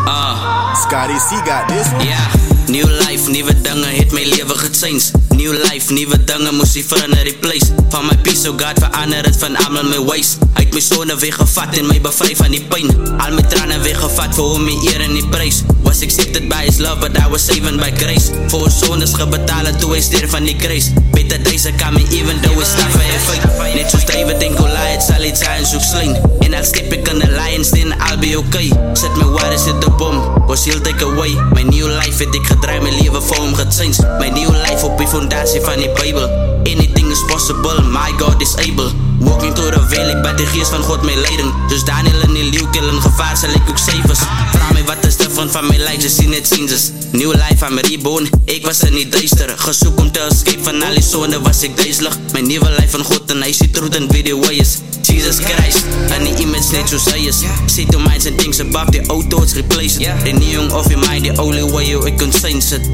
Ah. 0.07 0.75
Scotty 0.75 1.19
C 1.19 1.37
got 1.45 1.69
this 1.69 1.93
one. 1.93 2.05
Ja, 2.05 2.48
new 2.69 2.87
life, 2.87 3.31
nieuwe 3.31 3.61
dingen, 3.61 3.97
het 3.97 4.13
mijn 4.13 4.27
leven 4.27 4.59
gechange. 4.59 5.01
New 5.29 5.53
life, 5.53 5.93
nieuwe 5.93 6.25
dingen, 6.25 6.55
moest 6.55 6.73
die 6.73 6.85
verander 6.85 7.23
replace. 7.23 7.67
Van 7.89 8.07
my 8.07 8.17
peace, 8.17 8.51
oh 8.51 8.55
God, 8.59 8.79
verander 8.79 9.25
het 9.25 9.37
van 9.37 9.57
allemaal 9.57 9.85
mijn 9.85 10.05
ways. 10.05 10.37
Uit 10.53 10.71
mijn 10.71 10.83
zone 10.83 11.17
weggevat 11.17 11.77
en 11.77 11.87
my 11.87 12.01
bevry 12.01 12.37
van 12.37 12.51
die 12.51 12.65
pijn. 12.65 12.87
Al 13.19 13.33
mijn 13.33 13.49
tranen 13.49 13.83
weggevat 13.83 14.35
voor 14.35 14.49
hoe 14.49 14.59
my 14.59 14.77
eer 14.85 15.01
en 15.01 15.13
die 15.13 15.29
prijs. 15.29 15.63
Was 15.83 16.03
accepted 16.03 16.49
by 16.49 16.65
his 16.65 16.79
love, 16.79 16.99
but 16.99 17.17
I 17.19 17.29
was 17.31 17.45
saved 17.45 17.77
by 17.77 17.93
grace. 17.97 18.31
Voor 18.47 18.63
ons 18.63 18.79
zondes 18.79 19.15
gebetalen 19.15 19.79
toe 19.79 19.95
hy 19.95 20.01
ster 20.01 20.29
van 20.29 20.45
die 20.45 20.57
kruis. 20.57 20.91
Beter 21.11 21.43
deze 21.43 21.73
kan 21.77 21.93
me 21.93 22.03
even 22.11 22.41
though 22.41 22.61
it's 22.61 22.75
tough 22.75 22.95
en 22.95 23.21
fake. 23.21 23.75
Net 23.75 23.91
soos 23.91 24.05
David 24.07 24.43
en 24.43 24.57
Goliath 24.57 25.03
sal 25.03 25.25
iets 25.25 25.43
aan 25.43 25.67
soek 25.67 25.83
slijn. 25.83 26.17
En 26.39 26.55
al 26.55 26.65
step 26.65 26.93
ik 26.93 27.09
in 27.09 27.19
the 27.19 27.31
lion's 27.31 27.71
den, 27.71 27.93
I'll 27.93 28.19
be 28.19 28.39
okay. 28.39 28.69
Zet 28.93 29.17
my 29.17 29.25
waters 29.25 29.67
in 29.67 29.81
de 29.81 29.91
bom, 29.91 30.47
was 30.47 30.65
he'll 30.65 30.81
take 30.81 31.05
away. 31.05 31.35
My 31.55 31.63
new 31.63 31.87
life 31.87 32.25
het 32.25 32.35
ek 32.35 32.47
gedraai, 32.59 32.81
my 32.83 32.91
leven 32.91 33.23
vir 33.23 33.39
hom 33.39 33.55
gechange. 33.55 34.03
My 34.19 34.29
new 34.35 34.51
life 34.51 34.85
op 34.87 34.99
die 34.99 35.09
fondatie 35.09 35.61
van 35.63 35.79
die 35.79 35.91
Bijbel. 35.99 36.27
Anything 36.67 37.11
is 37.11 37.23
possible, 37.31 37.81
my 37.83 38.11
God 38.19 38.43
is 38.43 38.57
able. 38.67 38.91
Walking 39.21 39.55
through 39.55 39.73
the 39.75 39.83
valley, 39.91 40.15
by 40.23 40.35
de 40.35 40.47
geest 40.47 40.71
van 40.71 40.83
God 40.83 41.03
my 41.03 41.15
leiding. 41.15 41.53
Dus 41.69 41.85
Daniel 41.85 42.21
in 42.27 42.35
die 42.35 42.51
leeuwkil 42.51 42.89
in 42.89 43.01
gevaar 43.03 43.37
sal 43.37 43.55
ek 43.55 43.71
ook 43.71 43.79
safe 43.79 44.11
is. 44.11 44.23
Vraag 44.53 44.73
my 44.75 44.85
wat 44.91 45.07
is 45.07 45.17
different 45.17 45.51
van 45.55 45.67
my 45.71 45.79
life, 45.79 46.01
ze 46.01 46.11
sien 46.11 46.35
het 46.35 46.47
changes. 46.47 46.91
New 47.13 47.33
life, 47.33 47.65
I'm 47.67 47.79
reborn, 47.89 48.29
ek 48.47 48.67
was 48.67 48.83
in 48.87 48.99
die 48.99 49.09
duister. 49.09 49.55
Gesoek 49.59 49.99
om 49.99 50.13
te 50.13 50.27
escape 50.29 50.63
van 50.67 50.83
al 50.83 50.99
die 50.99 51.05
sonde, 51.05 51.41
was 51.47 51.63
ek 51.67 51.79
duizelig. 51.79 52.19
My 52.35 52.45
nieuwe 52.47 52.71
life 52.77 52.95
van 52.99 53.07
God 53.07 53.35
en 53.35 53.43
hy 53.47 53.55
sê 53.55 53.71
truth 53.73 53.99
en 53.99 54.11
wie 54.13 54.27
die 54.27 54.37
way 54.37 54.61
is. 54.63 54.79
Jesus 55.09 55.39
Christ, 55.41 55.87
in 56.13 56.27
die 56.27 56.35
image 56.45 56.69
net 56.77 56.91
soos 56.93 57.07
hy 57.09 57.25
is. 57.31 57.41
Set 57.67 57.89
your 57.95 58.03
minds 58.05 58.29
and 58.29 58.37
things 58.39 58.61
above 58.61 58.93
the 58.93 59.01
old 59.09 59.31
thoughts 59.33 59.57
replace 59.57 59.97
it. 59.99 60.13
Renewing 60.23 60.71
of 60.77 60.91
your 60.93 61.01
mind, 61.01 61.25
the 61.25 61.35
only 61.41 61.65
way 61.73 61.89
you 61.89 62.05
ek 62.07 62.21
kan 62.21 62.33
sense 62.49 62.73
it. 62.77 62.85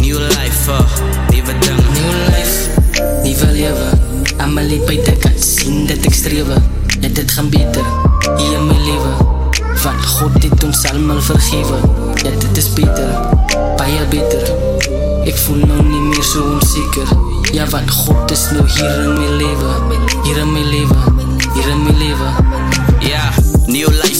New 0.00 0.18
life, 0.18 0.68
uh, 0.68 0.80
nieuwe 1.30 1.52
dinge. 1.58 1.82
New 1.96 2.12
life, 2.32 2.70
nuwe 3.22 3.52
lewe. 3.52 3.88
Almal 4.38 4.68
het 4.72 4.86
by 4.86 4.96
te 5.04 5.12
kan 5.20 5.36
sien 5.36 5.86
dat 5.86 6.06
ek 6.08 6.14
strewe. 6.16 6.56
Net 7.02 7.14
dit 7.18 7.34
gaan 7.36 7.50
beter 7.52 7.84
hier 8.38 8.54
in 8.56 8.64
my 8.70 8.78
lewe. 8.86 9.12
Want 9.82 10.06
God 10.14 10.38
het 10.42 10.64
ons 10.64 10.84
almal 10.92 11.20
vergewe. 11.28 11.80
Ja, 12.22 12.30
dit 12.30 12.56
is 12.56 12.70
beter, 12.72 13.12
baie 13.76 14.06
beter. 14.08 14.48
Ek 15.28 15.36
voel 15.44 15.60
nou 15.66 15.82
nie 15.90 16.00
meer 16.08 16.24
so 16.24 16.46
onzeker. 16.54 17.12
Ja, 17.52 17.68
want 17.74 17.90
God 17.90 18.32
is 18.32 18.48
nou 18.56 18.64
hier 18.78 18.96
in 19.04 19.12
my 19.18 19.28
lewe. 19.42 19.76
Hier 20.22 20.40
in 20.40 20.56
my 20.56 20.64
lewe, 20.72 21.28
hier 21.52 21.68
in 21.68 21.84
my 21.84 21.98
lewe. 22.00 22.51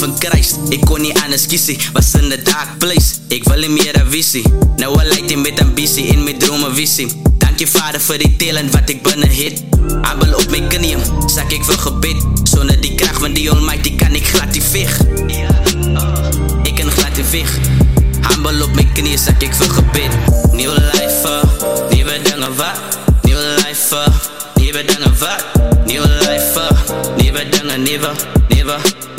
Ja, 0.02 0.08
new 0.08 0.14
life 0.14 0.24
in 0.24 0.30
Christ. 0.30 0.58
Ek 0.74 0.82
kon 0.86 1.02
nie 1.02 1.12
anders 1.22 1.46
kies 1.46 1.66
nie, 1.70 1.78
was 1.94 2.14
in 2.18 2.28
the 2.30 2.38
dark 2.42 2.78
place. 2.82 3.20
Ek 3.30 3.44
wil 3.46 3.60
nie 3.62 3.70
meer 3.70 3.94
een 3.94 4.08
visie. 4.10 4.42
Nou 4.80 4.90
al 4.98 5.08
lyk 5.12 5.28
die 5.28 5.38
met 5.38 5.60
ambitie 5.62 6.08
en 6.12 6.24
my 6.24 6.34
drome 6.38 6.70
visie 6.74 7.06
Dankie 7.42 7.68
vader 7.68 8.00
vir 8.02 8.18
die 8.22 8.30
talent 8.40 8.72
wat 8.74 8.90
ek 8.90 9.02
binnen 9.06 9.30
het. 9.30 9.62
Abel 10.08 10.34
op 10.38 10.48
my 10.50 10.62
knieën, 10.72 11.02
sak 11.30 11.52
ek 11.54 11.64
vir 11.68 11.78
gebed. 11.84 12.24
Sonder 12.50 12.78
die 12.82 12.94
kracht 12.98 13.22
van 13.22 13.36
die 13.36 13.48
almighty 13.52 13.94
kan 14.00 14.14
ek 14.18 14.26
glad 14.32 14.52
die 14.54 14.62
veg 14.62 14.92
Ek 16.66 16.74
kan 16.76 16.90
glad 16.98 17.14
die 17.16 17.24
veg 17.26 17.54
Humble 18.26 18.66
op 18.66 18.74
my 18.78 18.84
knieën, 18.96 19.18
sak 19.18 19.42
ek 19.42 19.54
vir 19.58 19.72
gebed. 19.78 20.18
New 20.58 20.74
life, 20.92 21.30
uh, 21.30 21.42
nieuwe 21.94 22.18
dinge 22.26 22.52
wat? 22.58 23.00
New 23.26 23.38
life, 23.62 23.98
uh, 23.98 24.06
nieuwe 24.58 24.86
dinge 24.86 25.14
wat? 25.22 25.58
New 25.86 26.06
life, 26.26 26.54
uh, 26.58 26.70
nieuwe 27.18 27.50
dinge, 27.54 27.82
nieuwe 27.86 28.41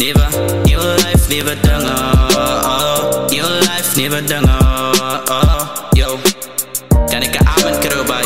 Nieuwe, 0.03 0.19
nieuwe, 0.19 0.63
nieuwe 0.63 0.95
life, 0.95 1.27
nieuwe 1.27 1.55
dinge 1.61 1.93
uh, 2.35 3.29
New 3.29 3.59
life, 3.59 3.95
nieuwe 3.95 4.23
dinge 4.23 4.57
uh, 5.29 5.67
Yo. 5.91 6.17
Kan 7.07 7.21
ek 7.21 7.35
een 7.39 7.47
amen 7.47 7.79
kry 7.79 8.03
by 8.09 8.19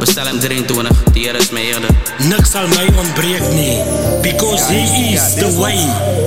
Bestel 0.00 0.26
hem 0.26 0.40
23, 0.42 0.90
die 1.14 1.22
Heer 1.22 1.38
is 1.38 1.52
my 1.54 1.62
eerder 1.62 1.94
Niks 2.26 2.50
sal 2.50 2.66
my 2.74 2.88
ontbreek 3.04 3.46
nie 3.54 3.78
because 4.26 4.66
he 4.66 5.14
is 5.14 5.34
the 5.38 5.54
way, 5.62 5.78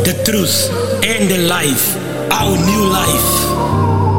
the 0.08 0.16
truth 0.24 0.72
and 1.04 1.28
the 1.28 1.44
life. 1.44 1.92
Our 2.32 2.56
new 2.56 2.88
life. 2.88 4.15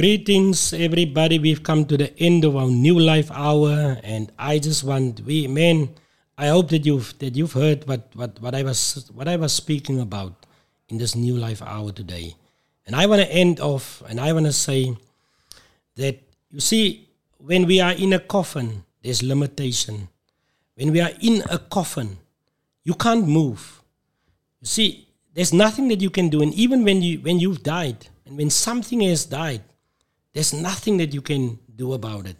Greetings, 0.00 0.72
everybody. 0.72 1.38
We've 1.38 1.62
come 1.62 1.84
to 1.84 1.94
the 1.94 2.18
end 2.18 2.46
of 2.46 2.56
our 2.56 2.70
new 2.70 2.98
life 2.98 3.30
hour, 3.30 3.98
and 4.02 4.32
I 4.38 4.58
just 4.58 4.82
want 4.82 5.20
we 5.20 5.46
man. 5.46 5.90
I 6.38 6.46
hope 6.46 6.70
that 6.70 6.86
you've 6.86 7.12
that 7.18 7.36
you've 7.36 7.52
heard 7.52 7.86
what 7.86 8.08
what 8.14 8.40
what 8.40 8.54
I 8.54 8.62
was 8.62 9.10
what 9.12 9.28
I 9.28 9.36
was 9.36 9.52
speaking 9.52 10.00
about 10.00 10.46
in 10.88 10.96
this 10.96 11.14
new 11.14 11.36
life 11.36 11.60
hour 11.60 11.92
today, 11.92 12.34
and 12.86 12.96
I 12.96 13.04
want 13.04 13.20
to 13.20 13.28
end 13.30 13.60
off, 13.60 14.02
and 14.08 14.18
I 14.18 14.32
want 14.32 14.46
to 14.46 14.54
say 14.54 14.96
that 15.96 16.16
you 16.50 16.60
see 16.60 17.10
when 17.36 17.66
we 17.66 17.78
are 17.82 17.92
in 17.92 18.14
a 18.14 18.20
coffin, 18.20 18.84
there's 19.02 19.22
limitation. 19.22 20.08
When 20.76 20.92
we 20.92 21.02
are 21.02 21.12
in 21.20 21.44
a 21.50 21.58
coffin, 21.58 22.16
you 22.84 22.94
can't 22.94 23.28
move. 23.28 23.82
You 24.62 24.66
see, 24.66 25.08
there's 25.34 25.52
nothing 25.52 25.88
that 25.88 26.00
you 26.00 26.08
can 26.08 26.30
do, 26.30 26.40
and 26.40 26.54
even 26.54 26.84
when 26.84 27.02
you 27.02 27.18
when 27.20 27.38
you've 27.38 27.62
died, 27.62 28.08
and 28.24 28.38
when 28.38 28.48
something 28.48 29.02
has 29.02 29.26
died, 29.26 29.60
there's 30.32 30.52
nothing 30.52 30.96
that 30.98 31.12
you 31.12 31.22
can 31.22 31.58
do 31.74 31.92
about 31.92 32.26
it. 32.26 32.36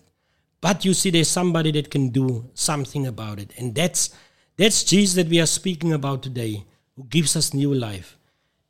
But 0.61 0.85
you 0.85 0.95
see, 0.95 1.11
there's 1.11 1.29
somebody 1.29 1.73
that 1.73 1.91
can 1.91 2.11
do 2.11 2.51
something 2.55 3.07
about 3.07 3.39
it. 3.39 3.53
And 3.59 3.75
that's 3.75 4.11
that's 4.57 4.85
Jesus 4.85 5.17
that 5.17 5.29
we 5.29 5.41
are 5.41 5.47
speaking 5.47 5.95
about 5.95 6.23
today, 6.23 6.65
who 6.95 7.05
gives 7.05 7.35
us 7.35 7.55
new 7.55 7.73
life. 7.73 8.19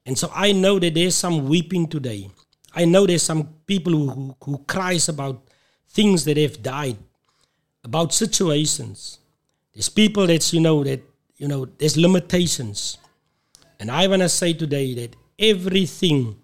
And 0.07 0.17
so 0.17 0.31
I 0.33 0.53
know 0.53 0.79
that 0.79 0.95
there's 0.95 1.17
some 1.17 1.49
weeping 1.49 1.89
today. 1.89 2.31
I 2.73 2.85
know 2.85 3.07
there's 3.07 3.25
some 3.25 3.49
people 3.67 3.93
who, 3.93 4.09
who, 4.09 4.37
who 4.45 4.59
cries 4.69 5.09
about 5.09 5.43
things 5.89 6.25
that 6.27 6.37
have 6.37 6.63
died, 6.63 6.97
about 7.83 8.15
situations. 8.15 9.19
There's 9.75 9.89
people 9.89 10.29
that's 10.29 10.53
you 10.53 10.61
know 10.61 10.85
that 10.85 11.03
you 11.37 11.49
know 11.49 11.65
there's 11.65 11.97
limitations. 11.97 12.99
And 13.81 13.91
I 13.91 14.07
wanna 14.07 14.29
say 14.29 14.53
today 14.53 14.95
that 14.95 15.17
everything 15.39 16.40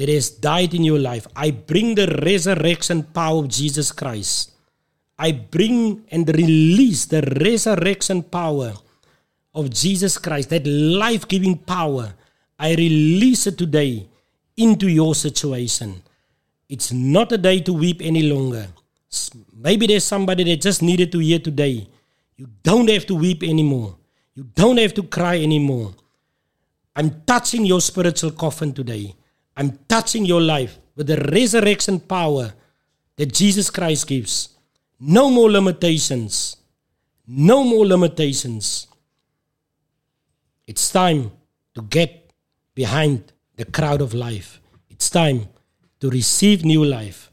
that 0.00 0.08
has 0.08 0.30
died 0.30 0.72
in 0.72 0.82
your 0.82 0.98
life. 0.98 1.26
I 1.36 1.50
bring 1.50 1.94
the 1.94 2.06
resurrection 2.24 3.02
power 3.02 3.40
of 3.40 3.48
Jesus 3.48 3.92
Christ. 3.92 4.52
I 5.18 5.30
bring 5.32 6.06
and 6.10 6.26
release 6.26 7.04
the 7.04 7.20
resurrection 7.20 8.22
power 8.22 8.72
of 9.52 9.68
Jesus 9.68 10.16
Christ, 10.16 10.48
that 10.48 10.66
life 10.66 11.28
giving 11.28 11.58
power. 11.58 12.14
I 12.58 12.70
release 12.76 13.46
it 13.46 13.58
today 13.58 14.08
into 14.56 14.88
your 14.88 15.14
situation. 15.14 16.02
It's 16.66 16.92
not 16.92 17.32
a 17.32 17.38
day 17.38 17.60
to 17.60 17.74
weep 17.74 18.00
any 18.00 18.22
longer. 18.22 18.68
Maybe 19.54 19.86
there's 19.86 20.04
somebody 20.04 20.44
that 20.44 20.62
just 20.62 20.80
needed 20.80 21.12
to 21.12 21.18
hear 21.18 21.40
today. 21.40 21.86
You 22.38 22.48
don't 22.62 22.88
have 22.88 23.04
to 23.04 23.14
weep 23.14 23.42
anymore. 23.42 23.96
You 24.34 24.44
don't 24.54 24.78
have 24.78 24.94
to 24.94 25.02
cry 25.02 25.42
anymore. 25.42 25.92
I'm 26.96 27.20
touching 27.26 27.66
your 27.66 27.82
spiritual 27.82 28.30
coffin 28.30 28.72
today. 28.72 29.14
I'm 29.56 29.78
touching 29.88 30.24
your 30.24 30.40
life 30.40 30.78
with 30.96 31.06
the 31.06 31.16
resurrection 31.32 32.00
power 32.00 32.52
that 33.16 33.32
Jesus 33.32 33.70
Christ 33.70 34.06
gives. 34.06 34.48
No 34.98 35.30
more 35.30 35.50
limitations. 35.50 36.56
No 37.26 37.64
more 37.64 37.86
limitations. 37.86 38.86
It's 40.66 40.90
time 40.90 41.32
to 41.74 41.82
get 41.82 42.32
behind 42.74 43.32
the 43.56 43.64
crowd 43.64 44.00
of 44.00 44.14
life. 44.14 44.60
It's 44.88 45.10
time 45.10 45.48
to 46.00 46.10
receive 46.10 46.64
new 46.64 46.84
life. 46.84 47.30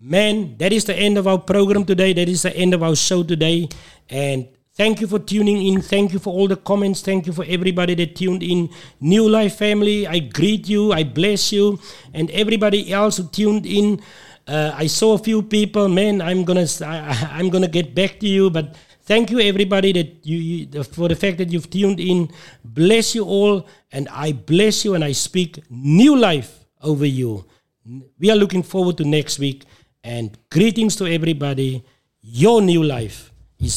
Man, 0.00 0.56
that 0.58 0.72
is 0.72 0.84
the 0.84 0.94
end 0.94 1.18
of 1.18 1.26
our 1.26 1.38
program 1.38 1.84
today. 1.84 2.12
That 2.12 2.28
is 2.28 2.42
the 2.42 2.54
end 2.56 2.74
of 2.74 2.82
our 2.82 2.96
show 2.96 3.22
today. 3.22 3.68
And 4.08 4.48
Thank 4.76 5.00
you 5.00 5.06
for 5.06 5.18
tuning 5.18 5.66
in. 5.66 5.80
Thank 5.80 6.12
you 6.12 6.18
for 6.18 6.34
all 6.34 6.46
the 6.48 6.56
comments. 6.56 7.00
Thank 7.00 7.26
you 7.26 7.32
for 7.32 7.46
everybody 7.48 7.94
that 7.94 8.14
tuned 8.14 8.42
in. 8.42 8.68
New 9.00 9.26
Life 9.26 9.56
family, 9.56 10.06
I 10.06 10.18
greet 10.18 10.68
you. 10.68 10.92
I 10.92 11.02
bless 11.02 11.50
you. 11.50 11.80
And 12.12 12.30
everybody 12.30 12.92
else 12.92 13.16
who 13.16 13.26
tuned 13.28 13.64
in. 13.64 14.02
Uh, 14.46 14.72
I 14.74 14.86
saw 14.86 15.14
a 15.14 15.18
few 15.18 15.40
people. 15.42 15.88
Man, 15.88 16.20
I'm 16.20 16.44
gonna 16.44 16.66
I, 16.84 17.40
am 17.40 17.48
gonna 17.48 17.68
get 17.68 17.94
back 17.94 18.20
to 18.20 18.28
you. 18.28 18.50
But 18.50 18.76
thank 19.04 19.30
you 19.30 19.40
everybody 19.40 19.92
that 19.92 20.26
you, 20.26 20.36
you 20.36 20.82
for 20.84 21.08
the 21.08 21.16
fact 21.16 21.38
that 21.38 21.50
you've 21.50 21.70
tuned 21.70 21.98
in. 21.98 22.30
Bless 22.62 23.14
you 23.14 23.24
all, 23.24 23.66
and 23.92 24.10
I 24.10 24.32
bless 24.32 24.84
you 24.84 24.94
and 24.94 25.02
I 25.02 25.12
speak 25.12 25.58
new 25.70 26.18
life 26.18 26.66
over 26.82 27.06
you. 27.06 27.46
We 28.18 28.30
are 28.30 28.36
looking 28.36 28.62
forward 28.62 28.98
to 28.98 29.04
next 29.04 29.38
week. 29.38 29.64
And 30.04 30.36
greetings 30.50 30.96
to 30.96 31.06
everybody. 31.06 31.82
Your 32.20 32.60
new 32.60 32.82
life 32.82 33.32
is 33.60 33.76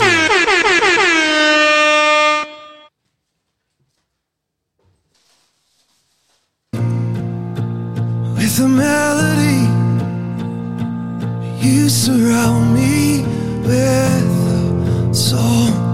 with 8.35 8.59
a 8.59 8.67
melody. 8.67 9.67
You 11.65 11.89
surround 11.89 12.73
me 12.73 13.23
with 13.61 13.69
a 13.69 15.13
song 15.13 15.88